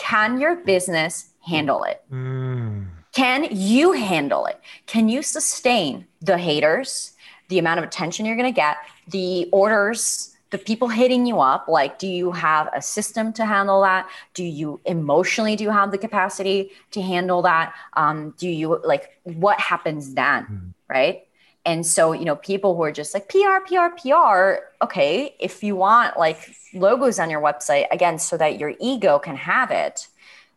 can 0.00 0.40
your 0.40 0.56
business 0.56 1.30
handle 1.40 1.84
it? 1.84 2.02
Mm. 2.10 2.86
Can 3.12 3.48
you 3.50 3.92
handle 3.92 4.46
it? 4.46 4.58
Can 4.86 5.10
you 5.10 5.22
sustain 5.22 6.06
the 6.22 6.38
haters, 6.38 7.12
the 7.48 7.58
amount 7.58 7.80
of 7.80 7.84
attention 7.84 8.24
you're 8.24 8.36
going 8.36 8.52
to 8.52 8.56
get, 8.56 8.78
the 9.08 9.48
orders, 9.52 10.34
the 10.50 10.58
people 10.58 10.88
hitting 10.88 11.26
you 11.26 11.40
up? 11.40 11.68
Like, 11.68 11.98
do 11.98 12.06
you 12.06 12.32
have 12.32 12.70
a 12.74 12.80
system 12.80 13.32
to 13.34 13.44
handle 13.44 13.82
that? 13.82 14.08
Do 14.32 14.42
you 14.42 14.80
emotionally 14.86 15.54
do 15.54 15.64
you 15.64 15.70
have 15.70 15.90
the 15.90 15.98
capacity 15.98 16.70
to 16.92 17.02
handle 17.02 17.42
that? 17.42 17.74
Um, 17.92 18.34
do 18.38 18.48
you 18.48 18.80
like 18.82 19.20
what 19.24 19.60
happens 19.60 20.14
then? 20.14 20.44
Mm. 20.44 20.74
Right. 20.88 21.26
And 21.66 21.86
so, 21.86 22.12
you 22.12 22.24
know, 22.24 22.36
people 22.36 22.74
who 22.74 22.82
are 22.82 22.92
just 22.92 23.12
like 23.12 23.28
PR, 23.28 23.60
PR, 23.66 23.94
PR, 23.96 24.64
okay, 24.82 25.34
if 25.38 25.62
you 25.62 25.76
want 25.76 26.18
like 26.18 26.54
logos 26.72 27.18
on 27.18 27.28
your 27.28 27.40
website, 27.40 27.86
again, 27.90 28.18
so 28.18 28.36
that 28.38 28.58
your 28.58 28.74
ego 28.80 29.18
can 29.18 29.36
have 29.36 29.70
it, 29.70 30.08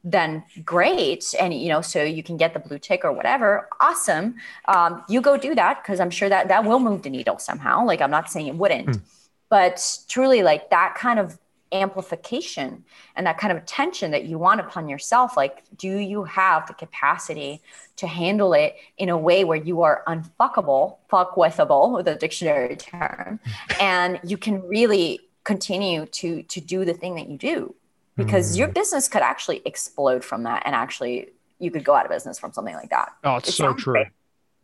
then 0.03 0.43
great. 0.63 1.33
And, 1.39 1.53
you 1.53 1.69
know, 1.69 1.81
so 1.81 2.03
you 2.03 2.23
can 2.23 2.37
get 2.37 2.53
the 2.53 2.59
blue 2.59 2.79
tick 2.79 3.03
or 3.03 3.11
whatever, 3.11 3.69
awesome. 3.79 4.35
Um, 4.67 5.03
you 5.09 5.21
go 5.21 5.37
do 5.37 5.55
that 5.55 5.81
because 5.81 5.99
I'm 5.99 6.09
sure 6.09 6.29
that 6.29 6.47
that 6.47 6.65
will 6.65 6.79
move 6.79 7.03
the 7.03 7.09
needle 7.09 7.37
somehow. 7.37 7.85
Like, 7.85 8.01
I'm 8.01 8.11
not 8.11 8.29
saying 8.29 8.47
it 8.47 8.55
wouldn't. 8.55 8.87
Mm. 8.87 9.01
But 9.49 9.99
truly, 10.09 10.41
like 10.41 10.69
that 10.71 10.95
kind 10.95 11.19
of 11.19 11.37
amplification 11.73 12.83
and 13.15 13.25
that 13.25 13.37
kind 13.37 13.51
of 13.51 13.57
attention 13.57 14.11
that 14.11 14.25
you 14.25 14.37
want 14.37 14.59
upon 14.59 14.87
yourself 14.87 15.35
like 15.35 15.63
do 15.77 15.97
you 15.97 16.23
have 16.23 16.67
the 16.67 16.73
capacity 16.73 17.61
to 17.95 18.07
handle 18.07 18.53
it 18.53 18.75
in 18.97 19.09
a 19.09 19.17
way 19.17 19.43
where 19.43 19.57
you 19.57 19.81
are 19.81 20.03
unfuckable 20.07 20.97
fuck 21.09 21.35
withable 21.35 21.93
with 21.93 22.07
a 22.07 22.15
dictionary 22.15 22.75
term 22.75 23.39
and 23.79 24.19
you 24.23 24.37
can 24.37 24.61
really 24.67 25.19
continue 25.43 26.05
to 26.05 26.43
to 26.43 26.61
do 26.61 26.85
the 26.85 26.93
thing 26.93 27.15
that 27.15 27.27
you 27.27 27.37
do? 27.37 27.75
Because 28.15 28.53
mm. 28.53 28.59
your 28.59 28.67
business 28.67 29.07
could 29.07 29.23
actually 29.23 29.61
explode 29.65 30.23
from 30.23 30.43
that 30.43 30.63
and 30.65 30.75
actually 30.75 31.29
you 31.59 31.71
could 31.71 31.83
go 31.83 31.95
out 31.95 32.05
of 32.05 32.11
business 32.11 32.37
from 32.37 32.53
something 32.53 32.75
like 32.75 32.91
that. 32.91 33.13
Oh 33.23 33.37
it's 33.37 33.49
it 33.49 33.53
so 33.53 33.73
true. 33.73 33.93
great. 33.93 34.07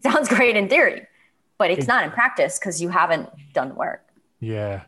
sounds 0.04 0.30
great 0.30 0.56
in 0.56 0.70
theory 0.70 1.08
but 1.58 1.72
it's 1.72 1.86
it, 1.86 1.88
not 1.88 2.04
in 2.04 2.12
practice 2.12 2.58
because 2.58 2.82
you 2.82 2.90
haven't 2.90 3.30
done 3.54 3.70
the 3.70 3.76
work. 3.76 4.06
Yeah 4.40 4.84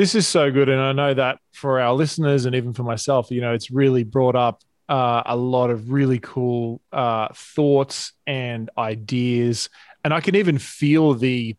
this 0.00 0.14
is 0.14 0.26
so 0.26 0.50
good. 0.50 0.70
And 0.70 0.80
I 0.80 0.92
know 0.92 1.12
that 1.12 1.40
for 1.52 1.78
our 1.78 1.92
listeners 1.92 2.46
and 2.46 2.54
even 2.54 2.72
for 2.72 2.84
myself, 2.84 3.30
you 3.30 3.42
know, 3.42 3.52
it's 3.52 3.70
really 3.70 4.02
brought 4.02 4.34
up 4.34 4.62
uh, 4.88 5.22
a 5.26 5.36
lot 5.36 5.68
of 5.68 5.92
really 5.92 6.18
cool 6.18 6.80
uh, 6.90 7.28
thoughts 7.34 8.14
and 8.26 8.70
ideas. 8.78 9.68
And 10.02 10.14
I 10.14 10.22
can 10.22 10.36
even 10.36 10.56
feel 10.56 11.12
the 11.12 11.54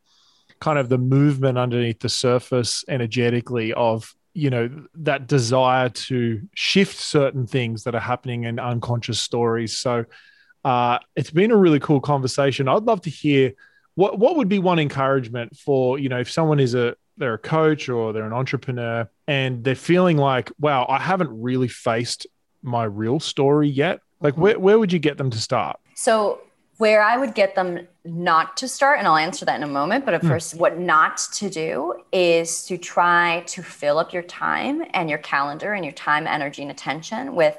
kind 0.59 0.79
of 0.79 0.89
the 0.89 0.97
movement 0.97 1.59
underneath 1.59 1.99
the 1.99 2.09
surface 2.09 2.83
energetically 2.89 3.73
of 3.73 4.11
you 4.33 4.49
know 4.49 4.69
that 4.95 5.27
desire 5.27 5.89
to 5.89 6.41
shift 6.55 6.97
certain 6.97 7.45
things 7.45 7.83
that 7.83 7.93
are 7.93 8.01
happening 8.01 8.45
in 8.45 8.59
unconscious 8.59 9.19
stories 9.19 9.77
so 9.77 10.05
uh, 10.63 10.99
it's 11.17 11.31
been 11.31 11.51
a 11.51 11.57
really 11.57 11.81
cool 11.81 11.99
conversation 11.99 12.69
i'd 12.69 12.83
love 12.83 13.01
to 13.01 13.09
hear 13.09 13.51
what 13.95 14.17
what 14.19 14.37
would 14.37 14.47
be 14.47 14.59
one 14.59 14.79
encouragement 14.79 15.57
for 15.57 15.99
you 15.99 16.07
know 16.07 16.19
if 16.19 16.31
someone 16.31 16.61
is 16.61 16.75
a 16.75 16.95
they're 17.21 17.35
a 17.35 17.37
coach 17.37 17.87
or 17.87 18.11
they're 18.11 18.25
an 18.25 18.33
entrepreneur 18.33 19.07
and 19.27 19.63
they're 19.63 19.75
feeling 19.75 20.17
like, 20.17 20.51
wow, 20.59 20.85
I 20.89 20.99
haven't 20.99 21.29
really 21.41 21.67
faced 21.67 22.27
my 22.63 22.83
real 22.83 23.19
story 23.19 23.69
yet. 23.69 24.01
Like, 24.19 24.35
where, 24.37 24.59
where 24.59 24.77
would 24.77 24.91
you 24.91 24.99
get 24.99 25.17
them 25.17 25.29
to 25.29 25.37
start? 25.37 25.79
So, 25.95 26.41
where 26.77 27.03
I 27.03 27.15
would 27.15 27.35
get 27.35 27.53
them 27.53 27.87
not 28.05 28.57
to 28.57 28.67
start, 28.67 28.97
and 28.97 29.07
I'll 29.07 29.17
answer 29.17 29.45
that 29.45 29.55
in 29.55 29.61
a 29.61 29.67
moment, 29.67 30.03
but 30.03 30.15
at 30.15 30.23
mm. 30.23 30.29
first, 30.29 30.55
what 30.55 30.79
not 30.79 31.17
to 31.33 31.47
do 31.47 31.93
is 32.11 32.65
to 32.65 32.77
try 32.77 33.43
to 33.47 33.61
fill 33.61 33.99
up 33.99 34.13
your 34.13 34.23
time 34.23 34.83
and 34.95 35.07
your 35.07 35.19
calendar 35.19 35.73
and 35.73 35.85
your 35.85 35.91
time, 35.93 36.25
energy, 36.25 36.63
and 36.63 36.71
attention 36.71 37.35
with, 37.35 37.55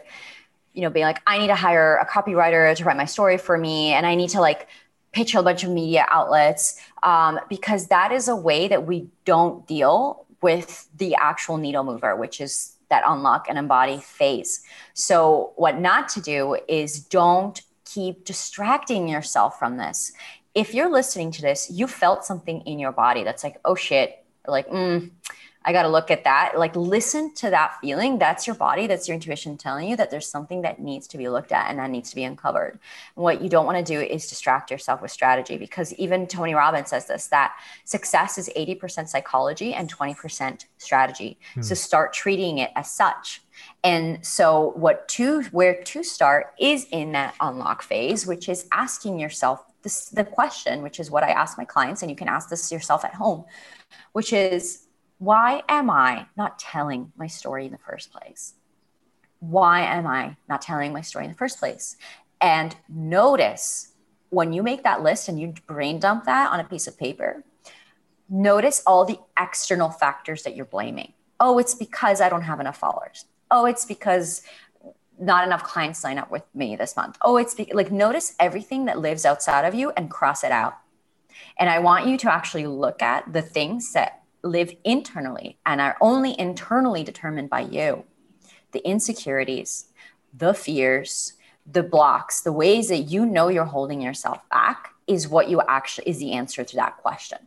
you 0.73 0.83
know, 0.83 0.91
being 0.91 1.07
like, 1.07 1.23
I 1.25 1.39
need 1.39 1.47
to 1.49 1.55
hire 1.55 1.99
a 1.99 2.07
copywriter 2.07 2.75
to 2.75 2.85
write 2.85 2.97
my 2.97 3.05
story 3.05 3.39
for 3.39 3.57
me, 3.57 3.93
and 3.93 4.07
I 4.07 4.17
need 4.17 4.31
to 4.31 4.41
like 4.41 4.67
pitch 5.13 5.37
a 5.37 5.43
bunch 5.43 5.63
of 5.63 5.71
media 5.71 6.05
outlets 6.11 6.81
um, 7.03 7.41
because 7.49 7.89
that 7.89 8.13
is 8.13 8.29
a 8.29 8.37
way 8.37 8.69
that 8.69 8.87
we 8.87 9.09
don't 9.25 9.67
deal 9.67 10.27
with 10.41 10.89
the 10.97 11.15
actual 11.15 11.57
needle 11.57 11.85
mover, 11.85 12.17
which 12.17 12.41
is 12.41 12.77
that 12.91 13.03
unlock 13.07 13.47
and 13.49 13.59
embody 13.59 13.99
phase. 13.99 14.63
So, 14.95 15.53
what 15.57 15.79
not 15.81 16.09
to 16.11 16.21
do 16.21 16.59
is 16.69 17.01
don't 17.01 17.61
keep 17.85 18.25
distracting 18.25 19.09
yourself 19.09 19.59
from 19.59 19.77
this. 19.77 20.13
If 20.55 20.75
you're 20.75 20.91
listening 20.91 21.31
to 21.33 21.43
this, 21.43 21.71
you 21.71 21.87
felt 21.87 22.25
something 22.25 22.61
in 22.63 22.79
your 22.79 22.93
body 22.93 23.25
that's 23.25 23.43
like, 23.43 23.59
oh 23.65 23.75
shit, 23.75 24.25
like, 24.47 24.69
mm, 24.69 25.11
I 25.65 25.73
got 25.73 25.83
to 25.83 25.89
look 25.89 26.11
at 26.11 26.25
that. 26.25 26.59
Like, 26.59 26.75
listen 26.77 27.35
to 27.35 27.51
that 27.51 27.79
feeling. 27.81 28.19
That's 28.19 28.47
your 28.47 28.57
body, 28.57 28.87
that's 28.87 29.09
your 29.09 29.15
intuition 29.15 29.57
telling 29.57 29.89
you 29.89 29.97
that 29.97 30.11
there's 30.11 30.27
something 30.27 30.63
that 30.63 30.81
needs 30.81 31.07
to 31.09 31.19
be 31.19 31.29
looked 31.29 31.53
at 31.53 31.71
and 31.71 31.79
that 31.79 31.91
needs 31.91 32.11
to 32.11 32.17
be 32.17 32.25
uncovered. 32.25 32.79
And 33.17 33.23
what 33.23 33.43
you 33.43 33.49
don't 33.49 33.67
want 33.67 33.79
to 33.79 33.85
do 33.85 34.01
is 34.01 34.29
distract 34.29 34.71
yourself 34.71 35.03
with 35.03 35.11
strategy 35.11 35.57
because 35.57 35.93
even 35.95 36.27
Tony 36.27 36.55
Robbins 36.55 36.91
says 36.91 37.07
this 37.07 37.27
that 37.29 37.55
success 37.85 38.39
is 38.39 38.51
80% 38.57 39.09
psychology 39.09 39.75
and 39.75 39.93
20% 39.93 40.67
strategy. 40.79 41.39
Hmm. 41.55 41.63
So, 41.63 41.75
start 41.75 42.13
treating 42.13 42.59
it 42.59 42.71
as 42.77 42.91
such. 42.91 43.43
And 43.85 44.25
so, 44.25 44.73
what 44.77 45.09
to 45.09 45.43
where 45.45 45.83
to 45.83 46.03
start 46.03 46.55
is 46.59 46.87
in 46.91 47.13
that 47.13 47.35
unlock 47.41 47.83
phase, 47.83 48.27
which 48.27 48.49
is 48.49 48.67
asking 48.73 49.19
yourself 49.19 49.65
this, 49.83 50.07
the 50.07 50.25
question, 50.25 50.83
which 50.83 51.01
is 51.01 51.11
what 51.11 51.25
I 51.25 51.31
ask 51.31 51.59
my 51.59 51.65
clients, 51.65 52.03
and 52.03 52.11
you 52.11 52.17
can 52.17 52.29
ask 52.29 52.49
this 52.49 52.71
yourself 52.71 53.05
at 53.05 53.15
home, 53.15 53.45
which 54.13 54.33
is 54.33 54.87
why 55.23 55.63
am 55.69 55.89
I 55.89 56.27
not 56.37 56.59
telling 56.59 57.13
my 57.17 57.29
story 57.29 57.67
in 57.67 57.71
the 57.71 57.79
first 57.79 58.11
place? 58.11 58.55
Why 59.39 59.83
am 59.83 60.05
I 60.05 60.37
not 60.49 60.63
telling 60.63 60.93
my 60.93 61.01
story 61.01 61.27
in 61.27 61.31
the 61.31 61.37
first 61.37 61.61
place? 61.61 61.97
And 62.41 62.75
notice 62.89 63.93
when 64.31 64.53
you 64.53 64.65
make 64.65 64.83
that 64.83 65.05
list 65.05 65.29
and 65.29 65.39
you 65.39 65.55
brain 65.69 66.01
dump 66.01 66.25
that 66.25 66.51
on 66.51 66.59
a 66.59 66.65
piece 66.65 66.89
of 66.89 66.99
paper, 66.99 67.45
notice 68.29 68.83
all 68.85 69.05
the 69.05 69.21
external 69.39 69.91
factors 69.91 70.43
that 70.43 70.57
you're 70.57 70.65
blaming. 70.65 71.13
Oh, 71.39 71.61
it's 71.61 71.77
because 71.77 72.21
I 72.21 72.29
don't 72.29 72.43
have 72.43 72.59
enough 72.59 72.79
followers. 72.79 73.27
Oh, 73.49 73.67
it's 73.67 73.85
because 73.85 74.43
not 75.21 75.47
enough 75.47 75.63
clients 75.63 76.01
sign 76.01 76.19
up 76.19 76.33
with 76.33 76.43
me 76.53 76.75
this 76.75 76.97
month. 76.97 77.17
Oh, 77.23 77.37
it's 77.37 77.55
be- 77.55 77.71
like 77.73 77.93
notice 77.93 78.35
everything 78.41 78.87
that 78.87 78.99
lives 78.99 79.25
outside 79.25 79.67
of 79.67 79.75
you 79.75 79.93
and 79.97 80.11
cross 80.11 80.43
it 80.43 80.51
out. 80.51 80.79
And 81.61 81.71
I 81.71 81.79
want 81.79 82.09
you 82.09 82.19
to 82.19 82.33
actually 82.33 82.67
look 82.67 83.03
at 83.03 83.33
the 83.33 83.43
things 83.43 83.93
that 83.93 84.22
live 84.43 84.75
internally 84.85 85.59
and 85.65 85.81
are 85.81 85.97
only 86.01 86.39
internally 86.39 87.05
determined 87.05 87.51
by 87.51 87.61
you 87.61 88.05
the 88.73 88.87
insecurities, 88.89 89.87
the 90.33 90.55
fears, 90.55 91.35
the 91.71 91.83
blocks, 91.83 92.41
the 92.41 92.53
ways 92.53 92.89
that 92.89 92.99
you 92.99 93.27
know 93.27 93.49
you're 93.49 93.65
holding 93.67 94.01
yourself 94.01 94.49
back 94.49 94.95
is 95.07 95.29
what 95.29 95.51
you 95.51 95.61
actually 95.69 96.09
is 96.09 96.19
the 96.19 96.33
answer 96.33 96.65
to 96.65 96.77
that 96.77 96.97
question. 96.99 97.39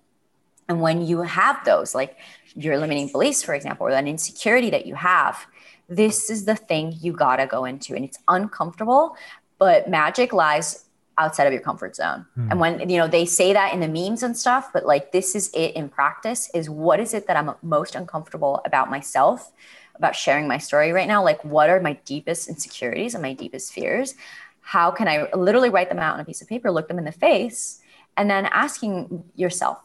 And 0.70 0.82
when 0.82 1.06
you 1.06 1.22
have 1.22 1.64
those, 1.66 1.94
like 1.94 2.18
your 2.56 2.78
limiting 2.78 3.08
beliefs, 3.08 3.44
for 3.44 3.54
example, 3.54 3.88
or 3.88 3.92
an 3.92 4.08
insecurity 4.08 4.70
that 4.70 4.86
you 4.86 4.96
have, 4.96 5.46
this 5.90 6.30
is 6.30 6.46
the 6.46 6.56
thing 6.56 6.94
you 7.00 7.12
gotta 7.14 7.46
go 7.46 7.66
into. 7.66 7.96
And 7.96 8.06
it's 8.06 8.20
uncomfortable, 8.28 9.16
but 9.60 9.90
magic 9.90 10.34
lies 10.34 10.85
outside 11.18 11.48
of 11.48 11.54
your 11.54 11.62
comfort 11.62 11.96
zone. 11.96 12.26
And 12.36 12.54
hmm. 12.54 12.60
when 12.60 12.90
you 12.90 12.98
know 12.98 13.08
they 13.08 13.26
say 13.26 13.54
that 13.54 13.74
in 13.74 13.80
the 13.80 13.88
memes 13.88 14.24
and 14.24 14.38
stuff, 14.38 14.72
but 14.74 14.86
like 14.86 15.12
this 15.12 15.36
is 15.36 15.50
it 15.54 15.76
in 15.76 15.90
practice 15.90 16.50
is 16.54 16.70
what 16.70 17.00
is 17.00 17.14
it 17.14 17.28
that 17.28 17.38
I'm 17.38 17.52
most 17.62 17.96
uncomfortable 17.96 18.62
about 18.66 18.90
myself, 18.90 19.52
about 19.96 20.16
sharing 20.16 20.48
my 20.48 20.58
story 20.58 20.92
right 20.92 21.08
now? 21.08 21.24
Like 21.24 21.44
what 21.44 21.70
are 21.70 21.80
my 21.80 21.94
deepest 22.06 22.50
insecurities 22.50 23.14
and 23.14 23.22
my 23.22 23.34
deepest 23.34 23.74
fears? 23.74 24.16
How 24.62 24.92
can 24.92 25.08
I 25.08 25.32
literally 25.34 25.70
write 25.70 25.90
them 25.90 26.00
out 26.00 26.16
on 26.16 26.20
a 26.20 26.26
piece 26.26 26.42
of 26.42 26.48
paper, 26.48 26.72
look 26.72 26.88
them 26.88 26.98
in 26.98 27.06
the 27.06 27.12
face, 27.12 27.82
and 28.18 28.30
then 28.30 28.46
asking 28.48 29.24
yourself, 29.36 29.80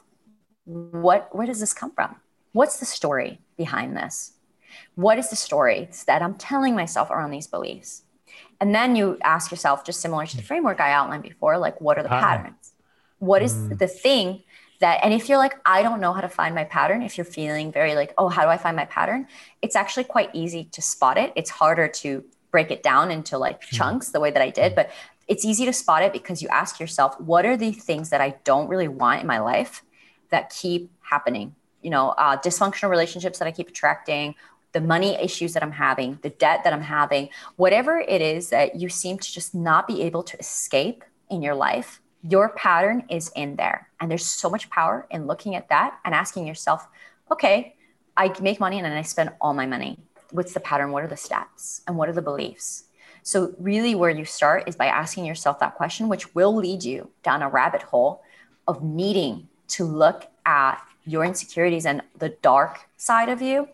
what 0.65 1.35
where 1.35 1.47
does 1.47 1.61
this 1.61 1.73
come 1.73 1.93
from? 1.93 2.17
What's 2.53 2.79
the 2.79 2.87
story 2.87 3.41
behind 3.57 3.97
this? 3.97 4.33
What 4.95 5.19
is 5.19 5.31
the 5.31 5.37
story 5.37 5.89
that 6.07 6.23
I'm 6.23 6.35
telling 6.35 6.75
myself 6.75 7.11
around 7.11 7.31
these 7.31 7.47
beliefs? 7.47 8.03
And 8.61 8.75
then 8.75 8.95
you 8.95 9.19
ask 9.23 9.51
yourself, 9.51 9.85
just 9.85 10.01
similar 10.01 10.27
to 10.27 10.37
the 10.37 10.43
framework 10.43 10.81
I 10.81 10.93
outlined 10.93 11.23
before, 11.23 11.57
like, 11.59 11.81
what 11.81 11.99
are 11.99 12.03
the 12.03 12.11
patterns? 12.11 12.73
What 13.19 13.43
is 13.43 13.55
mm. 13.55 13.79
the 13.79 13.87
thing 13.87 14.43
that, 14.81 15.01
and 15.03 15.15
if 15.15 15.29
you're 15.29 15.39
like, 15.39 15.55
I 15.65 15.83
don't 15.83 16.01
know 16.01 16.13
how 16.13 16.21
to 16.21 16.29
find 16.29 16.55
my 16.55 16.65
pattern, 16.65 17.03
if 17.03 17.17
you're 17.17 17.25
feeling 17.25 17.73
very 17.73 17.95
like, 17.95 18.13
oh, 18.19 18.29
how 18.29 18.43
do 18.43 18.49
I 18.49 18.57
find 18.59 18.77
my 18.77 18.85
pattern? 18.85 19.27
It's 19.63 19.77
actually 19.77 20.05
quite 20.05 20.31
easy 20.35 20.65
to 20.73 20.83
spot 20.83 21.17
it. 21.17 21.33
It's 21.37 21.51
harder 21.51 21.89
to 21.89 22.25
break 22.51 22.71
it 22.71 22.83
down 22.83 23.11
into 23.11 23.39
like 23.39 23.63
mm. 23.63 23.69
chunks 23.69 24.11
the 24.11 24.21
way 24.21 24.31
that 24.31 24.43
I 24.43 24.51
did, 24.51 24.75
but 24.75 24.91
it's 25.29 25.45
easy 25.45 25.65
to 25.65 25.73
spot 25.73 26.03
it 26.03 26.13
because 26.13 26.43
you 26.43 26.49
ask 26.49 26.81
yourself, 26.81 27.19
what 27.21 27.47
are 27.47 27.57
the 27.57 27.73
things 27.73 28.11
that 28.11 28.21
I 28.21 28.37
don't 28.45 28.69
really 28.69 28.89
want 28.89 29.21
in 29.21 29.27
my 29.27 29.39
life 29.39 29.85
that 30.31 30.51
keep 30.51 30.91
happening? 31.01 31.55
You 31.83 31.91
know, 31.91 32.11
uh, 32.11 32.37
dysfunctional 32.37 32.91
relationships 32.91 33.39
that 33.39 33.47
I 33.47 33.53
keep 33.53 33.69
attracting, 33.69 34.35
the 34.73 34.81
money 34.81 35.17
issues 35.17 35.53
that 35.55 35.63
I'm 35.63 35.73
having, 35.73 36.19
the 36.23 36.31
debt 36.31 36.63
that 36.65 36.73
I'm 36.73 36.83
having, 36.83 37.29
whatever 37.57 37.99
it 37.99 38.21
is 38.21 38.51
that 38.51 38.77
you 38.77 38.89
seem 38.89 39.19
to 39.19 39.33
just 39.33 39.55
not 39.55 39.89
be 39.89 40.03
able 40.03 40.23
to 40.25 40.39
escape 40.39 41.05
in 41.29 41.43
your 41.43 41.55
life, 41.55 42.01
your 42.23 42.51
pattern 42.51 43.05
is 43.09 43.31
in 43.35 43.57
there. 43.57 43.89
And 44.01 44.11
there's 44.11 44.27
so 44.27 44.51
much 44.51 44.71
power 44.71 45.07
in 45.11 45.27
looking 45.27 45.55
at 45.55 45.69
that 45.69 45.99
and 46.05 46.15
asking 46.15 46.47
yourself, 46.47 46.87
okay, 47.31 47.75
I 48.17 48.33
make 48.41 48.61
money 48.61 48.77
and 48.77 48.85
then 48.85 48.93
I 48.93 49.03
spend 49.03 49.31
all 49.41 49.55
my 49.55 49.67
money. 49.67 49.99
What's 50.31 50.53
the 50.53 50.61
pattern? 50.61 50.93
What 50.93 51.03
are 51.03 51.09
the 51.09 51.17
steps? 51.17 51.83
And 51.87 51.97
what 51.97 52.09
are 52.09 52.13
the 52.13 52.23
beliefs? 52.23 52.85
So, 53.23 53.55
really, 53.59 53.95
where 53.95 54.11
you 54.11 54.25
start 54.25 54.65
is 54.67 54.77
by 54.77 54.87
asking 54.87 55.27
yourself 55.27 55.59
that 55.59 55.75
question, 55.75 56.09
which 56.09 56.35
will 56.35 56.55
lead 56.55 56.85
you 56.85 57.11
down 57.23 57.43
a 57.43 57.49
rabbit 57.49 57.83
hole 57.83 58.23
of 58.67 58.83
needing 58.83 59.49
to 59.69 59.85
look 59.85 60.27
at 60.47 60.81
your 61.05 61.25
insecurities 61.25 61.87
and 61.87 62.03
the 62.19 62.31
dark 62.43 62.89
side 62.97 63.29
of 63.29 63.43
you 63.43 63.69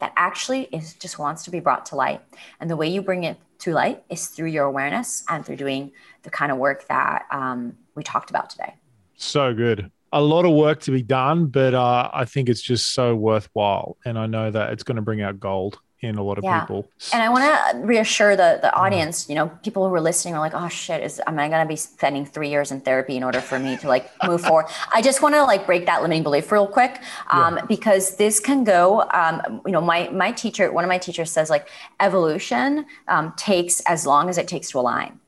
that 0.00 0.12
actually 0.16 0.64
is 0.64 0.94
just 0.94 1.18
wants 1.18 1.44
to 1.44 1.50
be 1.50 1.60
brought 1.60 1.86
to 1.86 1.96
light. 1.96 2.20
And 2.60 2.70
the 2.70 2.76
way 2.76 2.88
you 2.88 3.02
bring 3.02 3.24
it 3.24 3.36
to 3.60 3.72
light 3.72 4.02
is 4.08 4.28
through 4.28 4.48
your 4.48 4.64
awareness 4.64 5.24
and 5.28 5.44
through 5.44 5.56
doing 5.56 5.92
the 6.22 6.30
kind 6.30 6.52
of 6.52 6.58
work 6.58 6.86
that 6.88 7.26
um, 7.30 7.76
we 7.94 8.02
talked 8.02 8.30
about 8.30 8.50
today. 8.50 8.74
So 9.16 9.52
good. 9.54 9.90
A 10.12 10.22
lot 10.22 10.44
of 10.44 10.52
work 10.52 10.80
to 10.82 10.90
be 10.90 11.02
done, 11.02 11.46
but 11.46 11.74
uh, 11.74 12.10
I 12.14 12.24
think 12.24 12.48
it's 12.48 12.62
just 12.62 12.94
so 12.94 13.14
worthwhile. 13.14 13.96
And 14.04 14.18
I 14.18 14.26
know 14.26 14.50
that 14.50 14.72
it's 14.72 14.82
going 14.82 14.96
to 14.96 15.02
bring 15.02 15.20
out 15.20 15.38
gold 15.38 15.78
in 16.00 16.16
a 16.16 16.22
lot 16.22 16.38
of 16.38 16.44
yeah. 16.44 16.60
people. 16.60 16.88
And 17.12 17.22
I 17.22 17.28
want 17.28 17.44
to 17.44 17.78
reassure 17.86 18.36
the 18.36 18.58
the 18.62 18.72
audience, 18.74 19.28
you 19.28 19.34
know, 19.34 19.48
people 19.62 19.88
who 19.88 19.94
are 19.94 20.00
listening 20.00 20.34
are 20.34 20.40
like, 20.40 20.54
oh 20.54 20.68
shit, 20.68 21.02
is 21.02 21.20
am 21.26 21.38
I 21.38 21.48
going 21.48 21.62
to 21.62 21.68
be 21.68 21.76
spending 21.76 22.24
three 22.24 22.50
years 22.50 22.70
in 22.70 22.80
therapy 22.80 23.16
in 23.16 23.24
order 23.24 23.40
for 23.40 23.58
me 23.58 23.76
to 23.78 23.88
like 23.88 24.10
move 24.24 24.40
forward? 24.42 24.66
I 24.94 25.02
just 25.02 25.22
want 25.22 25.34
to 25.34 25.42
like 25.42 25.66
break 25.66 25.86
that 25.86 26.02
limiting 26.02 26.22
belief 26.22 26.50
real 26.52 26.66
quick, 26.66 27.00
um, 27.30 27.56
yeah. 27.56 27.64
because 27.64 28.16
this 28.16 28.38
can 28.38 28.64
go. 28.64 29.02
Um, 29.12 29.60
you 29.66 29.72
know, 29.72 29.80
my 29.80 30.08
my 30.10 30.30
teacher, 30.30 30.70
one 30.72 30.84
of 30.84 30.88
my 30.88 30.98
teachers 30.98 31.30
says 31.32 31.50
like 31.50 31.68
evolution 32.00 32.86
um, 33.08 33.32
takes 33.36 33.80
as 33.80 34.06
long 34.06 34.28
as 34.28 34.38
it 34.38 34.46
takes 34.46 34.70
to 34.70 34.78
align 34.78 35.18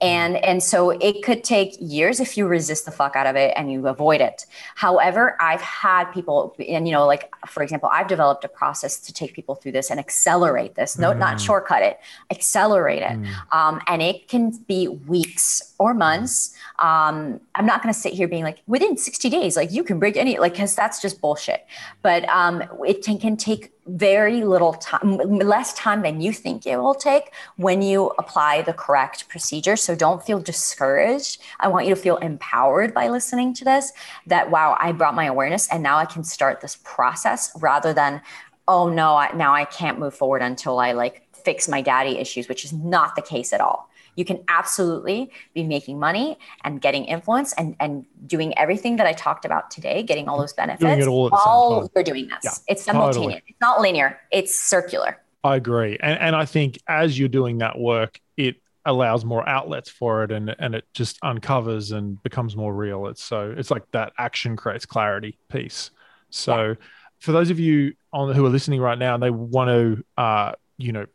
and 0.00 0.36
and 0.36 0.62
so 0.62 0.90
it 0.90 1.22
could 1.22 1.42
take 1.44 1.76
years 1.80 2.20
if 2.20 2.36
you 2.36 2.46
resist 2.46 2.84
the 2.84 2.90
fuck 2.90 3.16
out 3.16 3.26
of 3.26 3.36
it 3.36 3.52
and 3.56 3.72
you 3.72 3.86
avoid 3.88 4.20
it. 4.20 4.46
However 4.74 5.36
i've 5.40 5.60
had 5.60 6.04
people 6.12 6.54
and 6.68 6.86
you 6.86 6.92
know 6.92 7.06
like 7.06 7.32
for 7.46 7.62
example 7.62 7.88
i've 7.92 8.08
developed 8.08 8.44
a 8.44 8.48
process 8.48 8.98
to 9.00 9.12
take 9.12 9.34
people 9.34 9.54
through 9.54 9.72
this 9.72 9.90
and 9.90 9.98
accelerate 9.98 10.74
this. 10.74 10.98
No 10.98 11.12
mm. 11.12 11.18
not 11.18 11.40
shortcut 11.40 11.82
it 11.82 11.98
accelerate 12.30 13.02
it. 13.02 13.18
Mm. 13.18 13.52
um, 13.52 13.80
and 13.86 14.02
it 14.02 14.28
can 14.28 14.50
be 14.68 14.88
weeks 14.88 15.74
or 15.78 15.94
months. 15.94 16.54
Um, 16.78 17.40
i'm 17.54 17.66
not 17.66 17.82
going 17.82 17.92
to 17.92 17.98
sit 17.98 18.12
here 18.12 18.28
being 18.28 18.44
like 18.44 18.62
within 18.66 18.96
60 18.96 19.28
days 19.28 19.56
like 19.56 19.72
you 19.72 19.82
can 19.84 19.98
break 19.98 20.16
any 20.16 20.38
like 20.38 20.60
because 20.60 20.74
that's 20.74 21.00
just 21.00 21.20
bullshit. 21.20 21.66
But 22.02 22.28
um, 22.28 22.62
it 22.86 23.02
can, 23.02 23.18
can 23.18 23.36
take 23.36 23.72
very 23.86 24.42
little 24.44 24.74
time, 24.74 25.16
less 25.16 25.72
time 25.74 26.02
than 26.02 26.20
you 26.20 26.32
think 26.32 26.66
it 26.66 26.76
will 26.76 26.94
take 26.94 27.32
when 27.56 27.82
you 27.82 28.12
apply 28.18 28.62
the 28.62 28.72
correct 28.72 29.28
procedure. 29.28 29.76
So 29.76 29.94
don't 29.94 30.22
feel 30.22 30.38
discouraged. 30.38 31.40
I 31.58 31.68
want 31.68 31.86
you 31.86 31.94
to 31.94 32.00
feel 32.00 32.16
empowered 32.16 32.94
by 32.94 33.08
listening 33.08 33.54
to 33.54 33.64
this 33.64 33.92
that, 34.26 34.50
wow, 34.50 34.76
I 34.80 34.92
brought 34.92 35.14
my 35.14 35.26
awareness 35.26 35.68
and 35.68 35.82
now 35.82 35.98
I 35.98 36.04
can 36.04 36.24
start 36.24 36.60
this 36.60 36.78
process 36.84 37.50
rather 37.60 37.92
than, 37.92 38.22
oh 38.68 38.88
no, 38.88 39.16
I, 39.16 39.32
now 39.32 39.54
I 39.54 39.64
can't 39.64 39.98
move 39.98 40.14
forward 40.14 40.42
until 40.42 40.78
I 40.78 40.92
like 40.92 41.26
fix 41.32 41.68
my 41.68 41.80
daddy 41.80 42.18
issues, 42.18 42.48
which 42.48 42.64
is 42.64 42.72
not 42.72 43.16
the 43.16 43.22
case 43.22 43.52
at 43.52 43.60
all 43.60 43.89
you 44.16 44.24
can 44.24 44.42
absolutely 44.48 45.30
be 45.54 45.62
making 45.62 45.98
money 45.98 46.38
and 46.64 46.80
getting 46.80 47.04
influence 47.04 47.52
and, 47.54 47.76
and 47.80 48.04
doing 48.26 48.56
everything 48.58 48.96
that 48.96 49.06
I 49.06 49.12
talked 49.12 49.44
about 49.44 49.70
today, 49.70 50.02
getting 50.02 50.28
all 50.28 50.38
those 50.38 50.52
benefits 50.52 51.06
while 51.06 51.90
you're 51.94 52.04
doing 52.04 52.28
this. 52.28 52.38
Yeah, 52.44 52.72
it's 52.72 52.82
simultaneous. 52.82 53.16
Totally. 53.16 53.42
It's 53.46 53.60
not 53.60 53.80
linear. 53.80 54.20
It's 54.30 54.54
circular. 54.54 55.18
I 55.42 55.56
agree. 55.56 55.96
And, 56.00 56.18
and 56.18 56.36
I 56.36 56.44
think 56.44 56.78
as 56.86 57.18
you're 57.18 57.28
doing 57.28 57.58
that 57.58 57.78
work, 57.78 58.20
it 58.36 58.56
allows 58.84 59.24
more 59.24 59.46
outlets 59.48 59.90
for 59.90 60.24
it 60.24 60.32
and, 60.32 60.54
and 60.58 60.74
it 60.74 60.84
just 60.94 61.18
uncovers 61.22 61.92
and 61.92 62.22
becomes 62.22 62.56
more 62.56 62.74
real. 62.74 63.06
It's 63.06 63.22
so 63.22 63.54
it's 63.56 63.70
like 63.70 63.90
that 63.92 64.12
action 64.18 64.56
creates 64.56 64.86
clarity 64.86 65.38
piece. 65.50 65.90
So 66.30 66.68
yeah. 66.68 66.74
for 67.18 67.32
those 67.32 67.50
of 67.50 67.58
you 67.58 67.94
on 68.12 68.34
who 68.34 68.44
are 68.44 68.50
listening 68.50 68.80
right 68.80 68.98
now 68.98 69.14
and 69.14 69.22
they 69.22 69.30
want 69.30 69.68
to 69.68 70.04
uh, 70.16 70.52
you 70.80 70.92
know, 70.92 71.06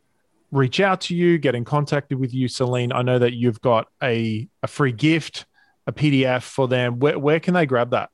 reach 0.56 0.80
out 0.80 1.02
to 1.02 1.16
you, 1.16 1.38
get 1.38 1.54
in 1.56 1.66
contact 1.66 2.14
with 2.14 2.34
you, 2.34 2.48
Celinne, 2.48 2.94
I 2.94 3.02
know 3.02 3.20
that 3.20 3.34
you've 3.34 3.62
got 3.62 3.88
a, 4.02 4.48
a 4.64 4.68
free 4.68 4.92
gift, 4.92 5.46
a 5.86 5.92
PDF 5.92 6.44
for 6.44 6.68
them. 6.68 7.00
Where, 7.00 7.20
where 7.20 7.40
can 7.40 7.54
they 7.54 7.66
grab 7.66 7.92
that? 7.92 8.10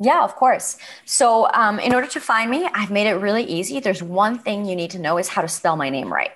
Yeah, 0.00 0.24
of 0.24 0.34
course. 0.34 0.76
So, 1.04 1.48
um, 1.52 1.78
in 1.78 1.94
order 1.94 2.08
to 2.08 2.20
find 2.20 2.50
me, 2.50 2.68
I've 2.74 2.90
made 2.90 3.06
it 3.06 3.14
really 3.14 3.44
easy. 3.44 3.78
There's 3.78 4.02
one 4.02 4.38
thing 4.38 4.64
you 4.64 4.74
need 4.74 4.90
to 4.90 4.98
know 4.98 5.18
is 5.18 5.28
how 5.28 5.42
to 5.42 5.48
spell 5.48 5.76
my 5.76 5.88
name 5.88 6.12
right. 6.12 6.32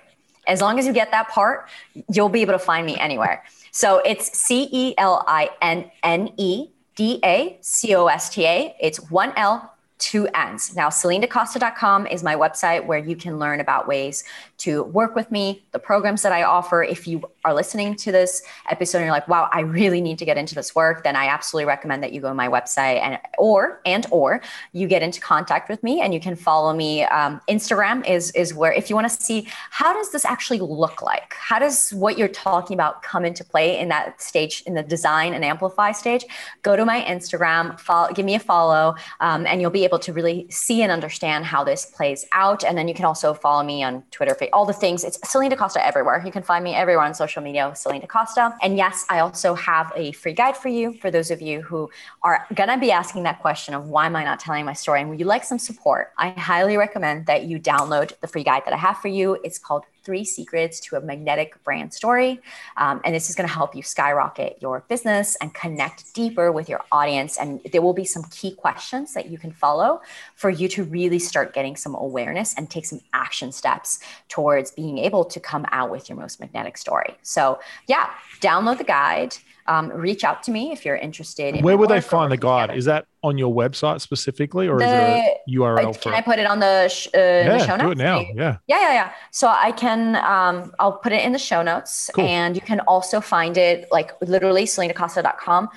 As 0.47 0.61
long 0.61 0.79
as 0.79 0.87
you 0.87 0.93
get 0.93 1.11
that 1.11 1.27
part, 1.29 1.67
you'll 2.11 2.29
be 2.29 2.41
able 2.41 2.53
to 2.53 2.59
find 2.59 2.85
me 2.85 2.97
anywhere. 2.97 3.43
So 3.71 3.99
it's 3.99 4.37
C 4.37 4.69
E 4.71 4.93
L 4.97 5.25
I 5.27 5.49
N 5.61 5.91
N 6.03 6.29
E 6.37 6.69
D 6.95 7.19
A 7.23 7.57
C 7.61 7.93
O 7.95 8.07
S 8.07 8.29
T 8.29 8.45
A. 8.45 8.75
It's 8.79 9.11
one 9.11 9.33
L, 9.35 9.73
two 9.99 10.27
ends. 10.33 10.75
Now, 10.75 10.87
CelinneDaCosta.com 10.89 12.07
is 12.07 12.23
my 12.23 12.35
website 12.35 12.85
where 12.85 12.97
you 12.97 13.15
can 13.15 13.37
learn 13.37 13.59
about 13.59 13.87
ways 13.87 14.23
to 14.59 14.83
work 14.83 15.15
with 15.15 15.29
me, 15.29 15.63
the 15.71 15.79
programs 15.79 16.21
that 16.21 16.31
I 16.31 16.43
offer. 16.43 16.83
If 16.83 17.07
you 17.07 17.21
are 17.43 17.53
listening 17.53 17.95
to 17.95 18.11
this 18.11 18.41
episode 18.69 18.99
and 18.99 19.05
you're 19.05 19.13
like, 19.13 19.27
wow, 19.27 19.49
I 19.51 19.61
really 19.61 20.01
need 20.01 20.17
to 20.19 20.25
get 20.25 20.37
into 20.37 20.55
this 20.55 20.73
work, 20.73 21.03
then 21.03 21.15
I 21.15 21.27
absolutely 21.27 21.65
recommend 21.65 22.01
that 22.03 22.13
you 22.13 22.21
go 22.21 22.29
to 22.29 22.33
my 22.33 22.47
website 22.47 23.01
and 23.01 23.19
or 23.37 23.81
and 23.85 24.05
or 24.09 24.41
you 24.71 24.87
get 24.87 25.01
into 25.01 25.19
contact 25.19 25.69
with 25.69 25.83
me 25.83 26.01
and 26.01 26.13
you 26.13 26.19
can 26.19 26.35
follow 26.35 26.73
me. 26.73 27.03
Um, 27.03 27.41
Instagram 27.49 28.07
is 28.07 28.31
is 28.31 28.53
where 28.53 28.71
if 28.71 28.89
you 28.89 28.95
want 28.95 29.09
to 29.09 29.21
see 29.21 29.47
how 29.69 29.93
does 29.93 30.11
this 30.11 30.25
actually 30.25 30.59
look 30.59 31.01
like? 31.01 31.33
How 31.37 31.59
does 31.59 31.91
what 31.91 32.17
you're 32.17 32.27
talking 32.27 32.73
about 32.73 33.03
come 33.03 33.25
into 33.25 33.43
play 33.43 33.77
in 33.79 33.89
that 33.89 34.21
stage 34.21 34.63
in 34.65 34.73
the 34.73 34.83
design 34.83 35.33
and 35.33 35.43
amplify 35.43 35.91
stage? 35.91 36.25
Go 36.63 36.75
to 36.75 36.85
my 36.85 37.01
Instagram, 37.03 37.79
follow, 37.79 38.11
give 38.13 38.25
me 38.25 38.35
a 38.35 38.39
follow, 38.39 38.95
um, 39.19 39.45
and 39.45 39.61
you'll 39.61 39.71
be 39.71 39.88
able 39.89 39.99
to 39.99 40.13
really 40.13 40.45
see 40.49 40.83
and 40.83 40.91
understand 40.91 41.45
how 41.45 41.63
this 41.63 41.85
plays 41.85 42.25
out. 42.31 42.63
And 42.63 42.77
then 42.77 42.87
you 42.87 42.93
can 42.93 43.05
also 43.05 43.33
follow 43.33 43.63
me 43.63 43.83
on 43.83 44.03
Twitter, 44.11 44.35
all 44.53 44.65
the 44.65 44.73
things. 44.73 45.03
It's 45.03 45.17
Celinne 45.29 45.49
DaCosta 45.49 45.85
everywhere. 45.85 46.21
You 46.23 46.31
can 46.31 46.43
find 46.43 46.63
me 46.63 46.75
everywhere 46.75 47.05
on 47.05 47.13
social 47.13 47.41
media, 47.41 47.71
Celinne 47.75 48.01
DaCosta. 48.01 48.55
And 48.61 48.77
yes, 48.77 49.05
I 49.09 49.19
also 49.19 49.55
have 49.55 49.91
a 49.95 50.11
free 50.11 50.33
guide 50.33 50.55
for 50.55 50.69
you 50.69 50.93
for 50.93 51.09
those 51.09 51.31
of 51.31 51.41
you 51.41 51.61
who 51.61 51.89
are 52.21 52.45
going 52.53 52.69
to 52.69 52.77
be 52.77 52.91
asking 52.91 53.23
that 53.23 53.39
question 53.41 53.73
of 53.73 53.87
why 53.87 54.05
am 54.05 54.15
I 54.15 54.23
not 54.23 54.39
telling 54.39 54.65
my 54.65 54.73
story? 54.73 55.01
And 55.01 55.09
would 55.09 55.19
you 55.19 55.25
like 55.25 55.43
some 55.43 55.59
support? 55.59 56.11
I 56.17 56.29
highly 56.29 56.77
recommend 56.77 57.25
that 57.25 57.45
you 57.45 57.59
download 57.59 58.17
the 58.19 58.27
free 58.27 58.43
guide 58.43 58.63
that 58.65 58.73
I 58.73 58.77
have 58.77 58.97
for 58.99 59.07
you. 59.07 59.39
It's 59.43 59.57
called 59.57 59.85
three 60.03 60.23
secrets 60.23 60.79
to 60.81 60.95
a 60.95 61.01
magnetic 61.01 61.61
brand 61.63 61.93
story. 61.93 62.41
Um, 62.77 63.01
and 63.03 63.13
this 63.13 63.29
is 63.29 63.35
going 63.35 63.47
to 63.47 63.53
help 63.53 63.75
you 63.75 63.83
skyrocket 63.83 64.57
your 64.61 64.83
business 64.87 65.35
and 65.41 65.53
connect 65.53 66.13
deeper 66.13 66.51
with 66.51 66.69
your 66.69 66.81
audience. 66.91 67.37
And 67.37 67.61
there 67.71 67.81
will 67.81 67.93
be 67.93 68.05
some 68.05 68.23
key 68.31 68.51
questions 68.55 69.13
that 69.13 69.29
you 69.29 69.37
can 69.37 69.51
follow 69.51 70.01
for 70.35 70.49
you 70.49 70.67
to 70.69 70.83
really 70.83 71.19
start 71.19 71.53
getting 71.53 71.75
some 71.75 71.95
awareness 71.95 72.53
and 72.55 72.69
take 72.69 72.85
some 72.85 73.01
action 73.13 73.51
steps 73.51 73.99
towards 74.27 74.71
being 74.71 74.97
able 74.97 75.25
to 75.25 75.39
come 75.39 75.65
out 75.71 75.89
with 75.89 76.09
your 76.09 76.17
most 76.17 76.39
magnetic 76.39 76.77
story. 76.77 77.17
So, 77.21 77.59
yeah, 77.87 78.09
download 78.41 78.77
the 78.77 78.83
guide 78.83 79.35
um, 79.69 79.89
reach 79.89 80.23
out 80.23 80.41
to 80.43 80.51
me 80.51 80.71
if 80.71 80.83
you're 80.83 80.95
interested. 80.95 81.55
In 81.55 81.63
Where 81.63 81.77
would 81.77 81.89
they 81.89 82.01
find 82.01 82.31
the 82.31 82.37
guide? 82.37 82.63
Together. 82.63 82.77
Is 82.77 82.85
that 82.85 83.05
on 83.21 83.37
your 83.37 83.53
website 83.53 84.01
specifically, 84.01 84.67
or 84.67 84.79
the, 84.79 84.85
is 84.85 84.91
it 84.91 85.37
a 85.47 85.51
URL? 85.51 86.01
Can 86.01 86.13
I 86.13 86.21
put 86.21 86.39
it 86.39 86.47
on 86.47 86.59
the, 86.59 86.87
sh- 86.87 87.07
uh, 87.13 87.19
yeah, 87.19 87.57
the 87.57 87.59
show 87.59 87.75
notes? 87.75 87.83
Do 87.83 87.91
it 87.91 87.97
now. 87.99 88.19
Yeah. 88.19 88.57
Yeah, 88.67 88.81
yeah, 88.81 88.93
yeah. 88.93 89.11
So 89.31 89.47
I 89.47 89.71
can. 89.71 90.15
Um, 90.15 90.73
I'll 90.79 90.93
put 90.93 91.13
it 91.13 91.23
in 91.23 91.33
the 91.33 91.39
show 91.39 91.61
notes, 91.61 92.09
cool. 92.15 92.25
and 92.25 92.55
you 92.55 92.61
can 92.61 92.79
also 92.81 93.21
find 93.21 93.57
it 93.57 93.87
like 93.91 94.11
literally 94.21 94.65
celinnedacosta.com. 94.65 95.69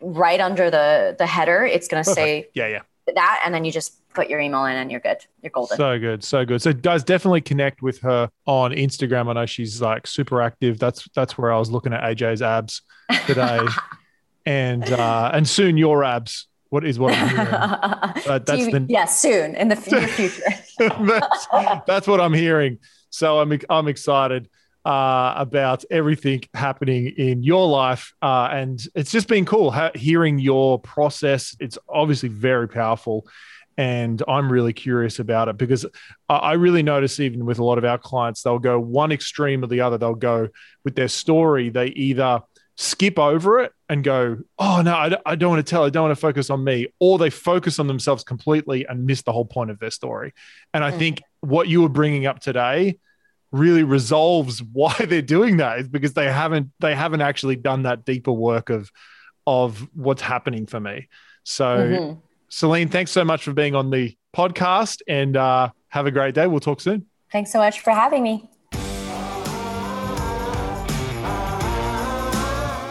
Right 0.00 0.40
under 0.40 0.70
the 0.70 1.16
the 1.18 1.26
header, 1.26 1.64
it's 1.64 1.88
going 1.88 2.04
to 2.04 2.10
say 2.10 2.48
yeah, 2.54 2.68
yeah 2.68 2.82
that, 3.14 3.42
and 3.44 3.54
then 3.54 3.64
you 3.64 3.72
just 3.72 3.94
put 4.14 4.28
your 4.28 4.40
email 4.40 4.64
in 4.64 4.76
and 4.76 4.90
you're 4.90 5.00
good. 5.00 5.18
You're 5.42 5.50
golden. 5.50 5.76
So 5.76 5.98
good, 5.98 6.24
so 6.24 6.44
good. 6.44 6.60
So 6.60 6.72
guys, 6.72 7.04
definitely 7.04 7.40
connect 7.40 7.82
with 7.82 8.00
her 8.00 8.30
on 8.46 8.72
Instagram. 8.72 9.28
I 9.28 9.34
know 9.34 9.46
she's 9.46 9.80
like 9.80 10.06
super 10.06 10.40
active. 10.42 10.78
That's 10.78 11.08
that's 11.14 11.38
where 11.38 11.52
I 11.52 11.58
was 11.58 11.70
looking 11.70 11.92
at 11.92 12.02
AJ's 12.02 12.42
abs 12.42 12.82
today, 13.26 13.60
and 14.46 14.84
uh, 14.90 15.30
and 15.32 15.48
soon 15.48 15.76
your 15.76 16.04
abs. 16.04 16.46
What 16.70 16.84
is 16.84 16.98
what 16.98 17.14
I'm 17.14 17.28
hearing? 17.28 17.48
Uh, 18.28 18.38
that's 18.40 18.60
you, 18.60 18.70
the, 18.70 18.86
yeah, 18.90 19.06
soon 19.06 19.54
in 19.54 19.68
the 19.68 19.76
future. 20.08 20.42
that's, 20.78 21.46
that's 21.86 22.06
what 22.06 22.20
I'm 22.20 22.34
hearing. 22.34 22.78
So 23.10 23.40
I'm 23.40 23.58
I'm 23.70 23.88
excited. 23.88 24.50
Uh, 24.84 25.34
about 25.36 25.84
everything 25.90 26.40
happening 26.54 27.08
in 27.18 27.42
your 27.42 27.66
life. 27.68 28.14
Uh, 28.22 28.48
and 28.50 28.86
it's 28.94 29.10
just 29.10 29.28
been 29.28 29.44
cool 29.44 29.70
ha- 29.70 29.90
hearing 29.94 30.38
your 30.38 30.78
process. 30.78 31.54
It's 31.60 31.76
obviously 31.90 32.30
very 32.30 32.68
powerful. 32.68 33.26
And 33.76 34.22
I'm 34.26 34.50
really 34.50 34.72
curious 34.72 35.18
about 35.18 35.48
it 35.48 35.58
because 35.58 35.84
I 36.28 36.54
really 36.54 36.82
notice, 36.82 37.20
even 37.20 37.44
with 37.44 37.58
a 37.58 37.64
lot 37.64 37.76
of 37.76 37.84
our 37.84 37.98
clients, 37.98 38.42
they'll 38.42 38.58
go 38.58 38.80
one 38.80 39.12
extreme 39.12 39.62
or 39.62 39.66
the 39.66 39.82
other. 39.82 39.98
They'll 39.98 40.14
go 40.14 40.48
with 40.84 40.94
their 40.94 41.08
story, 41.08 41.68
they 41.68 41.88
either 41.88 42.40
skip 42.78 43.18
over 43.18 43.60
it 43.60 43.72
and 43.90 44.02
go, 44.02 44.38
oh, 44.58 44.80
no, 44.82 44.94
I, 44.94 45.16
I 45.26 45.34
don't 45.34 45.50
want 45.50 45.66
to 45.66 45.70
tell. 45.70 45.84
I 45.84 45.90
don't 45.90 46.04
want 46.04 46.16
to 46.16 46.20
focus 46.20 46.48
on 46.48 46.64
me. 46.64 46.86
Or 46.98 47.18
they 47.18 47.30
focus 47.30 47.78
on 47.78 47.88
themselves 47.88 48.24
completely 48.24 48.86
and 48.86 49.04
miss 49.04 49.22
the 49.22 49.32
whole 49.32 49.44
point 49.44 49.70
of 49.70 49.78
their 49.80 49.90
story. 49.90 50.32
And 50.72 50.82
I 50.82 50.92
mm. 50.92 50.98
think 50.98 51.22
what 51.40 51.68
you 51.68 51.82
were 51.82 51.88
bringing 51.88 52.24
up 52.24 52.40
today 52.40 52.98
really 53.52 53.82
resolves 53.82 54.62
why 54.72 54.94
they're 55.08 55.22
doing 55.22 55.58
that 55.58 55.80
is 55.80 55.88
because 55.88 56.14
they 56.14 56.30
haven't 56.30 56.70
they 56.80 56.94
haven't 56.94 57.22
actually 57.22 57.56
done 57.56 57.82
that 57.82 58.04
deeper 58.04 58.32
work 58.32 58.70
of 58.70 58.90
of 59.46 59.88
what's 59.94 60.22
happening 60.22 60.66
for 60.66 60.78
me. 60.78 61.08
So 61.44 61.64
mm-hmm. 61.64 62.18
Celinne, 62.50 62.90
thanks 62.90 63.10
so 63.10 63.24
much 63.24 63.44
for 63.44 63.52
being 63.52 63.74
on 63.74 63.90
the 63.90 64.16
podcast 64.36 65.00
and 65.08 65.36
uh, 65.36 65.70
have 65.88 66.06
a 66.06 66.10
great 66.10 66.34
day. 66.34 66.46
We'll 66.46 66.60
talk 66.60 66.80
soon. 66.80 67.06
Thanks 67.32 67.52
so 67.52 67.58
much 67.58 67.80
for 67.80 67.90
having 67.90 68.22
me. 68.22 68.48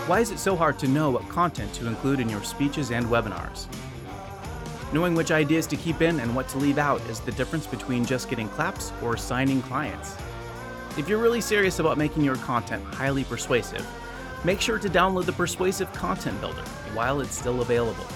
Why 0.07 0.21
is 0.21 0.31
it 0.31 0.39
so 0.39 0.55
hard 0.55 0.79
to 0.79 0.87
know 0.87 1.09
what 1.09 1.27
content 1.27 1.73
to 1.73 1.87
include 1.87 2.19
in 2.19 2.29
your 2.29 2.41
speeches 2.43 2.91
and 2.91 3.05
webinars? 3.07 3.67
Knowing 4.93 5.15
which 5.15 5.31
ideas 5.31 5.67
to 5.67 5.75
keep 5.75 6.01
in 6.01 6.21
and 6.21 6.33
what 6.33 6.47
to 6.49 6.57
leave 6.57 6.77
out 6.77 7.01
is 7.09 7.19
the 7.19 7.33
difference 7.33 7.67
between 7.67 8.05
just 8.05 8.29
getting 8.29 8.47
claps 8.47 8.93
or 9.03 9.17
signing 9.17 9.61
clients. 9.63 10.15
If 10.97 11.07
you're 11.07 11.19
really 11.19 11.41
serious 11.41 11.77
about 11.77 11.99
making 11.99 12.23
your 12.23 12.37
content 12.37 12.83
highly 12.85 13.23
persuasive, 13.23 13.85
make 14.43 14.59
sure 14.59 14.79
to 14.79 14.89
download 14.89 15.25
the 15.25 15.33
Persuasive 15.33 15.93
Content 15.93 16.41
Builder 16.41 16.63
while 16.93 17.21
it's 17.21 17.37
still 17.37 17.61
available. 17.61 18.07